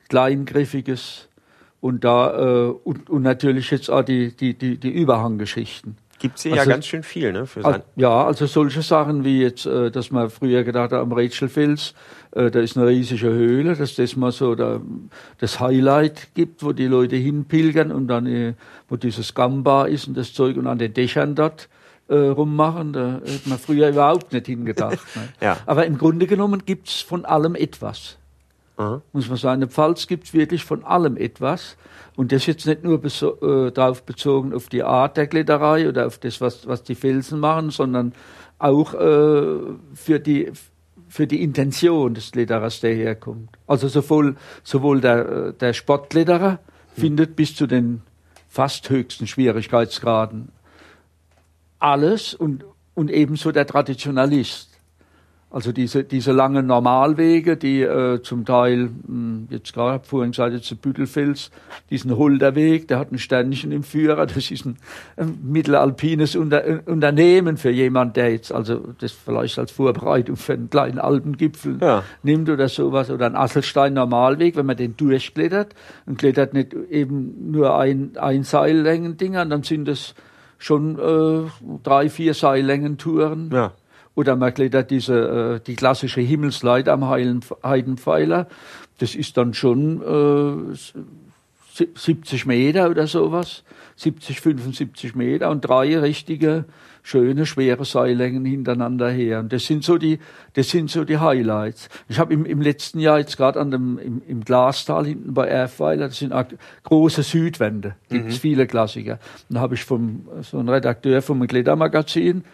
kleingriffiges 0.09 1.29
und 1.81 2.05
da 2.05 2.67
äh, 2.67 2.75
und, 2.85 3.09
und 3.09 3.23
natürlich 3.23 3.71
jetzt 3.71 3.91
auch 3.91 4.03
die, 4.03 4.37
die, 4.37 4.55
die, 4.55 4.77
die 4.77 4.91
Überhanggeschichten. 4.91 5.97
Gibt's 6.25 6.43
hier 6.43 6.53
also, 6.53 6.65
ja 6.65 6.77
ganz 6.77 6.87
schön 6.87 7.03
viel, 7.03 7.35
ne? 7.35 7.45
Sein 7.45 7.83
ja, 7.97 8.25
also 8.25 8.47
solche 8.47 8.81
Sachen 8.81 9.25
wie 9.25 9.43
jetzt, 9.43 9.67
äh, 9.67 9.91
dass 9.91 10.11
man 10.11 10.31
früher 10.31 10.65
gedacht 10.65 10.91
hat, 10.91 11.01
am 11.03 11.13
Rätselfels, 11.13 11.93
äh, 12.31 12.51
da 12.51 12.61
ist 12.61 12.79
eine 12.79 12.87
riesige 12.87 13.29
Höhle, 13.29 13.77
dass 13.77 13.95
das 13.95 14.17
mal 14.17 14.33
so 14.33 14.55
da, 14.55 14.81
das 15.37 15.61
Highlight 15.61 16.29
gibt, 16.33 16.63
wo 16.63 16.73
die 16.73 16.87
Leute 16.87 17.17
hinpilgern 17.17 17.93
und 17.93 18.09
dann, 18.09 18.25
äh, 18.25 18.55
wo 18.89 18.97
dieses 18.97 19.35
Gamba 19.35 19.85
ist 19.85 20.09
und 20.09 20.17
das 20.17 20.33
Zeug 20.33 20.57
und 20.57 20.67
an 20.67 20.79
den 20.79 20.95
Dächern 20.95 21.35
dort 21.35 21.69
äh, 22.09 22.15
rummachen. 22.15 22.95
Da 22.95 23.21
hätte 23.23 23.51
man 23.51 23.59
früher 23.59 23.91
überhaupt 23.91 24.33
nicht 24.33 24.47
hingedacht. 24.47 24.99
ne? 25.15 25.29
ja. 25.43 25.59
Aber 25.67 25.85
im 25.85 25.99
Grunde 25.99 26.27
genommen 26.27 26.63
gibt's 26.65 27.03
von 27.03 27.27
allem 27.27 27.55
etwas. 27.55 28.17
Aha. 28.79 29.03
Muss 29.13 29.29
man 29.29 29.37
sagen, 29.37 29.57
in 29.57 29.69
der 29.69 29.69
Pfalz 29.69 30.07
gibt's 30.07 30.33
wirklich 30.33 30.65
von 30.65 30.85
allem 30.85 31.19
etwas. 31.19 31.77
Und 32.17 32.31
das 32.31 32.47
jetzt 32.47 32.67
nicht 32.67 32.85
nur 32.85 33.03
äh, 33.05 33.73
darauf 33.73 34.05
bezogen 34.05 34.55
auf 34.55 34.69
die 34.69 34.83
Art 34.83 35.17
der 35.17 35.27
Kletterei 35.27 35.89
oder 35.89 36.07
auf 36.07 36.19
das, 36.19 36.41
was, 36.41 36.67
was 36.69 36.85
die 36.85 36.95
Felsen 36.95 37.41
machen, 37.41 37.71
sondern 37.71 38.13
auch 38.59 38.95
äh, 38.95 39.59
für 39.95 40.21
die 40.21 40.53
für 41.09 41.27
die 41.29 41.43
Intention 41.45 42.15
des 42.15 42.33
Kletterers, 42.33 42.81
der 42.81 42.95
herkommt. 42.95 43.51
Also 43.69 43.87
sowohl, 43.87 44.35
sowohl 44.65 45.01
der, 45.01 45.53
der 45.53 45.73
Sportkletterer 45.73 46.51
hm. 46.51 46.59
findet 47.01 47.37
bis 47.37 47.55
zu 47.55 47.69
den 47.69 48.03
fast 48.49 48.91
höchsten 48.91 49.29
Schwierigkeitsgraden 49.29 50.49
alles 51.85 52.35
und, 52.35 52.65
und 52.95 53.11
ebenso 53.11 53.53
der 53.53 53.67
Traditionalist. 53.67 54.74
Also 55.55 55.71
diese, 55.71 56.03
diese 56.03 56.33
langen 56.33 56.67
Normalwege, 56.67 57.57
die 57.57 57.83
äh, 57.83 58.21
zum 58.23 58.45
Teil, 58.45 58.87
mh, 58.87 58.91
hm, 59.07 59.47
jetzt 59.51 59.73
gerade 59.73 60.05
vorhin 60.05 60.33
gesagt, 60.33 60.53
jetzt 60.53 60.69
der 60.69 60.75
Büttelfels, 60.75 61.53
diesen 61.91 62.17
Holderweg, 62.17 62.89
der 62.89 62.99
hat 62.99 63.13
ein 63.13 63.19
Sternchen 63.19 63.71
im 63.71 63.85
Führer, 63.85 64.27
das 64.27 64.51
ist 64.51 64.67
ein, 64.67 64.79
ein 65.17 65.39
mittelalpines 65.45 66.35
Unter, 66.35 66.67
äh, 66.67 66.81
Unternehmen 66.87 67.57
für 67.57 67.71
jemand, 67.71 68.17
der 68.17 68.33
jetzt 68.33 68.51
also 68.51 68.95
das 68.99 69.13
vielleicht 69.13 69.57
als 69.61 69.71
Vorbereitung 69.71 70.35
für 70.35 70.55
einen 70.55 70.71
kleinen 70.71 70.99
Alpengipfel 70.99 71.79
ja. 71.81 72.03
nimmt 72.25 72.51
oder 72.51 72.69
sowas, 72.69 73.09
oder 73.09 73.27
ein 73.27 73.37
Asselstein-Normalweg, 73.37 74.57
wenn 74.57 74.67
man 74.67 74.77
den 74.77 74.97
durchklettert 74.97 75.77
und 76.05 76.19
klettert 76.19 76.53
nicht 76.53 76.75
eben 76.91 77.53
nur 77.53 77.79
ein, 77.79 78.17
ein 78.17 78.43
Seillängen-Dinger, 78.43 79.47
dann 79.47 79.63
sind 79.63 79.87
es 79.87 80.17
schon 80.59 80.99
äh, 80.99 81.49
drei, 81.85 82.09
vier 82.09 82.35
Seillängen-Touren. 82.35 83.51
Ja 83.53 83.73
oder 84.15 84.37
man 84.37 84.55
klettert 84.55 84.91
diese, 84.91 85.59
äh, 85.61 85.61
die 85.67 85.75
klassische 85.75 86.21
Himmelsleit 86.21 86.89
am 86.89 87.09
Heidenpfeiler. 87.09 88.47
Das 88.99 89.15
ist 89.15 89.37
dann 89.37 89.55
schon 89.55 90.75
äh, 90.75 91.85
70 91.95 92.47
Meter 92.47 92.91
oder 92.91 93.07
sowas. 93.07 93.65
70, 93.97 94.41
75 94.41 95.15
Meter 95.15 95.51
und 95.51 95.61
drei 95.61 95.99
richtige, 95.99 96.65
schöne, 97.03 97.47
schwere 97.47 97.85
Seillängen 97.85 98.45
hintereinander 98.45 99.11
her. 99.11 99.41
Und 99.41 99.53
das 99.53 99.67
sind 99.67 99.85
so 99.85 99.99
die, 99.99 100.19
das 100.55 100.71
sind 100.71 100.91
so 100.91 101.05
die 101.05 101.19
Highlights. 101.19 101.89
Ich 102.09 102.19
habe 102.19 102.33
im, 102.33 102.45
im 102.45 102.61
letzten 102.61 102.99
Jahr 102.99 103.19
jetzt 103.19 103.37
gerade 103.37 103.61
an 103.61 103.71
dem, 103.71 103.99
im, 103.99 104.23
im 104.27 104.45
Glastal 104.45 105.07
hinten 105.07 105.35
bei 105.35 105.47
Erfweiler, 105.47 106.09
das 106.09 106.19
sind 106.19 106.33
auch 106.33 106.47
große 106.83 107.23
Südwände, 107.23 107.95
gibt's 108.09 108.37
mhm. 108.37 108.41
viele 108.41 108.67
Klassiker. 108.67 109.19
Und 109.49 109.57
da 109.57 109.61
habe 109.61 109.75
ich 109.75 109.85
vom, 109.85 110.27
so 110.43 110.59
einen 110.59 110.69
Redakteur 110.69 111.23
vom 111.23 111.47
Klettermagazin, 111.47 112.45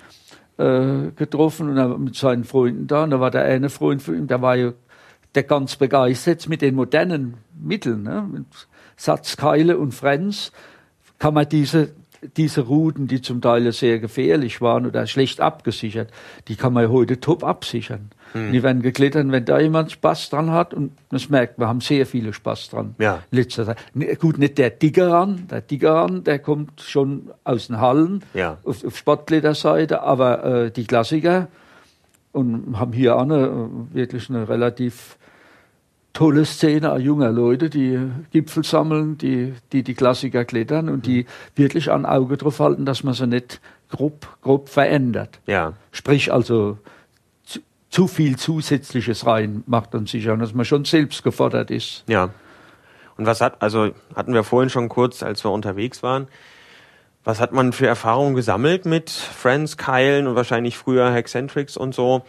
äh, 0.60 1.12
getroffen 1.16 1.76
und 1.76 2.04
mit 2.04 2.16
seinen 2.16 2.44
Freunden 2.44 2.86
da. 2.86 3.04
Und 3.04 3.10
da 3.10 3.20
war 3.20 3.30
der 3.30 3.44
eine 3.44 3.70
Freund 3.70 4.02
von 4.02 4.14
ihm, 4.14 4.26
der 4.26 4.42
war 4.42 4.56
ja 4.56 4.72
der 5.34 5.44
ganz 5.44 5.76
begeistert 5.76 6.48
mit 6.48 6.60
den 6.60 6.74
modernen 6.74 7.34
Mitteln, 7.58 8.02
ne? 8.02 8.28
mit 8.30 8.44
Satzkeile 8.96 9.78
und 9.78 9.92
Frenz, 9.92 10.52
kann 11.18 11.34
man 11.34 11.48
diese 11.48 11.92
diese 12.36 12.62
Routen, 12.62 13.06
die 13.06 13.22
zum 13.22 13.40
Teil 13.40 13.72
sehr 13.72 13.98
gefährlich 13.98 14.60
waren 14.60 14.86
oder 14.86 15.06
schlecht 15.06 15.40
abgesichert, 15.40 16.10
die 16.48 16.56
kann 16.56 16.74
man 16.74 16.90
heute 16.90 17.18
top 17.18 17.44
absichern. 17.44 18.10
Hm. 18.32 18.52
Die 18.52 18.62
werden 18.62 18.82
geklettert, 18.82 19.30
wenn 19.30 19.44
da 19.44 19.58
jemand 19.58 19.90
Spaß 19.90 20.30
dran 20.30 20.50
hat, 20.50 20.72
und 20.74 20.92
das 21.10 21.28
merkt 21.28 21.58
man, 21.58 21.68
haben 21.68 21.80
sehr 21.80 22.06
viele 22.06 22.32
Spaß 22.32 22.70
dran. 22.70 22.94
Ja. 22.98 23.20
Letzter 23.30 23.66
Zeit. 23.66 23.78
Gut, 24.20 24.38
nicht 24.38 24.58
der 24.58 24.70
Diggeran, 24.70 25.48
der 25.50 25.60
Diggeran, 25.60 26.24
der 26.24 26.38
kommt 26.38 26.80
schon 26.80 27.30
aus 27.44 27.66
den 27.66 27.80
Hallen 27.80 28.24
ja. 28.34 28.58
auf, 28.64 28.84
auf 28.84 28.96
Sportkletterseite, 28.96 30.02
aber 30.02 30.44
äh, 30.44 30.70
die 30.70 30.84
Klassiker 30.84 31.48
und 32.32 32.78
haben 32.78 32.92
hier 32.92 33.16
auch 33.16 33.22
eine, 33.22 33.68
wirklich 33.92 34.30
eine 34.30 34.48
relativ 34.48 35.16
tolle 36.12 36.44
Szene 36.44 36.96
junger 36.98 37.30
Leute, 37.30 37.70
die 37.70 37.98
Gipfel 38.30 38.64
sammeln, 38.64 39.18
die 39.18 39.54
die, 39.72 39.82
die 39.82 39.94
Klassiker 39.94 40.44
klettern 40.44 40.88
und 40.88 41.06
die 41.06 41.26
wirklich 41.54 41.90
ein 41.90 42.06
Auge 42.06 42.36
drauf 42.36 42.60
halten, 42.60 42.84
dass 42.84 43.04
man 43.04 43.14
sie 43.14 43.26
nicht 43.26 43.60
grob, 43.90 44.26
grob 44.42 44.68
verändert. 44.68 45.40
Ja. 45.46 45.74
Sprich 45.92 46.32
also 46.32 46.78
zu, 47.90 48.06
viel 48.06 48.36
Zusätzliches 48.36 49.26
rein 49.26 49.64
macht 49.66 49.94
dann 49.94 50.06
sicher, 50.06 50.36
dass 50.36 50.54
man 50.54 50.64
schon 50.64 50.84
selbst 50.84 51.22
gefordert 51.22 51.70
ist. 51.70 52.04
Ja. 52.06 52.30
Und 53.16 53.26
was 53.26 53.40
hat, 53.40 53.60
also 53.60 53.90
hatten 54.14 54.32
wir 54.32 54.44
vorhin 54.44 54.70
schon 54.70 54.88
kurz, 54.88 55.22
als 55.22 55.44
wir 55.44 55.50
unterwegs 55.50 56.02
waren, 56.02 56.28
was 57.24 57.40
hat 57.40 57.52
man 57.52 57.72
für 57.72 57.86
Erfahrungen 57.86 58.34
gesammelt 58.34 58.86
mit 58.86 59.10
Friends, 59.10 59.76
Keilen 59.76 60.26
und 60.26 60.36
wahrscheinlich 60.36 60.78
früher 60.78 61.12
Hexcentrics 61.12 61.76
und 61.76 61.94
so? 61.94 62.24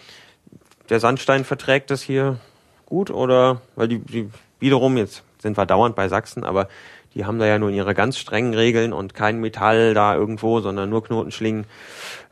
Der 0.90 1.00
Sandstein 1.00 1.46
verträgt 1.46 1.92
das 1.92 2.02
hier 2.02 2.40
gut 2.86 3.10
oder 3.10 3.62
weil 3.78 3.88
die, 3.88 4.00
die 4.00 4.30
wiederum 4.60 4.98
jetzt 4.98 5.24
sind 5.40 5.58
wir 5.58 5.66
dauernd 5.66 5.96
bei 5.96 6.10
Sachsen, 6.10 6.44
aber 6.44 6.68
die 7.14 7.26
haben 7.26 7.40
da 7.40 7.46
ja 7.46 7.60
nur 7.60 7.70
ihre 7.70 7.94
ganz 7.94 8.18
strengen 8.18 8.54
Regeln 8.54 8.94
und 8.94 9.14
kein 9.14 9.40
Metall 9.40 9.94
da 9.94 10.16
irgendwo, 10.16 10.62
sondern 10.62 10.90
nur 10.90 11.04
Knotenschlingen. 11.04 11.66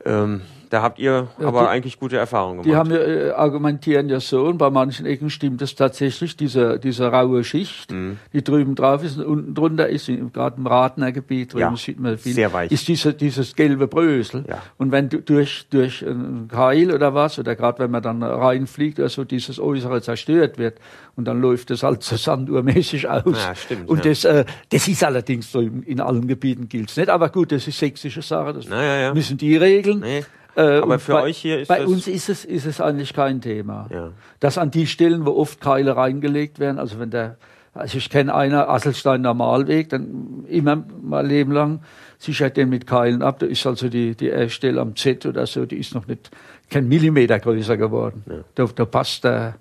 Ähm, 0.05 0.41
da 0.69 0.83
habt 0.83 0.99
ihr 0.99 1.27
ja, 1.39 1.47
aber 1.47 1.61
die, 1.61 1.67
eigentlich 1.67 1.99
gute 1.99 2.17
Erfahrungen 2.17 2.61
gemacht. 2.61 2.67
Die 2.67 2.75
haben 2.75 2.91
ja, 2.91 2.99
äh, 2.99 3.31
argumentieren 3.31 4.07
ja 4.07 4.19
so, 4.19 4.43
und 4.43 4.59
bei 4.59 4.69
manchen 4.69 5.05
Ecken 5.07 5.31
stimmt 5.31 5.61
es 5.63 5.73
tatsächlich, 5.73 6.37
diese, 6.37 6.79
diese 6.79 7.07
raue 7.07 7.43
Schicht, 7.43 7.91
mhm. 7.91 8.19
die 8.33 8.43
drüben 8.43 8.75
drauf 8.75 9.03
ist 9.03 9.17
und 9.17 9.25
unten 9.25 9.55
drunter 9.55 9.89
ist, 9.89 10.11
gerade 10.31 10.57
im 10.57 10.67
Ratner 10.67 11.11
Gebiet, 11.11 11.53
drüben 11.53 11.61
ja, 11.61 11.75
sieht 11.75 11.99
man 11.99 12.17
viel, 12.19 12.33
sehr 12.33 12.53
weich. 12.53 12.71
ist 12.71 12.87
diese, 12.87 13.13
dieses 13.13 13.55
gelbe 13.55 13.87
Brösel. 13.87 14.45
Ja. 14.47 14.61
Und 14.77 14.91
wenn 14.91 15.09
du 15.09 15.21
durch, 15.21 15.65
durch 15.71 16.05
einen 16.05 16.47
Keil 16.47 16.91
oder 16.93 17.15
was, 17.15 17.39
oder 17.39 17.55
gerade 17.55 17.79
wenn 17.79 17.91
man 17.91 18.03
dann 18.03 18.21
reinfliegt, 18.21 18.99
also 18.99 19.23
dieses 19.23 19.59
Äußere 19.59 20.03
zerstört 20.03 20.59
wird, 20.59 20.77
und 21.15 21.25
dann 21.25 21.41
läuft 21.41 21.69
es 21.71 21.83
halt 21.83 22.01
so 22.01 22.15
sanduhrmäßig 22.15 23.09
aus. 23.09 23.23
Ja, 23.25 23.53
stimmt. 23.53 23.89
Und 23.89 24.05
ja. 24.05 24.11
das, 24.11 24.23
äh, 24.23 24.45
das 24.69 24.87
ist 24.87 25.03
allerdings 25.03 25.51
so 25.51 25.59
in 25.59 25.99
allen 25.99 26.27
Gebieten 26.27 26.69
gilt 26.69 26.91
es 26.91 26.95
nicht. 26.95 27.09
Aber 27.09 27.27
gut, 27.27 27.51
das 27.51 27.67
ist 27.67 27.77
sächsische 27.77 28.21
Sache, 28.21 28.53
das 28.53 28.67
ja. 28.69 29.13
müssen 29.13 29.37
die 29.37 29.57
regeln. 29.57 29.88
Nee. 29.95 30.25
Äh, 30.55 30.79
Aber 30.79 30.99
für 30.99 31.13
bei, 31.13 31.21
euch 31.23 31.37
hier 31.37 31.59
ist 31.61 31.67
Bei 31.67 31.79
das 31.79 31.87
uns 31.87 32.07
ist 32.07 32.29
es, 32.29 32.45
ist 32.45 32.65
es 32.65 32.81
eigentlich 32.81 33.13
kein 33.13 33.41
Thema. 33.41 33.87
Ja. 33.91 34.11
Dass 34.39 34.57
an 34.57 34.71
die 34.71 34.87
Stellen, 34.87 35.25
wo 35.25 35.31
oft 35.31 35.61
Keile 35.61 35.95
reingelegt 35.95 36.59
werden, 36.59 36.79
also 36.79 36.99
wenn 36.99 37.11
der, 37.11 37.37
also 37.73 37.97
ich 37.97 38.09
kenne 38.09 38.33
einer, 38.33 38.67
Asselstein 38.67 39.21
Normalweg, 39.21 39.89
dann 39.89 40.45
immer 40.47 40.83
mal 41.01 41.25
Leben 41.25 41.51
lang 41.51 41.81
sichert 42.17 42.57
den 42.57 42.69
mit 42.69 42.85
Keilen 42.85 43.21
ab. 43.21 43.39
Da 43.39 43.45
ist 43.45 43.65
also 43.65 43.87
die, 43.89 44.15
die 44.15 44.49
Stelle 44.49 44.81
am 44.81 44.95
Z 44.95 45.25
oder 45.25 45.47
so, 45.47 45.65
die 45.65 45.77
ist 45.77 45.95
noch 45.95 46.07
nicht 46.07 46.29
kein 46.69 46.87
Millimeter 46.87 47.39
größer 47.39 47.77
geworden. 47.77 48.23
Ja. 48.27 48.43
Da, 48.55 48.65
da 48.75 48.85
passt 48.85 49.23
der, 49.23 49.55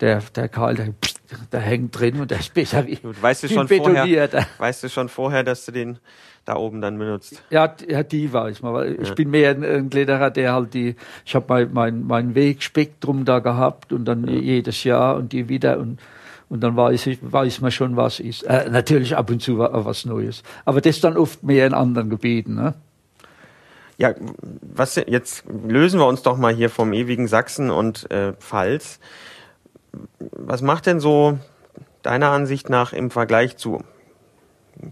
der, 0.00 0.22
der 0.34 0.48
Keil, 0.48 0.74
der, 0.76 0.88
der 1.52 1.60
hängt 1.60 1.98
drin 1.98 2.20
und 2.20 2.30
der 2.30 2.40
ist 2.40 2.54
besser 2.54 2.86
wie, 2.86 2.98
weißt 3.02 3.44
du 3.44 3.48
schon 3.48 3.68
vorher, 3.68 4.46
Weißt 4.58 4.84
du 4.84 4.88
schon 4.88 5.08
vorher, 5.08 5.44
dass 5.44 5.66
du 5.66 5.72
den 5.72 5.98
da 6.44 6.56
oben 6.56 6.80
dann 6.80 6.98
benutzt. 6.98 7.42
Ja, 7.50 7.74
ja 7.88 8.02
die 8.02 8.32
weiß 8.32 8.62
man. 8.62 8.74
Weil 8.74 8.94
ja. 8.94 9.02
Ich 9.02 9.14
bin 9.14 9.30
mehr 9.30 9.50
ein, 9.50 9.64
ein 9.64 9.90
Kletterer, 9.90 10.30
der 10.30 10.52
halt 10.52 10.74
die, 10.74 10.96
ich 11.24 11.34
habe 11.34 11.46
mein, 11.48 11.72
mein, 11.72 12.06
mein 12.06 12.34
Wegspektrum 12.34 13.24
da 13.24 13.38
gehabt 13.38 13.92
und 13.92 14.04
dann 14.04 14.26
ja. 14.26 14.34
jedes 14.34 14.84
Jahr 14.84 15.16
und 15.16 15.32
die 15.32 15.48
wieder 15.48 15.78
und 15.78 16.00
und 16.50 16.60
dann 16.60 16.76
weiß 16.76 17.06
ich, 17.06 17.18
weiß 17.20 17.62
man 17.62 17.70
schon, 17.70 17.96
was 17.96 18.20
ist. 18.20 18.42
Äh, 18.42 18.68
natürlich 18.70 19.16
ab 19.16 19.30
und 19.30 19.40
zu 19.40 19.58
was 19.58 20.04
Neues. 20.04 20.42
Aber 20.64 20.80
das 20.80 21.00
dann 21.00 21.16
oft 21.16 21.42
mehr 21.42 21.66
in 21.66 21.74
anderen 21.74 22.10
Gebieten. 22.10 22.54
Ne? 22.54 22.74
Ja, 23.96 24.14
was 24.60 24.96
jetzt 24.96 25.44
lösen 25.66 25.98
wir 25.98 26.06
uns 26.06 26.22
doch 26.22 26.36
mal 26.36 26.54
hier 26.54 26.70
vom 26.70 26.92
ewigen 26.92 27.28
Sachsen 27.28 27.70
und 27.70 28.10
äh, 28.10 28.34
Pfalz. 28.34 29.00
Was 30.18 30.62
macht 30.62 30.86
denn 30.86 31.00
so 31.00 31.38
deiner 32.02 32.30
Ansicht 32.30 32.68
nach 32.68 32.92
im 32.92 33.10
Vergleich 33.10 33.56
zu 33.56 33.82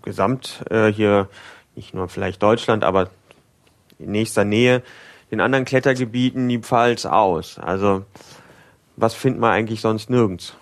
gesamt 0.02 0.64
äh, 0.70 0.88
hier 0.88 1.28
nicht 1.74 1.94
nur 1.94 2.08
vielleicht 2.08 2.42
Deutschland, 2.42 2.84
aber 2.84 3.10
in 3.98 4.12
nächster 4.12 4.44
Nähe 4.44 4.82
den 5.30 5.40
anderen 5.40 5.64
Klettergebieten 5.64 6.48
die 6.48 6.58
Pfalz 6.58 7.06
aus? 7.06 7.58
Also 7.58 8.04
was 8.96 9.14
findet 9.14 9.40
man 9.40 9.52
eigentlich 9.52 9.80
sonst 9.80 10.10
nirgends? 10.10 10.54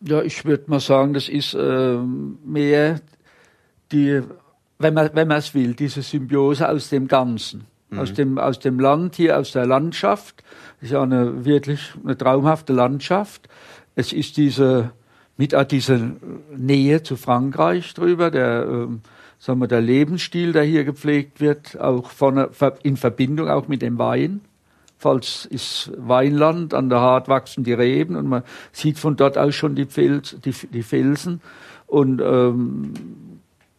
Ja, 0.00 0.22
ich 0.22 0.44
würde 0.44 0.64
mal 0.68 0.80
sagen, 0.80 1.14
das 1.14 1.28
ist 1.28 1.54
äh, 1.54 1.96
mehr 2.44 3.00
die, 3.90 4.22
wenn 4.78 4.94
man 4.94 5.10
wenn 5.14 5.26
man 5.26 5.38
es 5.38 5.54
will, 5.54 5.74
diese 5.74 6.02
Symbiose 6.02 6.68
aus 6.68 6.90
dem 6.90 7.08
Ganzen, 7.08 7.66
mhm. 7.90 7.98
aus 7.98 8.12
dem 8.12 8.38
aus 8.38 8.60
dem 8.60 8.78
Land 8.78 9.16
hier, 9.16 9.38
aus 9.38 9.52
der 9.52 9.66
Landschaft. 9.66 10.44
Das 10.80 10.90
ist 10.90 10.92
ja 10.92 11.02
eine 11.02 11.44
wirklich 11.44 11.94
eine 12.04 12.16
traumhafte 12.16 12.72
Landschaft. 12.72 13.48
Es 13.96 14.12
ist 14.12 14.36
diese 14.36 14.92
mit 15.38 15.56
dieser 15.70 16.00
Nähe 16.54 17.02
zu 17.02 17.16
Frankreich 17.16 17.94
drüber, 17.94 18.30
der, 18.30 18.66
ähm, 18.68 19.00
sagen 19.38 19.60
wir, 19.60 19.68
der 19.68 19.80
Lebensstil, 19.80 20.52
der 20.52 20.64
hier 20.64 20.84
gepflegt 20.84 21.40
wird, 21.40 21.80
auch 21.80 22.10
von, 22.10 22.48
in 22.82 22.96
Verbindung 22.96 23.48
auch 23.48 23.68
mit 23.68 23.80
dem 23.80 23.98
Wein. 23.98 24.40
Falls 24.98 25.46
ist 25.46 25.92
Weinland, 25.96 26.74
an 26.74 26.90
der 26.90 27.00
Hart 27.00 27.28
wachsen 27.28 27.62
die 27.62 27.72
Reben 27.72 28.16
und 28.16 28.26
man 28.26 28.42
sieht 28.72 28.98
von 28.98 29.14
dort 29.14 29.38
aus 29.38 29.54
schon 29.54 29.76
die, 29.76 29.86
Fels, 29.86 30.36
die, 30.44 30.50
die 30.50 30.82
Felsen. 30.82 31.40
Und 31.86 32.20
ähm, 32.20 32.92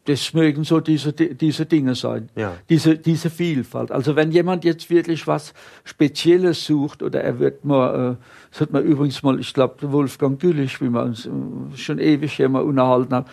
das 0.05 0.33
mögen 0.33 0.63
so 0.63 0.79
diese, 0.79 1.13
diese 1.13 1.65
Dinge 1.65 1.93
sein, 1.93 2.29
ja. 2.35 2.55
diese, 2.69 2.97
diese 2.97 3.29
Vielfalt. 3.29 3.91
Also 3.91 4.15
wenn 4.15 4.31
jemand 4.31 4.63
jetzt 4.63 4.89
wirklich 4.89 5.27
was 5.27 5.53
Spezielles 5.83 6.65
sucht 6.65 7.03
oder 7.03 7.21
er 7.21 7.39
wird 7.39 7.65
mal, 7.65 8.13
äh, 8.13 8.23
das 8.51 8.61
hat 8.61 8.71
man 8.71 8.83
übrigens 8.83 9.21
mal, 9.21 9.39
ich 9.39 9.53
glaube, 9.53 9.91
Wolfgang 9.91 10.39
Güllich, 10.39 10.81
wie 10.81 10.89
wir 10.89 11.03
uns 11.03 11.25
äh, 11.25 11.29
schon 11.75 11.99
ewig 11.99 12.33
hier 12.33 12.49
mal 12.49 12.63
unterhalten 12.63 13.13
haben, 13.13 13.27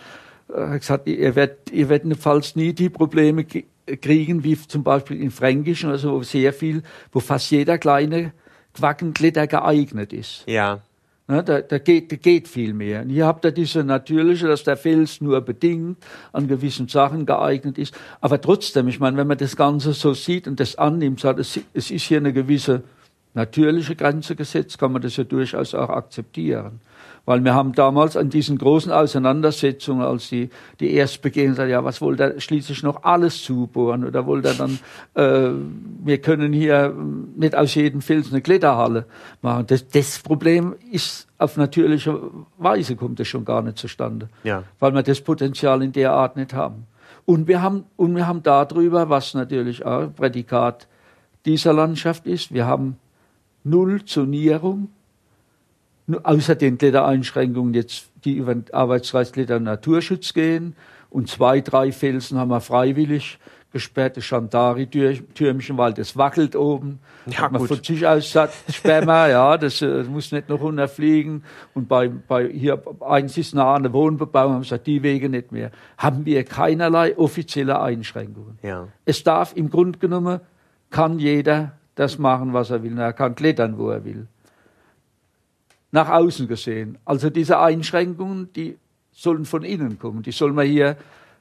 äh, 0.53 0.67
hat 0.67 0.79
gesagt, 0.81 1.07
ihr 1.07 1.35
werdet, 1.35 1.71
ihr 1.71 1.89
werdet 1.89 2.05
jedenfalls 2.05 2.55
nie 2.55 2.73
die 2.73 2.89
Probleme 2.89 3.45
kriegen, 3.45 4.43
wie 4.43 4.57
zum 4.57 4.83
Beispiel 4.83 5.21
in 5.21 5.31
Fränkischen, 5.31 5.89
also 5.89 6.13
wo 6.13 6.23
sehr 6.23 6.53
viel, 6.53 6.83
wo 7.11 7.19
fast 7.19 7.49
jeder 7.49 7.77
kleine 7.77 8.33
Quackenklitter 8.73 9.47
geeignet 9.47 10.13
ist. 10.13 10.43
Ja. 10.45 10.81
Ne, 11.29 11.43
da, 11.43 11.59
da, 11.59 11.77
geht, 11.77 12.09
da 12.09 12.15
geht 12.15 12.47
viel 12.47 12.73
mehr. 12.73 13.01
Und 13.01 13.09
hier 13.09 13.25
habt 13.25 13.43
ihr 13.43 13.51
diese 13.51 13.83
natürliche, 13.83 14.47
dass 14.47 14.63
der 14.63 14.77
Fels 14.77 15.19
nur 15.19 15.41
bedingt 15.41 15.97
an 16.31 16.47
gewissen 16.47 16.87
Sachen 16.87 17.25
geeignet 17.25 17.77
ist. 17.77 17.93
Aber 18.21 18.39
trotzdem, 18.39 18.87
ich 18.87 19.01
meine, 19.01 19.17
wenn 19.17 19.27
man 19.27 19.37
das 19.37 19.57
Ganze 19.57 19.91
so 19.91 20.13
sieht 20.13 20.47
und 20.47 20.57
das 20.61 20.77
annimmt, 20.77 21.19
sagt, 21.19 21.39
es, 21.39 21.59
es 21.73 21.91
ist 21.91 22.03
hier 22.03 22.19
eine 22.19 22.31
gewisse 22.31 22.83
natürliche 23.33 23.97
Grenze 23.97 24.37
gesetzt, 24.37 24.79
kann 24.79 24.93
man 24.93 25.01
das 25.01 25.17
ja 25.17 25.25
durchaus 25.25 25.75
auch 25.75 25.89
akzeptieren. 25.89 26.79
Weil 27.27 27.43
wir 27.43 27.53
haben 27.53 27.73
damals 27.73 28.15
an 28.15 28.29
diesen 28.29 28.57
großen 28.57 28.89
Auseinandersetzungen, 28.89 30.01
als 30.01 30.29
die, 30.29 30.49
die 30.79 30.93
erst 30.93 31.21
begehen, 31.21 31.49
gesagt, 31.49 31.69
ja, 31.69 31.83
was 31.83 31.99
wollte 31.99 32.23
er 32.23 32.39
schließlich 32.39 32.83
noch 32.83 33.03
alles 33.03 33.43
zubohren? 33.43 34.05
Oder 34.05 34.25
wollte 34.25 34.47
er 34.47 34.53
dann, 34.53 34.79
äh, 35.13 35.51
wir 36.05 36.19
können 36.19 36.53
hier 36.53 36.95
nicht 37.35 37.53
aus 37.53 37.75
jedem 37.75 37.99
Fels 37.99 38.31
eine 38.31 38.41
Kletterhalle 38.41 39.07
machen. 39.41 39.65
Das, 39.67 39.85
das 39.89 40.19
Problem 40.19 40.73
ist 40.89 41.27
auf 41.37 41.57
natürliche 41.57 42.17
Weise 42.57 42.95
kommt 42.95 43.19
das 43.19 43.27
schon 43.27 43.43
gar 43.43 43.61
nicht 43.61 43.77
zustande. 43.77 44.29
Ja. 44.45 44.63
Weil 44.79 44.93
wir 44.93 45.03
das 45.03 45.19
Potenzial 45.19 45.83
in 45.83 45.91
der 45.91 46.13
Art 46.13 46.37
nicht 46.37 46.53
haben. 46.53 46.87
Und 47.25 47.49
wir 47.49 47.61
haben, 47.61 47.83
und 47.97 48.15
wir 48.15 48.25
haben 48.25 48.41
darüber, 48.41 49.09
was 49.09 49.33
natürlich 49.33 49.85
auch 49.85 50.15
Prädikat 50.15 50.87
dieser 51.45 51.73
Landschaft 51.73 52.25
ist, 52.25 52.53
wir 52.53 52.65
haben 52.65 52.95
Null 53.65 54.05
Zonierung, 54.05 54.87
außer 56.23 56.55
den 56.55 56.77
Klettereinschränkungen 56.77 57.73
jetzt, 57.73 58.09
die 58.23 58.33
über 58.33 58.53
den 58.55 58.65
Arbeitskreis 58.73 59.31
Kletter 59.31 59.59
Naturschutz 59.59 60.33
gehen. 60.33 60.75
Und 61.09 61.29
zwei, 61.29 61.61
drei 61.61 61.91
Felsen 61.91 62.37
haben 62.37 62.49
wir 62.49 62.61
freiwillig 62.61 63.39
gesperrt. 63.71 64.17
Das 64.17 64.25
Chantari-Türmchen, 64.25 65.77
weil 65.77 65.93
das 65.93 66.17
wackelt 66.17 66.55
oben. 66.55 66.99
Ja, 67.27 67.39
Hat 67.39 67.51
man 67.51 67.61
gut. 67.61 67.67
von 67.69 67.83
sich 67.83 68.05
aus 68.07 68.23
gesagt, 68.23 68.53
sperren 68.71 69.07
wir, 69.07 69.29
ja, 69.29 69.57
das, 69.57 69.79
das 69.79 70.07
äh, 70.07 70.09
muss 70.09 70.31
nicht 70.31 70.49
noch 70.49 70.61
runterfliegen. 70.61 71.43
Und 71.73 71.87
bei, 71.87 72.07
bei, 72.07 72.47
hier, 72.47 72.81
eins 73.01 73.37
ist 73.37 73.53
nah 73.53 73.75
an 73.75 73.83
der 73.83 73.93
Wohnbebauung, 73.93 74.53
haben 74.53 74.61
gesagt, 74.61 74.87
die 74.87 75.03
Wege 75.03 75.29
nicht 75.29 75.51
mehr. 75.51 75.71
Haben 75.97 76.25
wir 76.25 76.43
keinerlei 76.43 77.17
offizielle 77.17 77.81
Einschränkungen. 77.81 78.59
Ja. 78.63 78.87
Es 79.05 79.23
darf 79.23 79.55
im 79.55 79.69
Grunde 79.69 79.99
genommen, 79.99 80.39
kann 80.89 81.19
jeder 81.19 81.73
das 81.95 82.17
machen, 82.17 82.53
was 82.53 82.69
er 82.69 82.83
will. 82.83 82.97
Er 82.97 83.11
kann 83.11 83.35
klettern, 83.35 83.77
wo 83.77 83.89
er 83.89 84.05
will 84.05 84.27
nach 85.97 86.09
außen 86.09 86.47
gesehen. 86.47 86.97
Also 87.05 87.29
diese 87.29 87.59
Einschränkungen, 87.59 88.53
die 88.53 88.77
sollen 89.11 89.45
von 89.45 89.63
innen 89.63 89.97
kommen. 89.97 90.21
Die 90.21 90.31
sollen 90.31 90.55
wir 90.55 90.63
hier 90.63 90.97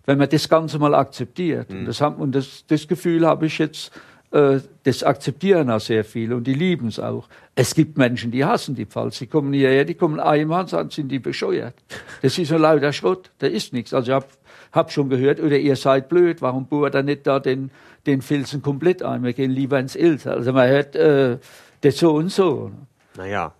wenn 0.07 0.18
man 0.18 0.28
das 0.28 0.48
Ganze 0.48 0.78
mal 0.78 0.94
akzeptiert. 0.94 1.70
Mhm. 1.70 1.80
Und, 1.80 1.86
das, 1.86 2.00
haben, 2.00 2.16
und 2.16 2.34
das, 2.34 2.64
das 2.66 2.88
Gefühl 2.88 3.26
habe 3.26 3.46
ich 3.46 3.59
jetzt, 3.59 3.90
äh, 4.30 4.61
das 4.84 5.02
akzeptieren 5.02 5.70
auch 5.70 5.80
sehr 5.80 6.04
viele 6.04 6.36
und 6.36 6.46
die 6.46 6.54
lieben 6.54 6.88
es 6.88 6.98
auch. 6.98 7.28
Es 7.54 7.74
gibt 7.74 7.98
Menschen, 7.98 8.30
die 8.30 8.44
hassen 8.44 8.74
die 8.74 8.86
Pfalz. 8.86 9.18
Die 9.18 9.26
kommen 9.26 9.52
hierher, 9.52 9.84
die 9.84 9.94
kommen 9.94 10.20
einmal 10.20 10.62
und 10.62 10.70
sagen, 10.70 10.90
sind 10.90 11.09
die 11.09 11.18
bescheuert. 11.18 11.74
Das 12.22 12.38
ist 12.38 12.48
so 12.48 12.57
lauter 12.57 12.92
Schrott, 12.92 13.30
da 13.38 13.46
ist 13.46 13.72
nichts. 13.72 13.92
Also 13.92 14.12
ich 14.12 14.14
habe 14.14 14.26
hab 14.72 14.92
schon 14.92 15.11
gehört, 15.11 15.40
oder 15.40 15.59
ihr 15.59 15.76
seid 15.76 16.09
blöd, 16.09 16.40
warum 16.40 16.66
bohrt 16.66 16.94
er 16.94 17.02
nicht 17.02 17.26
da 17.26 17.40
den, 17.40 17.70
den 18.07 18.22
Filzen 18.22 18.62
komplett 18.62 19.02
ein? 19.02 19.22
Wir 19.24 19.32
gehen 19.32 19.50
lieber 19.50 19.78
ins 19.78 19.96
Ilz. 19.96 20.26
Also 20.26 20.52
man 20.52 20.68
hört 20.68 20.94
äh, 20.94 21.38
das 21.80 21.98
so 21.98 22.14
und 22.14 22.30
so. 22.30 22.70
Naja, 23.16 23.54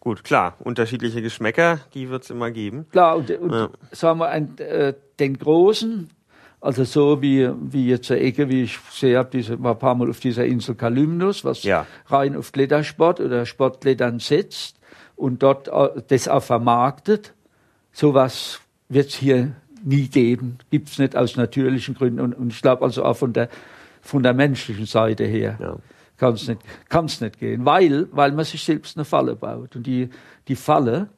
Gut, 0.00 0.22
klar, 0.22 0.54
unterschiedliche 0.60 1.22
Geschmäcker, 1.22 1.80
die 1.92 2.08
wird 2.08 2.22
es 2.22 2.30
immer 2.30 2.50
geben. 2.50 2.86
Klar, 2.90 3.16
und, 3.16 3.30
und 3.30 3.52
ja. 3.52 3.68
sagen 3.90 4.20
wir, 4.20 4.28
ein, 4.28 4.56
äh, 4.58 4.94
den 5.18 5.38
großen, 5.38 6.10
also 6.60 6.84
so 6.84 7.20
wie, 7.20 7.50
wie 7.60 7.88
jetzt 7.88 8.08
der 8.08 8.22
Ecke, 8.22 8.48
wie 8.48 8.62
ich 8.62 8.78
sehe, 8.92 9.18
hab 9.18 9.32
diese, 9.32 9.60
war 9.62 9.72
ein 9.72 9.78
paar 9.78 9.96
Mal 9.96 10.08
auf 10.08 10.20
dieser 10.20 10.44
Insel 10.46 10.76
Kalymnus, 10.76 11.44
was 11.44 11.64
ja. 11.64 11.84
rein 12.06 12.36
auf 12.36 12.52
Klettersport 12.52 13.20
oder 13.20 13.44
Sportklettern 13.44 14.20
setzt 14.20 14.76
und 15.16 15.42
dort 15.42 15.66
äh, 15.68 16.00
das 16.06 16.28
auch 16.28 16.42
vermarktet. 16.42 17.34
Sowas 17.90 18.60
wird 18.88 19.08
es 19.08 19.16
hier 19.16 19.52
nie 19.82 20.06
geben, 20.06 20.58
gibt 20.70 20.90
es 20.90 20.98
nicht 20.98 21.16
aus 21.16 21.36
natürlichen 21.36 21.94
Gründen 21.94 22.20
und, 22.20 22.34
und 22.34 22.52
ich 22.52 22.62
glaube 22.62 22.84
also 22.84 23.04
auch 23.04 23.16
von 23.16 23.32
der, 23.32 23.48
von 24.00 24.22
der 24.22 24.32
menschlichen 24.32 24.86
Seite 24.86 25.24
her. 25.24 25.58
Ja 25.60 25.76
kann 26.18 26.34
es 26.34 26.48
nicht, 26.48 26.60
kann's 26.88 27.20
nicht 27.20 27.38
gehen, 27.38 27.64
weil, 27.64 28.08
weil 28.12 28.32
man 28.32 28.44
sich 28.44 28.62
selbst 28.62 28.96
eine 28.96 29.04
Falle 29.04 29.36
baut. 29.36 29.76
Und 29.76 29.86
die, 29.86 30.10
die 30.48 30.56
Falle, 30.56 31.08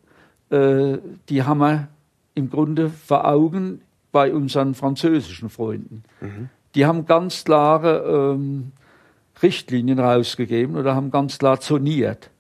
äh, 0.51 0.99
die 1.29 1.43
haben 1.43 1.59
wir 1.59 1.89
im 2.35 2.51
Grunde 2.51 2.91
vor 2.91 3.27
Augen 3.27 3.81
bei 4.13 4.33
unseren 4.33 4.75
französischen 4.75 5.51
Freunden. 5.51 6.05
Mhm. 6.21 6.49
Die 6.75 6.87
haben 6.87 7.07
ganz 7.07 7.45
klare 7.45 8.35
ähm, 8.35 8.73
Richtlinien 9.43 9.99
rausgegeben 9.99 10.77
oder 10.77 10.95
haben 10.95 11.11
ganz 11.11 11.39
klar 11.39 11.61
zoniert 11.61 12.31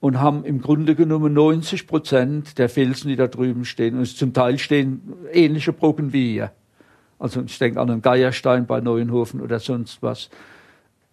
und 0.00 0.20
haben 0.20 0.44
im 0.44 0.60
Grunde 0.60 0.94
genommen 0.94 1.32
90 1.32 1.86
Prozent 1.86 2.58
der 2.58 2.68
Felsen, 2.68 3.08
die 3.08 3.16
da 3.16 3.26
drüben 3.26 3.64
stehen, 3.64 3.98
und 3.98 4.06
zum 4.06 4.32
Teil 4.32 4.58
stehen 4.58 5.02
ähnliche 5.32 5.72
Brocken 5.72 6.12
wie 6.12 6.32
hier. 6.32 6.52
Also 7.18 7.42
ich 7.42 7.58
denke 7.58 7.80
an 7.80 7.90
einen 7.90 8.02
Geierstein 8.02 8.66
bei 8.66 8.80
Neuenhofen 8.80 9.40
oder 9.40 9.58
sonst 9.58 10.02
was 10.02 10.28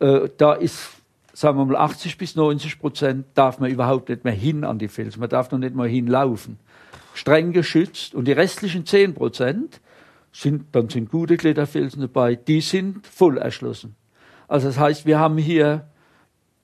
äh, 0.04 0.30
da 0.38 0.54
ist, 0.54 0.89
sagen 1.32 1.58
wir 1.58 1.66
mal, 1.66 1.78
80 1.78 2.18
bis 2.18 2.36
90 2.36 2.80
Prozent 2.80 3.26
darf 3.36 3.60
man 3.60 3.72
überhaupt 3.72 4.10
nicht 4.10 4.26
mehr 4.26 4.34
hin 4.34 4.66
an 4.66 4.78
die 4.78 4.89
Felsen. 4.89 5.22
Man 5.22 5.30
darf 5.30 5.49
noch 5.51 5.60
nicht 5.60 5.76
mal 5.76 5.88
hinlaufen. 5.88 6.60
Streng 7.14 7.54
geschützt. 7.54 8.14
Und 8.14 8.26
die 8.26 8.34
restlichen 8.34 8.86
10 8.86 9.14
Prozent 9.14 9.80
sind, 10.34 10.66
dann 10.74 10.89
sind 10.89 11.10
gute 11.10 11.38
Kletterfelsen 11.38 12.01
dabei, 12.01 12.36
die 12.36 12.60
sind 12.60 13.08
voll 13.08 13.38
erschlossen. 13.38 13.95
Also 14.47 14.68
das 14.68 14.78
heißt, 14.78 15.06
wir 15.06 15.20
haben 15.20 15.38
hier 15.38 15.88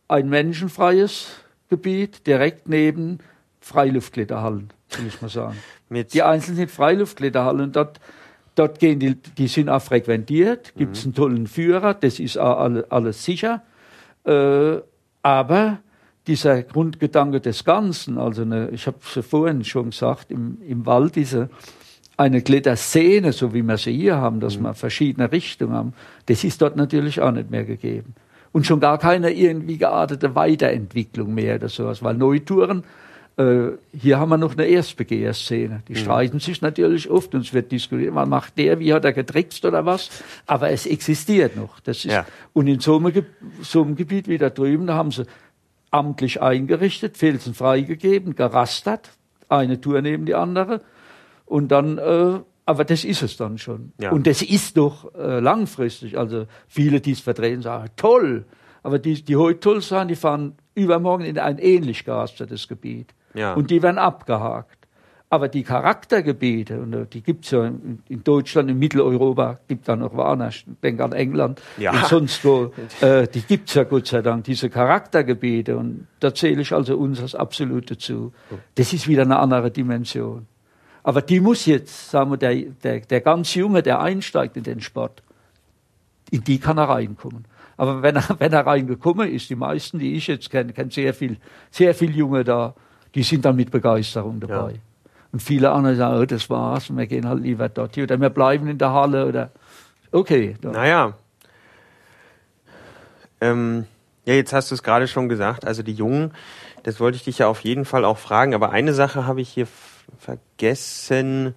ein 0.08 0.28
menschenfreies 0.28 1.28
Gebiet 1.70 2.28
direkt 2.28 2.68
neben 2.68 3.20
Freiluftkletterhallen, 3.62 4.74
will 4.98 5.08
ich 5.08 5.22
mal 5.22 5.30
sagen. 5.30 5.56
Die 5.90 6.24
einzelnen 6.24 6.58
sind 6.58 6.72
Freiluftkletterhallen. 6.72 7.72
Dort 7.72 8.00
Dort 8.60 8.78
gehen 8.78 9.00
die, 9.00 9.16
die 9.16 9.48
sind 9.48 9.70
auch 9.70 9.82
frequentiert, 9.82 10.74
gibt 10.76 10.98
es 10.98 11.06
einen 11.06 11.14
tollen 11.14 11.48
Führer, 11.48 11.94
das 11.94 12.20
ist 12.20 12.38
auch 12.38 12.70
alles, 12.90 13.24
sicher. 13.24 13.62
Äh, 14.26 14.80
aber 15.24 15.78
dieser 16.28 16.64
Grundgedanke 16.64 17.40
des 17.40 17.64
Ganzen, 17.64 18.18
also 18.18 18.42
eine, 18.42 18.70
ich 18.72 18.86
habe 18.86 18.98
es 19.16 19.26
vorhin 19.26 19.64
schon 19.64 19.92
gesagt, 19.92 20.30
im, 20.30 20.58
im 20.68 20.86
Wald 20.86 21.16
diese 21.16 21.50
eine 22.18 22.42
Kletterszene, 22.42 23.32
so 23.32 23.54
wie 23.54 23.64
wir 23.64 23.78
sie 23.78 23.94
hier 23.94 24.18
haben, 24.18 24.42
dass 24.42 24.58
mhm. 24.58 24.64
wir 24.64 24.74
verschiedene 24.74 25.32
Richtungen 25.32 25.72
haben, 25.72 25.94
das 26.26 26.44
ist 26.44 26.62
dort 26.62 26.76
natürlich 26.76 27.22
auch 27.22 27.32
nicht 27.32 27.50
mehr 27.50 27.64
gegeben. 27.64 28.14
Und 28.52 28.66
schon 28.66 28.82
gar 28.82 28.98
keine 28.98 29.32
irgendwie 29.32 29.78
geartete 29.78 30.36
Weiterentwicklung 30.36 31.34
mehr 31.34 31.56
oder 31.56 31.70
sowas, 31.70 32.04
weil 32.04 32.16
Neutouren 32.16 32.84
äh, 33.40 33.78
hier 33.94 34.20
haben 34.20 34.30
wir 34.30 34.38
noch 34.38 34.52
eine 34.52 34.66
Erstbegehrs-Szene. 34.66 35.84
Die 35.88 35.94
mhm. 35.94 35.98
streiten 35.98 36.40
sich 36.42 36.62
natürlich 36.62 37.10
oft 37.10 37.34
und 37.34 37.42
es 37.42 37.54
wird 37.54 37.72
diskutiert, 37.72 38.14
was 38.14 38.28
macht 38.28 38.58
der, 38.58 38.80
wie 38.80 38.94
hat 38.94 39.06
er 39.06 39.14
getrickst 39.14 39.64
oder 39.64 39.86
was. 39.86 40.10
Aber 40.46 40.70
es 40.72 40.86
existiert 40.86 41.56
noch. 41.56 41.80
Das 41.80 42.04
ist, 42.04 42.12
ja. 42.12 42.26
Und 42.52 42.68
in 42.68 42.82
so 42.82 42.98
einem, 42.98 43.26
so 43.62 43.82
einem 43.82 43.96
Gebiet 43.96 44.28
wie 44.28 44.38
da 44.38 44.50
drüben, 44.50 44.88
da 44.88 44.96
haben 44.96 45.12
sie 45.12 45.26
amtlich 45.90 46.42
eingerichtet, 46.42 47.16
Felsen 47.16 47.54
freigegeben, 47.54 48.36
gerastert, 48.36 49.12
eine 49.48 49.80
Tour 49.80 50.02
neben 50.02 50.26
die 50.26 50.36
andere. 50.36 50.82
Und 51.46 51.70
dann, 51.70 51.98
äh, 51.98 52.40
aber 52.66 52.84
das 52.84 53.06
ist 53.06 53.24
es 53.24 53.38
dann 53.38 53.58
schon. 53.58 53.94
Ja. 54.02 54.12
Und 54.12 54.28
das 54.28 54.42
ist 54.42 54.76
doch 54.76 55.16
äh, 55.16 55.40
langfristig. 55.40 56.18
Also 56.18 56.46
viele, 56.68 57.00
die 57.00 57.14
es 57.14 57.22
verdrehen, 57.22 57.62
sagen, 57.62 57.90
toll. 57.96 58.44
Aber 58.84 59.00
die, 59.00 59.24
die 59.24 59.38
heute 59.38 59.62
toll 59.62 59.82
sagen, 59.82 60.10
die 60.10 60.18
fahren 60.18 60.56
übermorgen 60.76 61.24
in 61.24 61.40
ein 61.40 61.58
ähnlich 61.58 62.04
geastertes 62.04 62.68
Gebiet. 62.68 63.14
Ja. 63.34 63.54
Und 63.54 63.72
die 63.72 63.82
werden 63.82 63.98
abgehakt. 63.98 64.80
Aber 65.32 65.48
die 65.48 65.62
Charaktergebiete, 65.62 66.80
und 66.82 67.14
die 67.14 67.22
gibt's 67.22 67.52
ja 67.52 67.66
in 67.66 68.24
Deutschland, 68.24 68.72
in 68.72 68.80
Mitteleuropa, 68.80 69.60
gibt 69.68 69.88
da 69.88 69.96
noch 69.96 70.16
woanders, 70.16 70.56
ich 70.56 70.66
denke 70.82 71.04
an 71.04 71.12
England 71.12 71.62
ja. 71.78 71.92
und 71.92 72.06
sonst 72.06 72.44
wo, 72.44 72.74
äh, 73.02 73.28
die 73.28 73.42
gibt's 73.42 73.76
ja 73.76 73.84
Gott 73.84 74.08
sei 74.08 74.24
Dank, 74.24 74.46
diese 74.46 74.72
Charaktergebiete. 74.72 75.78
Und 75.78 76.08
da 76.20 76.34
zähle 76.34 76.64
ich 76.64 76.74
also 76.74 76.98
uns 76.98 77.22
als 77.22 77.36
Absolute 77.36 78.00
zu. 78.00 78.34
Das 78.74 78.92
ist 78.92 79.08
wieder 79.08 79.22
eine 79.22 79.38
andere 79.38 79.70
Dimension. 79.70 80.48
Aber 81.04 81.22
die 81.22 81.40
muss 81.40 81.68
jetzt, 81.68 82.10
sagen 82.10 82.32
wir, 82.32 82.38
der, 82.38 82.56
der, 82.56 83.02
der 83.02 83.22
ganz 83.22 83.54
Junge, 83.54 83.84
der 83.84 84.02
einsteigt 84.02 84.58
in 84.58 84.64
den 84.64 84.82
Sport, 84.82 85.22
in 86.32 86.44
die 86.44 86.60
kann 86.60 86.80
er 86.80 86.90
reinkommen. 86.90 87.46
Aber 87.78 88.02
wenn 88.02 88.16
er, 88.16 88.24
wenn 88.40 88.52
er 88.52 88.66
reingekommen 88.66 89.30
ist, 89.30 89.50
die 89.52 89.56
meisten, 89.56 90.00
die 90.00 90.16
ich 90.16 90.26
jetzt 90.26 90.50
kenne, 90.50 90.74
kennen 90.74 90.90
sehr 90.90 91.14
viel, 91.14 91.38
sehr 91.70 91.94
viel 91.94 92.16
Junge 92.16 92.44
da, 92.44 92.74
die 93.16 93.24
sind 93.24 93.46
dann 93.46 93.56
mit 93.56 93.72
Begeisterung 93.72 94.40
dabei. 94.40 94.72
Ja. 94.72 94.80
Und 95.32 95.42
viele 95.42 95.72
andere 95.72 95.96
sagen, 95.96 96.22
oh, 96.22 96.26
das 96.26 96.50
war's, 96.50 96.90
und 96.90 96.98
wir 96.98 97.08
gehen 97.08 97.28
halt 97.28 97.44
lieber 97.44 97.70
dort 97.70 97.96
hier, 97.96 98.04
oder 98.06 98.20
wir 98.20 98.30
bleiben 98.30 98.68
in 98.68 98.78
der 98.78 98.92
Halle, 98.92 99.28
oder, 99.28 99.52
okay. 100.12 100.56
Dort. 100.62 100.74
Naja. 100.74 101.14
Ähm, 103.42 103.86
ja, 104.26 104.34
jetzt 104.34 104.54
hast 104.54 104.72
du 104.72 104.76
es 104.76 104.84
gerade 104.84 105.08
schon 105.08 105.30
gesagt, 105.30 105.66
also 105.66 105.84
die 105.84 105.94
Jungen, 105.94 106.34
das 106.84 107.00
wollte 107.00 107.16
ich 107.18 107.24
dich 107.24 107.40
ja 107.40 107.48
auf 107.48 107.62
jeden 107.62 107.86
Fall 107.86 108.06
auch 108.06 108.18
fragen, 108.18 108.54
aber 108.54 108.72
eine 108.72 108.94
Sache 108.94 109.26
habe 109.26 109.42
ich 109.42 109.50
hier 109.50 109.68
vergessen. 110.18 111.54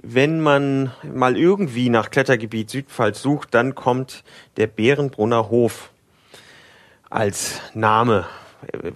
Wenn 0.00 0.40
man 0.40 0.92
mal 1.02 1.36
irgendwie 1.36 1.88
nach 1.88 2.10
Klettergebiet 2.10 2.70
Südpfalz 2.70 3.22
sucht, 3.22 3.54
dann 3.54 3.74
kommt 3.74 4.22
der 4.56 4.66
Bärenbrunner 4.66 5.48
Hof 5.48 5.90
als 7.10 7.60
Name 7.74 8.26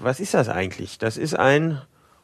was 0.00 0.20
ist 0.20 0.34
das 0.34 0.48
eigentlich? 0.48 0.98
Das 0.98 1.16
ist 1.16 1.34
ein 1.34 1.80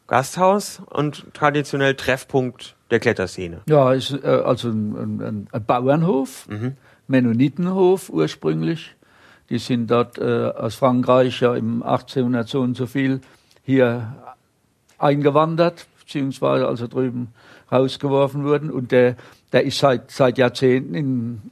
Gasthaus 0.07 0.83
und 0.91 1.27
traditionell 1.33 1.95
Treffpunkt 1.95 2.77
der 2.91 3.01
Kletterszene. 3.01 3.63
Ja, 3.69 3.93
ist 3.93 4.13
äh, 4.13 4.27
also 4.27 4.69
ein, 4.69 5.21
ein, 5.21 5.49
ein 5.51 5.65
Bauernhof, 5.65 6.47
mhm. 6.49 6.77
Mennonitenhof 7.09 8.11
ursprünglich. 8.11 8.95
Die 9.51 9.59
sind 9.59 9.91
dort 9.91 10.19
äh, 10.19 10.23
aus 10.23 10.75
Frankreich 10.75 11.41
ja 11.41 11.55
im 11.55 11.83
1800 11.83 12.49
so 12.49 12.61
und 12.61 12.77
so 12.77 12.87
viel 12.87 13.21
hier 13.63 14.15
eingewandert, 14.99 15.87
beziehungsweise 16.01 16.67
also 16.67 16.87
drüben 16.87 17.29
rausgeworfen 17.71 18.45
wurden. 18.45 18.71
Und 18.71 18.93
der, 18.93 19.17
der 19.53 19.65
ist 19.65 19.79
seit, 19.79 20.11
seit 20.11 20.39
Jahrzehnten 20.39 20.95
in, 20.95 21.43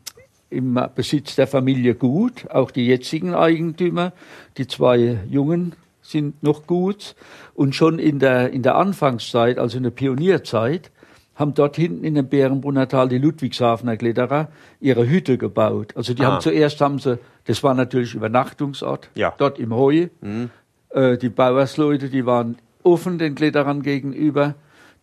im 0.51 0.79
Besitz 0.95 1.37
der 1.37 1.47
Familie 1.47 1.95
Gut, 1.95 2.51
auch 2.51 2.71
die 2.71 2.87
jetzigen 2.87 3.35
Eigentümer, 3.35 4.13
die 4.59 4.67
zwei 4.67 5.19
Jungen 5.29 5.75
sind 6.03 6.43
noch 6.43 6.67
gut. 6.67 7.15
Und 7.55 7.75
schon 7.75 7.99
in 7.99 8.19
der, 8.19 8.51
in 8.51 8.63
der 8.63 8.77
Anfangszeit, 8.77 9.59
also 9.59 9.79
in 9.79 9.85
der 9.85 9.91
Pionierzeit, 9.91 10.91
haben 11.35 11.55
dort 11.55 11.77
hinten 11.77 12.05
in 12.05 12.15
dem 12.15 12.29
Bärenbrunner 12.29 12.89
Tal 12.89 13.09
die 13.09 13.19
Ludwigshafener 13.19 13.97
Kletterer 13.97 14.49
ihre 14.81 15.09
Hütte 15.09 15.39
gebaut. 15.39 15.95
Also 15.97 16.13
die 16.13 16.23
ah. 16.23 16.33
haben 16.33 16.41
zuerst 16.41 16.81
haben 16.81 16.99
sie, 16.99 17.19
das 17.45 17.63
war 17.63 17.75
natürlich 17.75 18.15
Übernachtungsort, 18.15 19.09
ja. 19.15 19.33
dort 19.39 19.59
im 19.59 19.75
Heu. 19.75 20.09
Mhm. 20.21 20.51
Äh, 20.91 21.17
die 21.17 21.31
Bauersleute, 21.31 22.11
die 22.11 22.27
waren 22.27 22.59
offen 22.83 23.19
den 23.19 23.35
Kletterern 23.35 23.83
gegenüber, 23.83 24.55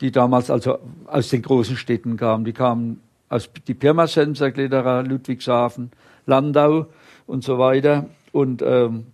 die 0.02 0.12
damals 0.12 0.52
also 0.52 0.78
aus 1.08 1.30
den 1.30 1.42
großen 1.42 1.78
Städten 1.78 2.16
kamen. 2.16 2.46
Die 2.46 2.54
kamen 2.54 3.02
aus 3.28 3.50
die 3.68 3.74
Pirmasenser 3.74 4.52
Kletterer, 4.52 5.04
Ludwigshafen, 5.04 5.92
Landau 6.26 6.88
und 7.26 7.44
so 7.44 7.58
weiter. 7.58 8.06
Und 8.32 8.62
ähm, 8.62 9.08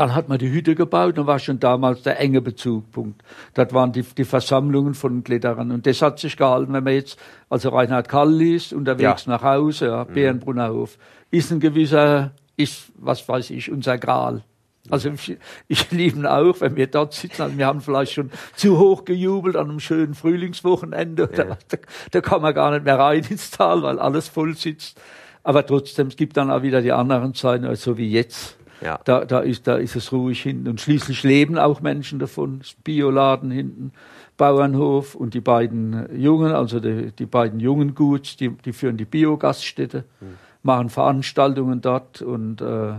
dann 0.00 0.14
hat 0.14 0.30
man 0.30 0.38
die 0.38 0.50
Hütte 0.50 0.74
gebaut 0.74 1.18
und 1.18 1.26
war 1.26 1.38
schon 1.38 1.60
damals 1.60 2.00
der 2.00 2.18
enge 2.18 2.40
Bezugpunkt. 2.40 3.22
Dort 3.52 3.74
waren 3.74 3.92
die, 3.92 4.02
die 4.02 4.24
Versammlungen 4.24 4.94
von 4.94 5.22
Kletterern. 5.22 5.70
Und 5.70 5.86
das 5.86 6.00
hat 6.00 6.18
sich 6.18 6.38
gehalten, 6.38 6.72
wenn 6.72 6.84
man 6.84 6.94
jetzt, 6.94 7.18
also 7.50 7.68
Reinhard 7.68 8.08
Kall 8.08 8.32
liest, 8.32 8.72
unterwegs 8.72 9.26
ja. 9.26 9.32
nach 9.32 9.42
Hause, 9.42 9.88
ja, 9.88 10.06
mhm. 10.08 10.14
Bärenbrunnerhof, 10.14 10.96
ist 11.30 11.52
ein 11.52 11.60
gewisser, 11.60 12.30
ist, 12.56 12.90
was 12.96 13.28
weiß 13.28 13.50
ich, 13.50 13.70
unser 13.70 13.98
Gral. 13.98 14.42
Also 14.88 15.10
ich, 15.10 15.36
ich 15.68 15.90
liebe 15.90 16.20
ihn 16.20 16.26
auch, 16.26 16.62
wenn 16.62 16.76
wir 16.76 16.86
dort 16.86 17.12
sitzen. 17.12 17.42
Also 17.42 17.58
wir 17.58 17.66
haben 17.66 17.82
vielleicht 17.82 18.12
schon 18.12 18.30
zu 18.56 18.78
hoch 18.78 19.04
gejubelt 19.04 19.54
an 19.54 19.68
einem 19.68 19.80
schönen 19.80 20.14
Frühlingswochenende. 20.14 21.28
Ja. 21.36 21.58
Da, 21.68 21.76
da, 22.10 22.20
kann 22.22 22.40
man 22.40 22.54
gar 22.54 22.70
nicht 22.70 22.86
mehr 22.86 22.98
rein 22.98 23.22
ins 23.28 23.50
Tal, 23.50 23.82
weil 23.82 23.98
alles 23.98 24.28
voll 24.28 24.56
sitzt. 24.56 24.98
Aber 25.42 25.66
trotzdem, 25.66 26.06
es 26.06 26.16
gibt 26.16 26.38
dann 26.38 26.50
auch 26.50 26.62
wieder 26.62 26.80
die 26.80 26.92
anderen 26.92 27.34
Zeiten, 27.34 27.66
also 27.66 27.98
wie 27.98 28.10
jetzt. 28.10 28.56
Ja. 28.80 28.98
Da, 29.04 29.24
da, 29.24 29.40
ist, 29.40 29.66
da 29.66 29.76
ist 29.76 29.96
es 29.96 30.12
ruhig 30.12 30.42
hinten. 30.42 30.68
Und 30.68 30.80
schließlich 30.80 31.22
leben 31.22 31.58
auch 31.58 31.80
Menschen 31.80 32.18
davon. 32.18 32.62
Bioladen 32.82 33.50
hinten, 33.50 33.92
Bauernhof 34.36 35.14
und 35.14 35.34
die 35.34 35.40
beiden 35.40 36.18
Jungen, 36.18 36.52
also 36.52 36.80
die, 36.80 37.12
die 37.12 37.26
beiden 37.26 37.60
jungen 37.60 37.94
Guts, 37.94 38.36
die, 38.36 38.48
die 38.48 38.72
führen 38.72 38.96
die 38.96 39.04
Biogaststätte, 39.04 40.04
mhm. 40.20 40.38
machen 40.62 40.88
Veranstaltungen 40.88 41.80
dort 41.80 42.22
und 42.22 42.62
äh, 42.62 42.94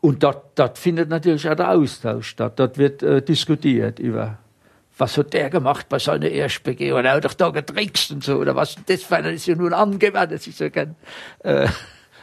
und 0.00 0.22
dort, 0.22 0.58
dort 0.58 0.78
findet 0.78 1.08
natürlich 1.08 1.48
auch 1.48 1.56
der 1.56 1.72
Austausch 1.72 2.28
statt. 2.28 2.58
Dort 2.58 2.78
wird 2.78 3.02
äh, 3.02 3.20
diskutiert 3.20 3.98
über, 3.98 4.38
was 4.96 5.18
hat 5.18 5.32
der 5.32 5.50
gemacht 5.50 5.88
bei 5.88 5.98
seiner 5.98 6.28
Erstbegehung? 6.28 7.04
Er 7.04 7.14
hat 7.14 7.24
doch 7.24 7.34
da 7.34 7.50
getrickst 7.50 8.12
und 8.12 8.22
so. 8.22 8.36
Oder 8.36 8.54
was? 8.54 8.76
Das, 8.86 9.08
das 9.08 9.26
ist 9.26 9.46
ja 9.46 9.56
nur 9.56 9.72
angewandt. 9.72 10.32
Das 10.32 10.46
ist 10.46 10.60
ja 10.60 10.70
kein, 10.70 10.94
äh, 11.40 11.66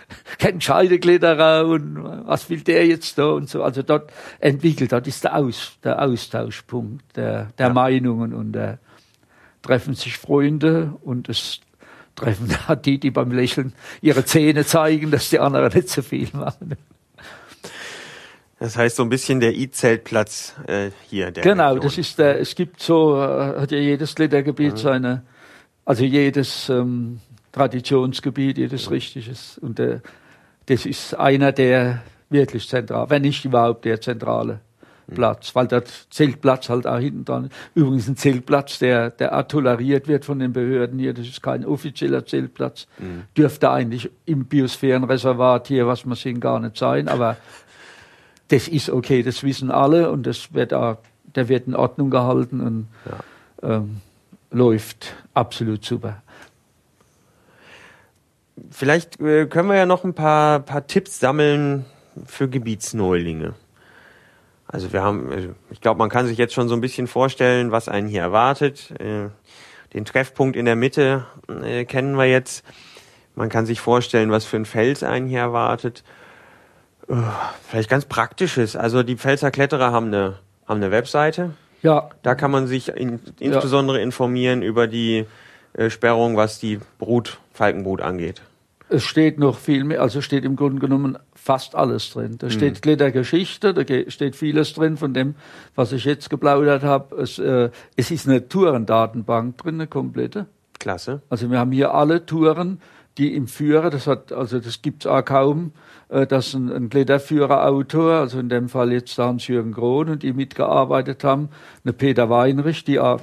kein 0.40 0.62
Scheideglitterer 0.62 1.66
und 1.66 2.04
was 2.26 2.50
will 2.50 2.62
der 2.62 2.86
jetzt 2.86 3.18
da 3.18 3.28
und 3.28 3.50
so. 3.50 3.64
Also 3.64 3.82
dort 3.82 4.12
entwickelt, 4.40 4.92
dort 4.92 5.08
ist 5.08 5.24
der, 5.24 5.36
Aus, 5.36 5.78
der 5.84 6.02
Austauschpunkt 6.02 7.16
der, 7.16 7.52
der 7.58 7.68
ja. 7.68 7.74
Meinungen 7.74 8.34
und 8.34 8.54
der 8.54 8.80
treffen 9.62 9.96
sich 9.96 10.18
Freunde 10.18 10.94
und 11.02 11.30
es 11.30 11.60
treffen 12.16 12.56
die, 12.86 13.00
die 13.00 13.12
beim 13.12 13.32
Lächeln 13.32 13.74
ihre 14.02 14.26
Zähne 14.26 14.66
zeigen, 14.66 15.12
dass 15.12 15.30
die 15.30 15.40
anderen 15.40 15.72
nicht 15.74 15.90
so 15.90 16.02
viel 16.02 16.30
machen. 16.34 16.76
Das 18.58 18.78
heißt 18.78 18.96
so 18.96 19.04
ein 19.04 19.10
bisschen 19.10 19.42
der 19.42 19.54
I-Zeltplatz 19.54 20.56
äh, 20.68 20.92
hier. 21.10 21.32
Der 21.32 21.44
genau, 21.44 21.74
Region. 21.74 21.82
das 21.84 21.98
ist 21.98 22.18
der. 22.18 22.40
Es 22.40 22.56
gibt 22.56 22.82
so 22.82 23.18
äh, 23.18 23.60
hat 23.60 23.72
ja 23.72 23.80
jedes 23.80 24.18
Ledergebiet 24.18 24.74
mhm. 24.74 24.78
seine, 24.78 25.24
also 25.84 26.06
jedes 26.06 26.70
ähm, 26.70 27.20
Traditionsgebiet, 27.56 28.58
jedes 28.58 28.92
richtiges 28.92 29.58
und 29.58 29.80
der, 29.80 30.02
das 30.66 30.86
ist 30.86 31.14
einer 31.14 31.54
der 31.54 32.02
wirklich 32.30 32.68
zentral, 32.68 33.10
wenn 33.10 33.22
nicht 33.22 33.46
überhaupt 33.46 33.86
der 33.86 34.02
zentrale 34.02 34.60
mhm. 35.08 35.16
Platz, 35.16 35.56
weil 35.56 35.66
der 35.68 35.84
Zeltplatz 36.10 36.68
halt 36.68 36.86
auch 36.86 37.00
hinten 37.00 37.24
dran. 37.24 37.50
Übrigens 37.74 38.10
ein 38.10 38.18
Zeltplatz, 38.18 38.80
der, 38.80 39.10
der 39.10 39.38
auch 39.38 39.44
toleriert 39.44 40.10
wird 40.10 40.26
von 40.26 40.40
den 40.40 40.52
Behörden 40.52 41.00
hier. 41.00 41.14
Das 41.14 41.28
ist 41.28 41.42
kein 41.42 41.66
offizieller 41.66 42.26
Zeltplatz. 42.26 42.88
Mhm. 42.98 43.24
Dürfte 43.38 43.72
eigentlich 43.72 44.12
im 44.26 44.48
Biosphärenreservat 44.48 45.70
hier, 45.70 45.88
was 45.88 46.06
wir 46.06 46.16
sehen, 46.16 46.42
gar 46.42 46.60
nicht 46.60 46.76
sein. 46.76 47.08
Aber 47.08 47.38
das 48.50 48.68
ist 48.68 48.90
okay, 48.90 49.24
das 49.24 49.44
wissen 49.44 49.72
alle 49.72 50.12
und 50.12 50.28
das 50.28 50.54
wird 50.54 50.74
auch, 50.74 50.98
der 51.24 51.48
wird 51.48 51.68
in 51.68 51.76
Ordnung 51.76 52.10
gehalten 52.10 52.60
und 52.60 52.88
ja. 53.06 53.76
ähm, 53.78 54.02
läuft 54.52 55.16
absolut 55.34 55.86
super. 55.86 56.22
Vielleicht 58.72 59.20
äh, 59.20 59.46
können 59.48 59.70
wir 59.70 59.76
ja 59.76 59.86
noch 59.86 60.04
ein 60.04 60.14
paar, 60.14 60.60
paar 60.60 60.88
Tipps 60.88 61.20
sammeln 61.20 61.86
für 62.26 62.48
Gebietsneulinge. 62.48 63.54
Also 64.68 64.94
wir 64.94 65.04
haben, 65.04 65.32
äh, 65.32 65.50
ich 65.72 65.82
glaube, 65.82 66.00
man 66.00 66.10
kann 66.10 66.26
sich 66.26 66.38
jetzt 66.38 66.54
schon 66.54 66.68
so 66.68 66.76
ein 66.76 66.82
bisschen 66.82 67.08
vorstellen, 67.08 67.72
was 67.72 67.90
einen 67.90 68.08
hier 68.08 68.22
erwartet. 68.22 68.92
Äh, 69.00 69.30
den 69.94 70.06
Treffpunkt 70.06 70.58
in 70.58 70.66
der 70.66 70.76
Mitte 70.76 71.26
kennen 71.88 72.16
wir 72.18 72.26
jetzt. 72.26 72.66
Man 73.34 73.48
kann 73.48 73.66
sich 73.66 73.80
vorstellen, 73.80 74.30
was 74.30 74.44
für 74.44 74.58
ein 74.58 74.66
Fels 74.66 75.04
einen 75.04 75.28
hier 75.28 75.40
erwartet. 75.40 76.04
Vielleicht 77.70 77.90
ganz 77.90 78.04
praktisches. 78.04 78.76
Also 78.76 79.04
die 79.04 79.16
Pfälzer 79.16 79.52
Kletterer 79.52 79.94
haben 79.94 80.08
eine, 80.08 80.40
haben 80.68 80.78
eine 80.78 80.92
Webseite. 80.92 81.52
Ja. 81.82 82.10
Da 82.24 82.36
kann 82.36 82.52
man 82.52 82.68
sich 82.68 82.90
in, 82.90 83.20
insbesondere 83.40 83.98
ja. 83.98 84.04
informieren 84.04 84.64
über 84.64 84.88
die 84.88 85.26
äh, 85.74 85.90
Sperrung, 85.90 86.36
was 86.36 86.60
die 86.60 86.80
Brut, 86.98 87.40
Falkenbrut 87.56 88.02
angeht. 88.02 88.42
Es 88.88 89.04
steht 89.04 89.40
noch 89.40 89.58
viel 89.58 89.84
mehr, 89.84 90.02
also 90.02 90.22
steht 90.22 90.46
im 90.46 90.56
Grunde 90.56 90.80
genommen 90.80 91.18
fast 91.34 91.74
alles 91.74 92.12
drin. 92.12 92.38
Da 92.38 92.52
steht 92.52 92.76
mhm. 92.76 92.82
Klettergeschichte, 92.82 93.74
da 93.74 93.82
steht 94.10 94.36
vieles 94.36 94.74
drin 94.74 94.98
von 94.98 95.14
dem, 95.14 95.36
was 95.74 95.92
ich 95.92 96.06
jetzt 96.06 96.30
geplaudert 96.30 96.84
habe. 96.84 97.16
Es, 97.16 97.40
äh, 97.40 97.72
es 97.96 98.12
ist 98.12 98.28
eine 98.28 98.48
Tourendatenbank 98.48 99.58
drin, 99.58 99.76
eine 99.76 99.88
komplette. 99.88 100.46
Klasse. 100.78 101.22
Also 101.30 101.50
wir 101.50 101.58
haben 101.58 101.72
hier 101.72 101.96
alle 101.96 102.28
Touren, 102.28 102.80
die 103.18 103.34
im 103.34 103.48
Führer, 103.48 103.90
das 103.90 104.06
hat, 104.06 104.32
also 104.32 104.60
das 104.60 104.82
gibt's 104.82 105.08
auch 105.08 105.24
kaum, 105.24 105.72
äh, 106.10 106.28
dass 106.28 106.54
ein, 106.54 106.72
ein 106.72 106.90
Kletterführerautor, 106.90 108.14
also 108.14 108.40
in 108.40 108.50
dem 108.50 108.70
Fall 108.70 108.92
jetzt 108.92 109.18
Hans-Jürgen 109.18 109.74
Krohn 109.74 110.10
und 110.10 110.22
die 110.22 110.34
mitgearbeitet 110.34 111.24
haben, 111.24 111.50
eine 111.84 111.94
Peter 111.94 112.30
Weinrich, 112.30 112.84
die 112.84 113.00
auch 113.00 113.22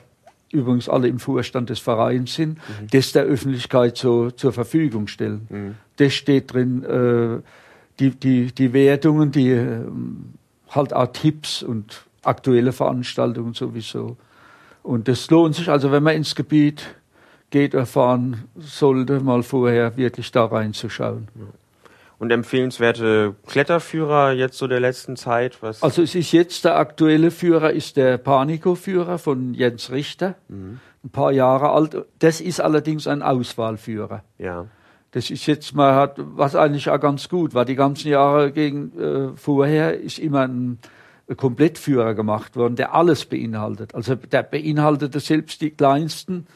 übrigens 0.53 0.89
alle 0.89 1.09
im 1.09 1.19
Vorstand 1.19 1.71
des 1.71 1.81
Vereins 1.81 2.35
sind, 2.35 2.59
mhm. 2.59 2.87
das 2.91 3.13
der 3.13 3.25
Öffentlichkeit 3.25 3.97
so 3.97 4.31
zur 4.31 4.53
Verfügung 4.53 5.07
stellen. 5.07 5.47
Mhm. 5.51 5.75
Das 5.97 6.15
steht 6.15 6.53
drin, 6.53 6.85
äh, 6.85 7.43
die, 7.99 8.11
die, 8.11 8.53
die 8.53 8.73
Wertungen, 8.73 9.33
die 9.33 9.51
äh, 9.51 9.81
halt 10.71 10.95
auch 10.95 11.13
Tipps 11.13 11.63
und 11.63 12.05
aktuelle 12.23 12.73
Veranstaltungen 12.73 13.55
sowieso. 13.55 14.17
Und 14.83 15.09
das 15.09 15.31
lohnt 15.31 15.55
sich 15.55 15.69
also, 15.69 15.93
wenn 15.93 16.03
man 16.03 16.17
ins 16.17 16.35
Gebiet 16.35 16.95
geht, 17.51 17.75
erfahren 17.75 18.45
sollte, 18.57 19.21
mal 19.21 19.43
vorher 19.43 19.97
wirklich 19.97 20.33
da 20.33 20.45
reinzuschauen. 20.45 21.29
Ja 21.35 21.45
und 22.23 22.31
empfehlenswerte 22.31 23.35
Kletterführer 23.49 24.31
jetzt 24.31 24.57
so 24.57 24.69
der 24.69 24.79
letzten 24.79 25.17
Zeit? 25.17 25.61
Was 25.61 25.83
also 25.83 26.03
es 26.03 26.15
ist 26.15 26.31
jetzt 26.31 26.65
der 26.65 26.77
aktuelle 26.77 27.33
Führer 27.33 27.73
ist 27.73 27.97
der 27.97 28.17
Panico-Führer 28.17 29.19
von 29.19 29.55
Jens 29.55 29.91
Richter, 29.91 30.37
mhm. 30.47 30.79
ein 31.03 31.11
paar 31.11 31.33
Jahre 31.33 31.71
alt. 31.71 32.07
Das 32.21 32.41
ist 32.41 32.61
allerdings 32.61 33.09
ein 33.09 33.23
Auswahlführer. 33.23 34.23
Ja. 34.39 34.67
Das 35.11 35.31
ist 35.31 35.47
jetzt 35.47 35.75
mal 35.75 35.97
hat 35.97 36.15
was 36.17 36.55
eigentlich 36.55 36.89
auch 36.91 37.01
ganz 37.01 37.29
gut 37.29 37.55
war. 37.55 37.65
Die 37.65 37.75
ganzen 37.75 38.07
Jahre 38.07 38.53
gegen 38.53 38.97
äh, 38.97 39.37
vorher 39.37 39.99
ist 39.99 40.21
immer 40.21 40.47
ein 40.47 40.79
Komplettführer 41.37 42.15
gemacht 42.15 42.55
worden, 42.55 42.77
der 42.77 42.95
alles 42.95 43.25
beinhaltet. 43.25 43.97
Also 43.97 44.15
der 44.15 44.45
beinhaltete 44.45 45.19
selbst 45.19 45.61
die 45.61 45.71
kleinsten 45.71 46.47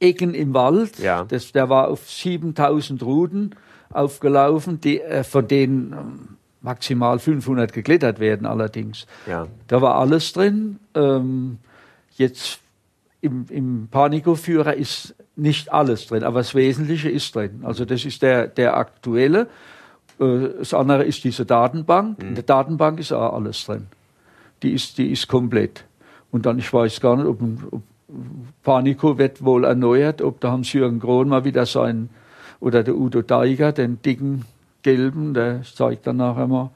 Ecken 0.00 0.34
im 0.34 0.52
Wald. 0.52 0.98
Ja. 0.98 1.24
Das, 1.24 1.52
der 1.52 1.70
war 1.70 1.88
auf 1.88 2.10
7000 2.10 3.02
Ruden 3.02 3.54
aufgelaufen, 3.90 4.80
die, 4.80 5.00
äh, 5.00 5.24
von 5.24 5.46
denen 5.48 5.92
ähm, 5.92 6.36
maximal 6.60 7.18
500 7.18 7.72
geklettert 7.72 8.18
werden 8.20 8.46
allerdings. 8.46 9.06
Ja. 9.26 9.46
Da 9.66 9.80
war 9.80 9.96
alles 9.96 10.32
drin. 10.32 10.78
Ähm, 10.94 11.58
jetzt 12.16 12.60
im, 13.20 13.46
im 13.48 13.88
Panico-Führer 13.90 14.74
ist 14.74 15.14
nicht 15.36 15.72
alles 15.72 16.06
drin, 16.06 16.24
aber 16.24 16.40
das 16.40 16.54
Wesentliche 16.54 17.08
ist 17.08 17.34
drin. 17.34 17.60
Also 17.62 17.84
das 17.84 18.04
ist 18.04 18.22
der, 18.22 18.48
der 18.48 18.76
aktuelle. 18.76 19.48
Äh, 20.20 20.48
das 20.58 20.74
andere 20.74 21.04
ist 21.04 21.24
diese 21.24 21.46
Datenbank. 21.46 22.22
Mhm. 22.22 22.28
In 22.28 22.34
der 22.34 22.44
Datenbank 22.44 23.00
ist 23.00 23.12
auch 23.12 23.34
alles 23.34 23.64
drin. 23.64 23.86
Die 24.62 24.72
ist, 24.72 24.98
die 24.98 25.12
ist 25.12 25.28
komplett. 25.28 25.84
Und 26.30 26.46
dann, 26.46 26.58
ich 26.58 26.72
weiß 26.72 27.00
gar 27.00 27.16
nicht, 27.16 27.26
ob, 27.26 27.40
ob 27.70 27.82
Panico 28.62 29.18
wird 29.18 29.44
wohl 29.44 29.64
erneuert, 29.64 30.22
ob 30.22 30.40
da 30.40 30.50
Hans-Jürgen 30.50 30.98
Krohn 31.00 31.28
mal 31.28 31.44
wieder 31.44 31.66
sein 31.66 32.08
oder 32.60 32.82
der 32.82 32.94
Udo 32.96 33.22
Deiger, 33.22 33.72
den 33.72 34.00
dicken 34.02 34.44
gelben, 34.82 35.34
der 35.34 35.62
zeigt 35.62 36.06
dann 36.06 36.16
nachher 36.16 36.46
mal. 36.46 36.70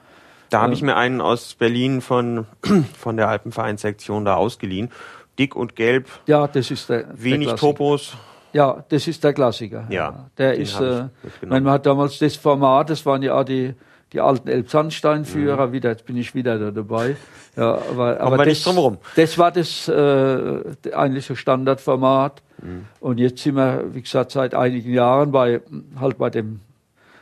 Da 0.49 0.61
habe 0.61 0.73
ich 0.73 0.83
mir 0.83 0.95
einen 0.95 1.19
aus 1.19 1.55
Berlin 1.55 2.01
von, 2.01 2.45
von 2.97 3.17
der 3.17 3.27
Alpenvereinssektion 3.27 4.25
da 4.25 4.35
ausgeliehen. 4.35 4.91
Dick 5.39 5.55
und 5.55 5.75
gelb. 5.75 6.07
Ja, 6.27 6.47
das 6.47 6.69
ist 6.69 6.89
der. 6.89 7.05
Wenig 7.15 7.47
der 7.47 7.57
Topos. 7.57 8.15
Ja, 8.53 8.83
das 8.89 9.07
ist 9.07 9.23
der 9.23 9.33
Klassiker. 9.33 9.87
Ja. 9.89 10.29
Der 10.37 10.53
ist, 10.53 10.79
äh, 10.79 11.05
man 11.47 11.67
hat 11.67 11.87
damals 11.87 12.19
das 12.19 12.35
Format, 12.35 12.91
das 12.91 13.03
waren 13.03 13.23
ja 13.23 13.43
die, 13.43 13.73
die 14.13 14.21
alten 14.21 14.47
Elbsandsteinführer, 14.47 15.67
mhm. 15.67 15.71
wieder, 15.73 15.89
jetzt 15.89 16.05
bin 16.05 16.17
ich 16.17 16.35
wieder 16.35 16.59
da 16.59 16.71
dabei. 16.71 17.15
Ja, 17.55 17.79
aber, 17.91 18.19
aber 18.19 18.37
das, 18.37 18.47
nicht 18.47 18.65
drum 18.65 18.97
das 19.15 19.37
war 19.37 19.51
das 19.51 19.87
äh, 19.87 20.93
eigentliche 20.93 21.35
Standardformat. 21.35 22.41
Mhm. 22.61 22.85
Und 22.99 23.19
jetzt 23.19 23.43
sind 23.43 23.55
wir, 23.55 23.83
wie 23.93 24.01
gesagt, 24.01 24.31
seit 24.31 24.55
einigen 24.55 24.93
Jahren 24.93 25.31
bei 25.31 25.61
halt 25.99 26.17
bei 26.17 26.29
dem 26.29 26.61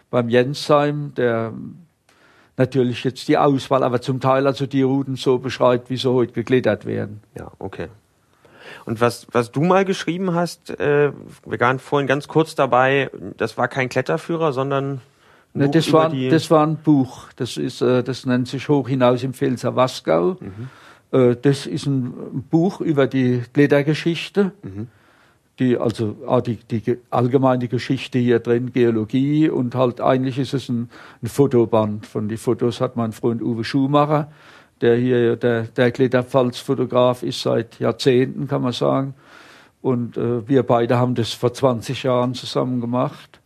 beim 0.09 0.29
Jensheim, 0.29 1.13
der 1.15 1.53
natürlich 2.57 3.03
jetzt 3.03 3.27
die 3.27 3.37
Auswahl, 3.37 3.81
aber 3.83 4.01
zum 4.01 4.19
Teil 4.19 4.45
also 4.45 4.67
die 4.67 4.83
Routen 4.83 5.15
so 5.15 5.39
beschreibt, 5.39 5.89
wie 5.89 5.97
sie 5.97 6.11
heute 6.11 6.33
geklettert 6.33 6.85
werden. 6.85 7.21
Ja, 7.37 7.51
okay. 7.59 7.87
Und 8.85 9.01
was, 9.01 9.27
was 9.31 9.51
du 9.51 9.61
mal 9.61 9.85
geschrieben 9.85 10.33
hast, 10.33 10.69
äh, 10.79 11.11
wir 11.45 11.59
waren 11.59 11.79
vorhin 11.79 12.07
ganz 12.07 12.27
kurz 12.27 12.55
dabei, 12.55 13.09
das 13.37 13.57
war 13.57 13.67
kein 13.67 13.89
Kletterführer, 13.89 14.53
sondern 14.53 15.01
Ne, 15.53 15.69
das, 15.69 15.91
war, 15.91 16.09
das 16.09 16.49
war 16.49 16.65
ein 16.65 16.77
Buch. 16.77 17.27
Das, 17.35 17.57
ist, 17.57 17.81
äh, 17.81 18.03
das 18.03 18.25
nennt 18.25 18.47
sich 18.47 18.69
Hoch 18.69 18.87
hinaus 18.87 19.23
im 19.23 19.33
Pfälzer 19.33 19.75
Wasgau. 19.75 20.37
Mhm. 20.39 20.69
Äh, 21.11 21.35
das 21.41 21.65
ist 21.65 21.85
ein 21.87 22.43
Buch 22.49 22.79
über 22.81 23.07
die 23.07 23.41
Klettergeschichte. 23.53 24.53
Mhm 24.63 24.87
die, 25.61 25.77
also 25.77 26.15
ah, 26.27 26.41
die, 26.41 26.55
die 26.55 26.97
allgemeine 27.11 27.67
Geschichte 27.67 28.17
hier 28.17 28.39
drin, 28.39 28.71
Geologie 28.73 29.49
und 29.49 29.75
halt 29.75 30.01
eigentlich 30.01 30.39
ist 30.39 30.53
es 30.53 30.69
ein, 30.69 30.89
ein 31.21 31.27
Fotoband. 31.27 32.07
Von 32.07 32.27
die 32.27 32.37
Fotos 32.37 32.81
hat 32.81 32.95
mein 32.95 33.11
Freund 33.11 33.41
Uwe 33.41 33.63
Schumacher, 33.63 34.31
der 34.81 34.95
hier 34.97 35.35
der, 35.35 35.63
der 35.63 35.91
Kletterpfalz-Fotograf 35.91 37.21
ist 37.21 37.41
seit 37.41 37.79
Jahrzehnten, 37.79 38.47
kann 38.47 38.63
man 38.63 38.73
sagen. 38.73 39.13
Und 39.81 40.17
äh, 40.17 40.47
wir 40.47 40.63
beide 40.63 40.97
haben 40.97 41.13
das 41.15 41.33
vor 41.33 41.53
20 41.53 42.03
Jahren 42.03 42.33
zusammen 42.33 42.81
gemacht. 42.81 43.39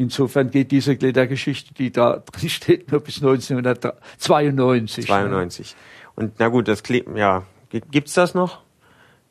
Insofern 0.00 0.50
geht 0.50 0.70
diese 0.70 0.96
Klettergeschichte, 0.96 1.74
die 1.74 1.92
da 1.92 2.22
drin 2.32 2.48
steht, 2.48 2.90
nur 2.90 3.00
bis 3.00 3.16
1992. 3.16 5.04
92. 5.04 5.76
Und 6.14 6.38
na 6.38 6.48
gut, 6.48 6.68
das 6.68 6.82
ja, 7.14 7.42
gibt's 7.68 8.14
das 8.14 8.32
noch, 8.32 8.62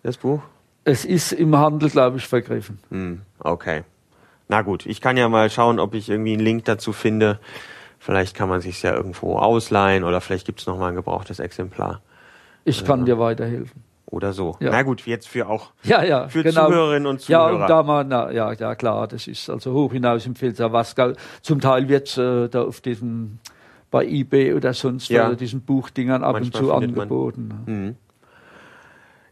das 0.03 0.17
Buch? 0.17 0.43
Es 0.83 1.05
ist 1.05 1.31
im 1.31 1.57
Handel, 1.57 1.89
glaube 1.89 2.17
ich, 2.17 2.27
vergriffen. 2.27 2.77
Hm, 2.91 3.21
okay. 3.39 3.81
Na 4.47 4.61
gut, 4.61 4.85
ich 4.85 5.01
kann 5.01 5.17
ja 5.17 5.27
mal 5.27 5.49
schauen, 5.49 5.79
ob 5.79 5.95
ich 5.95 6.07
irgendwie 6.07 6.33
einen 6.33 6.43
Link 6.43 6.65
dazu 6.65 6.93
finde. 6.93 7.39
Vielleicht 7.97 8.35
kann 8.35 8.47
man 8.47 8.61
sich 8.61 8.83
ja 8.83 8.93
irgendwo 8.93 9.37
ausleihen 9.37 10.03
oder 10.03 10.21
vielleicht 10.21 10.45
gibt's 10.45 10.67
noch 10.67 10.77
mal 10.77 10.89
ein 10.89 10.95
gebrauchtes 10.95 11.39
Exemplar. 11.39 11.99
Ich 12.63 12.85
kann 12.85 13.05
dir 13.05 13.17
weiterhelfen. 13.17 13.83
Oder 14.11 14.33
so. 14.33 14.57
Ja. 14.59 14.71
Na 14.71 14.81
gut, 14.81 15.05
jetzt 15.05 15.27
für 15.27 15.47
auch 15.47 15.71
ja, 15.83 16.03
ja, 16.03 16.27
für 16.29 16.41
genau. 16.41 16.65
Zuhörerinnen 16.65 17.05
und 17.05 17.21
Zuhörer. 17.21 17.51
Ja, 17.51 17.61
und 17.61 17.69
da 17.69 17.83
mal, 17.83 18.03
na, 18.03 18.31
ja, 18.31 18.51
ja 18.53 18.73
klar, 18.73 19.07
das 19.07 19.27
ist 19.27 19.49
also 19.51 19.71
hoch 19.71 19.91
hinaus 19.91 20.25
im 20.25 20.35
Filter. 20.35 20.73
Was 20.73 20.95
zum 21.43 21.61
Teil 21.61 21.87
wird 21.89 22.17
äh, 22.17 22.47
da 22.49 22.63
auf 22.63 22.81
diesem 22.81 23.37
bei 23.91 24.05
eBay 24.05 24.53
oder 24.53 24.73
sonst 24.73 25.09
ja. 25.09 25.33
diesen 25.33 25.61
Buchdingern 25.61 26.23
ab 26.23 26.33
Manchmal 26.33 26.61
und 26.61 26.67
zu 26.67 26.73
angeboten. 26.73 27.53
Mhm. 27.65 27.95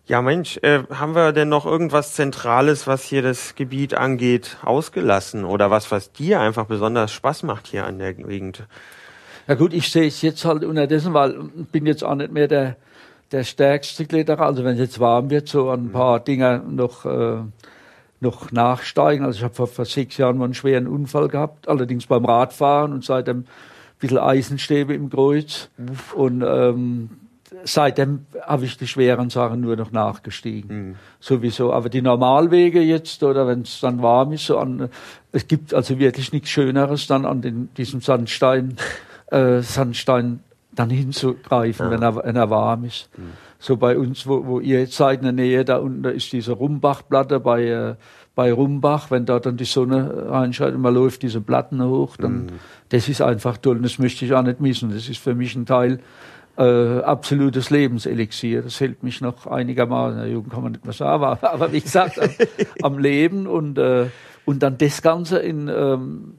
Ja, 0.05 0.21
Mensch, 0.21 0.57
äh, 0.61 0.83
haben 0.89 1.15
wir 1.15 1.33
denn 1.33 1.49
noch 1.49 1.65
irgendwas 1.65 2.13
Zentrales, 2.13 2.87
was 2.87 3.03
hier 3.03 3.21
das 3.21 3.55
Gebiet 3.55 3.93
angeht, 3.93 4.57
ausgelassen? 4.63 5.43
Oder 5.43 5.69
was, 5.69 5.91
was 5.91 6.13
dir 6.13 6.39
einfach 6.39 6.65
besonders 6.65 7.11
Spaß 7.11 7.43
macht 7.43 7.67
hier 7.67 7.85
an 7.85 7.99
der 7.99 8.13
Gegend? 8.13 8.67
Ja 9.47 9.55
gut, 9.55 9.73
ich 9.73 9.91
sehe 9.91 10.07
es 10.07 10.21
jetzt 10.21 10.45
halt 10.45 10.63
unterdessen, 10.63 11.13
weil 11.13 11.33
bin 11.71 11.85
jetzt 11.85 12.03
auch 12.03 12.15
nicht 12.15 12.31
mehr 12.31 12.47
der, 12.47 12.77
der 13.31 13.43
stärkste 13.43 14.05
Kletterer. 14.05 14.45
Also 14.45 14.63
wenn 14.63 14.73
es 14.73 14.79
jetzt 14.79 14.99
warm 14.99 15.29
wird, 15.29 15.47
so 15.47 15.69
ein 15.69 15.91
paar 15.91 16.19
Dinger 16.19 16.59
noch, 16.59 17.05
äh, 17.05 17.37
noch 18.19 18.51
nachsteigen. 18.51 19.25
Also 19.25 19.37
ich 19.37 19.43
habe 19.43 19.53
vor, 19.53 19.67
vor 19.67 19.85
sechs 19.85 20.17
Jahren 20.17 20.37
mal 20.37 20.45
einen 20.45 20.53
schweren 20.53 20.87
Unfall 20.87 21.27
gehabt, 21.27 21.67
allerdings 21.67 22.07
beim 22.07 22.25
Radfahren 22.25 22.93
und 22.93 23.03
seitdem 23.03 23.39
ein 23.39 23.45
bisschen 23.99 24.19
Eisenstäbe 24.19 24.93
im 24.93 25.09
Kreuz. 25.09 25.69
Und 26.15 26.43
ähm, 26.45 27.09
seitdem 27.63 28.25
habe 28.45 28.65
ich 28.65 28.77
die 28.77 28.87
schweren 28.87 29.29
Sachen 29.29 29.61
nur 29.61 29.75
noch 29.75 29.91
nachgestiegen. 29.91 30.89
Mhm. 30.89 30.95
Sowieso. 31.19 31.73
Aber 31.73 31.89
die 31.89 32.01
Normalwege 32.01 32.81
jetzt, 32.81 33.23
oder 33.23 33.47
wenn 33.47 33.61
es 33.61 33.79
dann 33.79 34.01
warm 34.01 34.33
ist, 34.33 34.45
so 34.45 34.57
an, 34.57 34.89
es 35.31 35.47
gibt 35.47 35.73
also 35.73 35.99
wirklich 35.99 36.31
nichts 36.33 36.49
Schöneres 36.49 37.07
dann 37.07 37.25
an 37.25 37.41
den, 37.41 37.69
diesem 37.75 38.01
Sandstein, 38.01 38.77
äh, 39.27 39.61
Sandstein 39.61 40.39
dann 40.77 40.89
hinzugreifen, 40.89 41.87
ja. 41.87 41.91
wenn, 41.91 42.01
er, 42.01 42.15
wenn 42.15 42.35
er 42.35 42.49
warm 42.49 42.85
ist. 42.85 43.09
Mhm. 43.17 43.31
So 43.59 43.77
bei 43.77 43.97
uns, 43.97 44.27
wo, 44.27 44.45
wo 44.45 44.59
ihr 44.59 44.79
jetzt 44.79 44.95
seid 44.95 45.19
in 45.19 45.23
der 45.23 45.33
Nähe, 45.33 45.65
da 45.65 45.77
unten 45.77 46.03
da 46.03 46.09
ist 46.09 46.31
diese 46.31 46.53
Rumbachplatte 46.53 47.39
bei, 47.39 47.65
äh, 47.65 47.95
bei 48.35 48.53
Rumbach, 48.53 49.09
wenn 49.09 49.25
da 49.25 49.39
dann 49.39 49.57
die 49.57 49.65
Sonne 49.65 50.29
reinscheint 50.29 50.75
und 50.75 50.81
man 50.81 50.93
läuft 50.93 51.23
diese 51.23 51.41
Platten 51.41 51.83
hoch, 51.83 52.17
dann, 52.17 52.45
mhm. 52.45 52.47
das 52.89 53.09
ist 53.09 53.21
einfach 53.21 53.57
toll 53.57 53.77
und 53.77 53.83
das 53.83 53.97
möchte 53.97 54.25
ich 54.25 54.33
auch 54.33 54.43
nicht 54.43 54.59
missen. 54.59 54.91
Das 54.91 55.09
ist 55.09 55.17
für 55.17 55.33
mich 55.33 55.55
ein 55.55 55.65
Teil 55.65 55.99
äh, 56.57 56.99
absolutes 56.99 57.71
Lebenselixier. 57.71 58.61
Das 58.61 58.79
hält 58.79 59.01
mich 59.01 59.21
noch 59.21 59.47
einigermaßen, 59.47 60.19
der 60.19 60.29
Jugend 60.29 60.53
kann 60.53 60.61
man 60.61 60.73
nicht 60.73 60.85
mehr 60.85 60.93
sagen, 60.93 61.23
aber, 61.23 61.39
aber 61.53 61.73
wie 61.73 61.81
gesagt, 61.81 62.19
am, 62.19 62.29
am 62.83 62.99
Leben 62.99 63.47
und, 63.47 63.79
äh, 63.79 64.05
und 64.45 64.61
dann 64.61 64.77
das 64.77 65.01
Ganze 65.01 65.39
in, 65.39 65.67
ähm, 65.67 66.35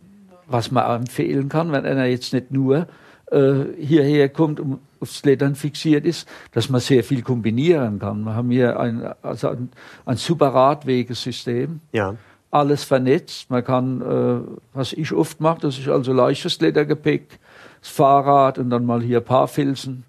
was 0.47 0.71
man 0.71 1.01
empfehlen 1.01 1.49
kann, 1.49 1.73
wenn 1.73 1.85
einer 1.85 2.07
jetzt 2.07 2.33
nicht 2.33 2.53
nur 2.53 2.87
hierher 3.31 4.29
kommt 4.31 4.61
und 4.61 4.81
aufs 5.01 5.23
Klettern 5.23 5.55
fixiert 5.55 6.05
ist, 6.05 6.29
dass 6.53 6.69
man 6.69 6.81
sehr 6.81 7.05
viel 7.05 7.23
kombinieren 7.23 7.99
kann. 7.99 8.25
Wir 8.25 8.35
haben 8.35 8.51
hier 8.51 8.79
ein, 8.81 9.13
also 9.23 9.51
ein, 9.51 9.71
ein 10.07 10.17
super 10.17 10.49
Radwegesystem. 10.49 11.81
Ja. 11.93 12.17
Alles 12.51 12.85
vernetzt. 12.85 13.51
Man 13.51 13.63
kann, 13.63 14.01
äh, 14.01 14.41
was 14.73 14.93
ich 14.95 15.13
oft 15.13 15.41
mache, 15.41 15.61
das 15.61 15.79
ist 15.79 15.89
also 15.89 16.13
leichtes 16.13 16.59
Klettergepäck, 16.59 17.39
das 17.81 17.91
Fahrrad 17.91 18.59
und 18.59 18.71
dann 18.71 18.87
mal 18.87 19.03
hier 19.03 19.19
ein 19.19 19.25
paar 19.25 19.49
Filzen 19.49 20.05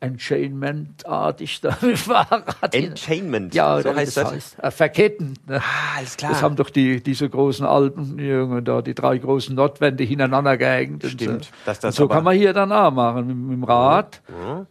Enchainment-artig 0.00 1.60
da 1.60 1.76
mit 1.82 1.98
Fahrrad. 1.98 2.74
Enchainment, 2.74 3.54
ja, 3.54 3.80
so 3.80 3.94
heißt 3.94 4.16
das. 4.16 4.32
Heißt, 4.32 4.58
äh, 4.62 4.70
verketten. 4.70 5.34
Ne? 5.46 5.60
Ah, 5.60 5.98
alles 5.98 6.16
klar. 6.16 6.32
Das 6.32 6.42
haben 6.42 6.56
doch 6.56 6.70
die, 6.70 7.02
diese 7.02 7.28
großen 7.28 7.66
Alpen, 7.66 8.64
da, 8.64 8.82
die 8.82 8.94
drei 8.94 9.18
großen 9.18 9.54
Nordwände 9.54 10.04
hintereinander 10.04 10.56
gehängt. 10.56 11.04
Stimmt. 11.04 11.30
Und, 11.30 11.50
das, 11.64 11.80
das 11.80 11.96
so 11.96 12.06
kann 12.06 12.22
man 12.22 12.36
hier 12.36 12.52
dann 12.52 12.70
auch 12.70 12.92
machen, 12.92 13.26
mit, 13.26 13.36
mit 13.36 13.56
dem 13.56 13.64
Rad, 13.64 14.22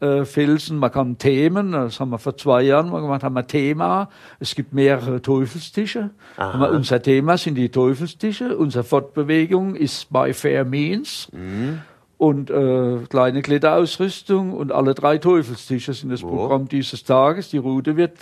ja. 0.01 0.19
äh, 0.19 0.25
Felsen, 0.25 0.77
man 0.77 0.91
kann 0.91 1.17
Themen, 1.17 1.73
das 1.73 1.99
haben 1.99 2.09
wir 2.09 2.19
vor 2.19 2.37
zwei 2.37 2.61
Jahren 2.61 2.89
mal 2.89 3.01
gemacht, 3.01 3.23
haben 3.23 3.35
wir 3.35 3.47
Thema. 3.47 4.09
Es 4.39 4.55
gibt 4.55 4.73
mehrere 4.73 5.21
Teufelstische. 5.21 6.11
Wir, 6.37 6.71
unser 6.71 7.01
Thema 7.01 7.37
sind 7.37 7.55
die 7.55 7.69
Teufelstische. 7.69 8.57
Unsere 8.57 8.83
Fortbewegung 8.83 9.75
ist 9.75 10.11
by 10.11 10.33
fair 10.33 10.63
means. 10.63 11.27
Mhm 11.33 11.81
und 12.17 12.49
äh, 12.49 12.97
kleine 13.09 13.41
Kletterausrüstung 13.41 14.53
und 14.53 14.71
alle 14.71 14.95
drei 14.95 15.17
Teufelstische 15.19 15.93
sind 15.93 16.09
das 16.09 16.23
oh. 16.23 16.29
Programm 16.29 16.67
dieses 16.67 17.03
Tages. 17.03 17.49
Die 17.49 17.57
Route 17.57 17.95
wird 17.95 18.17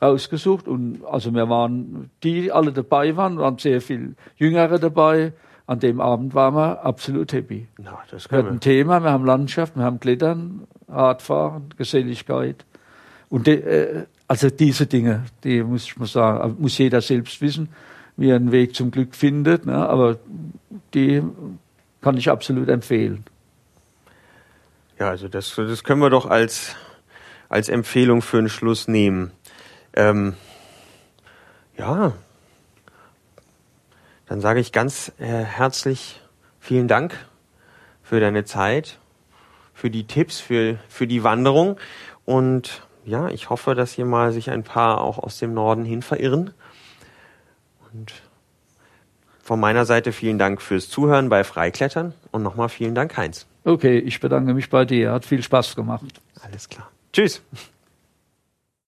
ausgesucht 0.00 0.68
und 0.68 1.04
also 1.04 1.32
wir 1.34 1.48
waren, 1.48 2.10
die 2.22 2.52
alle 2.52 2.72
dabei 2.72 3.16
waren, 3.16 3.38
waren 3.38 3.58
sehr 3.58 3.80
viel 3.80 4.14
Jüngere 4.36 4.78
dabei. 4.78 5.32
An 5.66 5.78
dem 5.78 6.00
Abend 6.00 6.34
waren 6.34 6.54
wir 6.54 6.84
absolut 6.84 7.32
happy. 7.32 7.68
Na, 7.78 7.98
das 8.10 8.30
wir 8.30 8.38
hatten 8.38 8.48
ein 8.48 8.60
Thema, 8.60 9.02
wir 9.02 9.10
haben 9.10 9.24
Landschaft, 9.24 9.76
wir 9.76 9.84
haben 9.84 10.00
Klettern, 10.00 10.66
Radfahren, 10.88 11.72
Geselligkeit. 11.76 12.64
Und 13.28 13.46
de, 13.46 13.60
äh, 13.60 14.06
also 14.26 14.50
diese 14.50 14.86
Dinge, 14.86 15.24
die 15.44 15.62
muss 15.62 15.84
ich 15.84 15.96
mal 15.96 16.06
sagen, 16.06 16.56
muss 16.58 16.78
jeder 16.78 17.00
selbst 17.00 17.40
wissen, 17.40 17.68
wie 18.16 18.30
er 18.30 18.36
einen 18.36 18.52
Weg 18.52 18.74
zum 18.74 18.90
Glück 18.90 19.14
findet. 19.14 19.66
Ne? 19.66 19.74
Aber 19.88 20.18
die 20.94 21.22
kann 22.00 22.16
ich 22.16 22.28
absolut 22.28 22.68
empfehlen. 22.68 23.24
Ja, 24.98 25.08
also 25.08 25.28
das, 25.28 25.54
das 25.56 25.84
können 25.84 26.00
wir 26.00 26.10
doch 26.10 26.26
als, 26.26 26.76
als 27.48 27.68
Empfehlung 27.68 28.22
für 28.22 28.36
den 28.38 28.48
Schluss 28.48 28.88
nehmen. 28.88 29.32
Ähm, 29.94 30.36
ja, 31.76 32.12
dann 34.26 34.40
sage 34.40 34.60
ich 34.60 34.72
ganz 34.72 35.12
äh, 35.18 35.26
herzlich 35.26 36.20
vielen 36.58 36.88
Dank 36.88 37.14
für 38.02 38.20
deine 38.20 38.44
Zeit, 38.44 38.98
für 39.74 39.90
die 39.90 40.06
Tipps, 40.06 40.40
für, 40.40 40.78
für 40.88 41.06
die 41.06 41.24
Wanderung. 41.24 41.78
Und 42.24 42.82
ja, 43.04 43.28
ich 43.28 43.50
hoffe, 43.50 43.74
dass 43.74 43.92
hier 43.92 44.06
mal 44.06 44.32
sich 44.32 44.50
ein 44.50 44.62
paar 44.62 45.00
auch 45.00 45.18
aus 45.18 45.38
dem 45.38 45.54
Norden 45.54 45.84
hin 45.84 46.02
verirren. 46.02 46.54
Und 47.92 48.12
von 49.42 49.58
meiner 49.58 49.84
Seite 49.84 50.12
vielen 50.12 50.38
Dank 50.38 50.62
fürs 50.62 50.88
Zuhören 50.88 51.28
bei 51.28 51.42
Freiklettern 51.44 52.14
und 52.30 52.42
nochmal 52.42 52.68
vielen 52.68 52.94
Dank, 52.94 53.16
Heinz. 53.16 53.46
Okay, 53.64 53.98
ich 53.98 54.20
bedanke 54.20 54.54
mich 54.54 54.70
bei 54.70 54.84
dir. 54.84 55.12
Hat 55.12 55.24
viel 55.24 55.42
Spaß 55.42 55.76
gemacht. 55.76 56.20
Alles 56.42 56.68
klar. 56.68 56.90
Tschüss. 57.12 57.42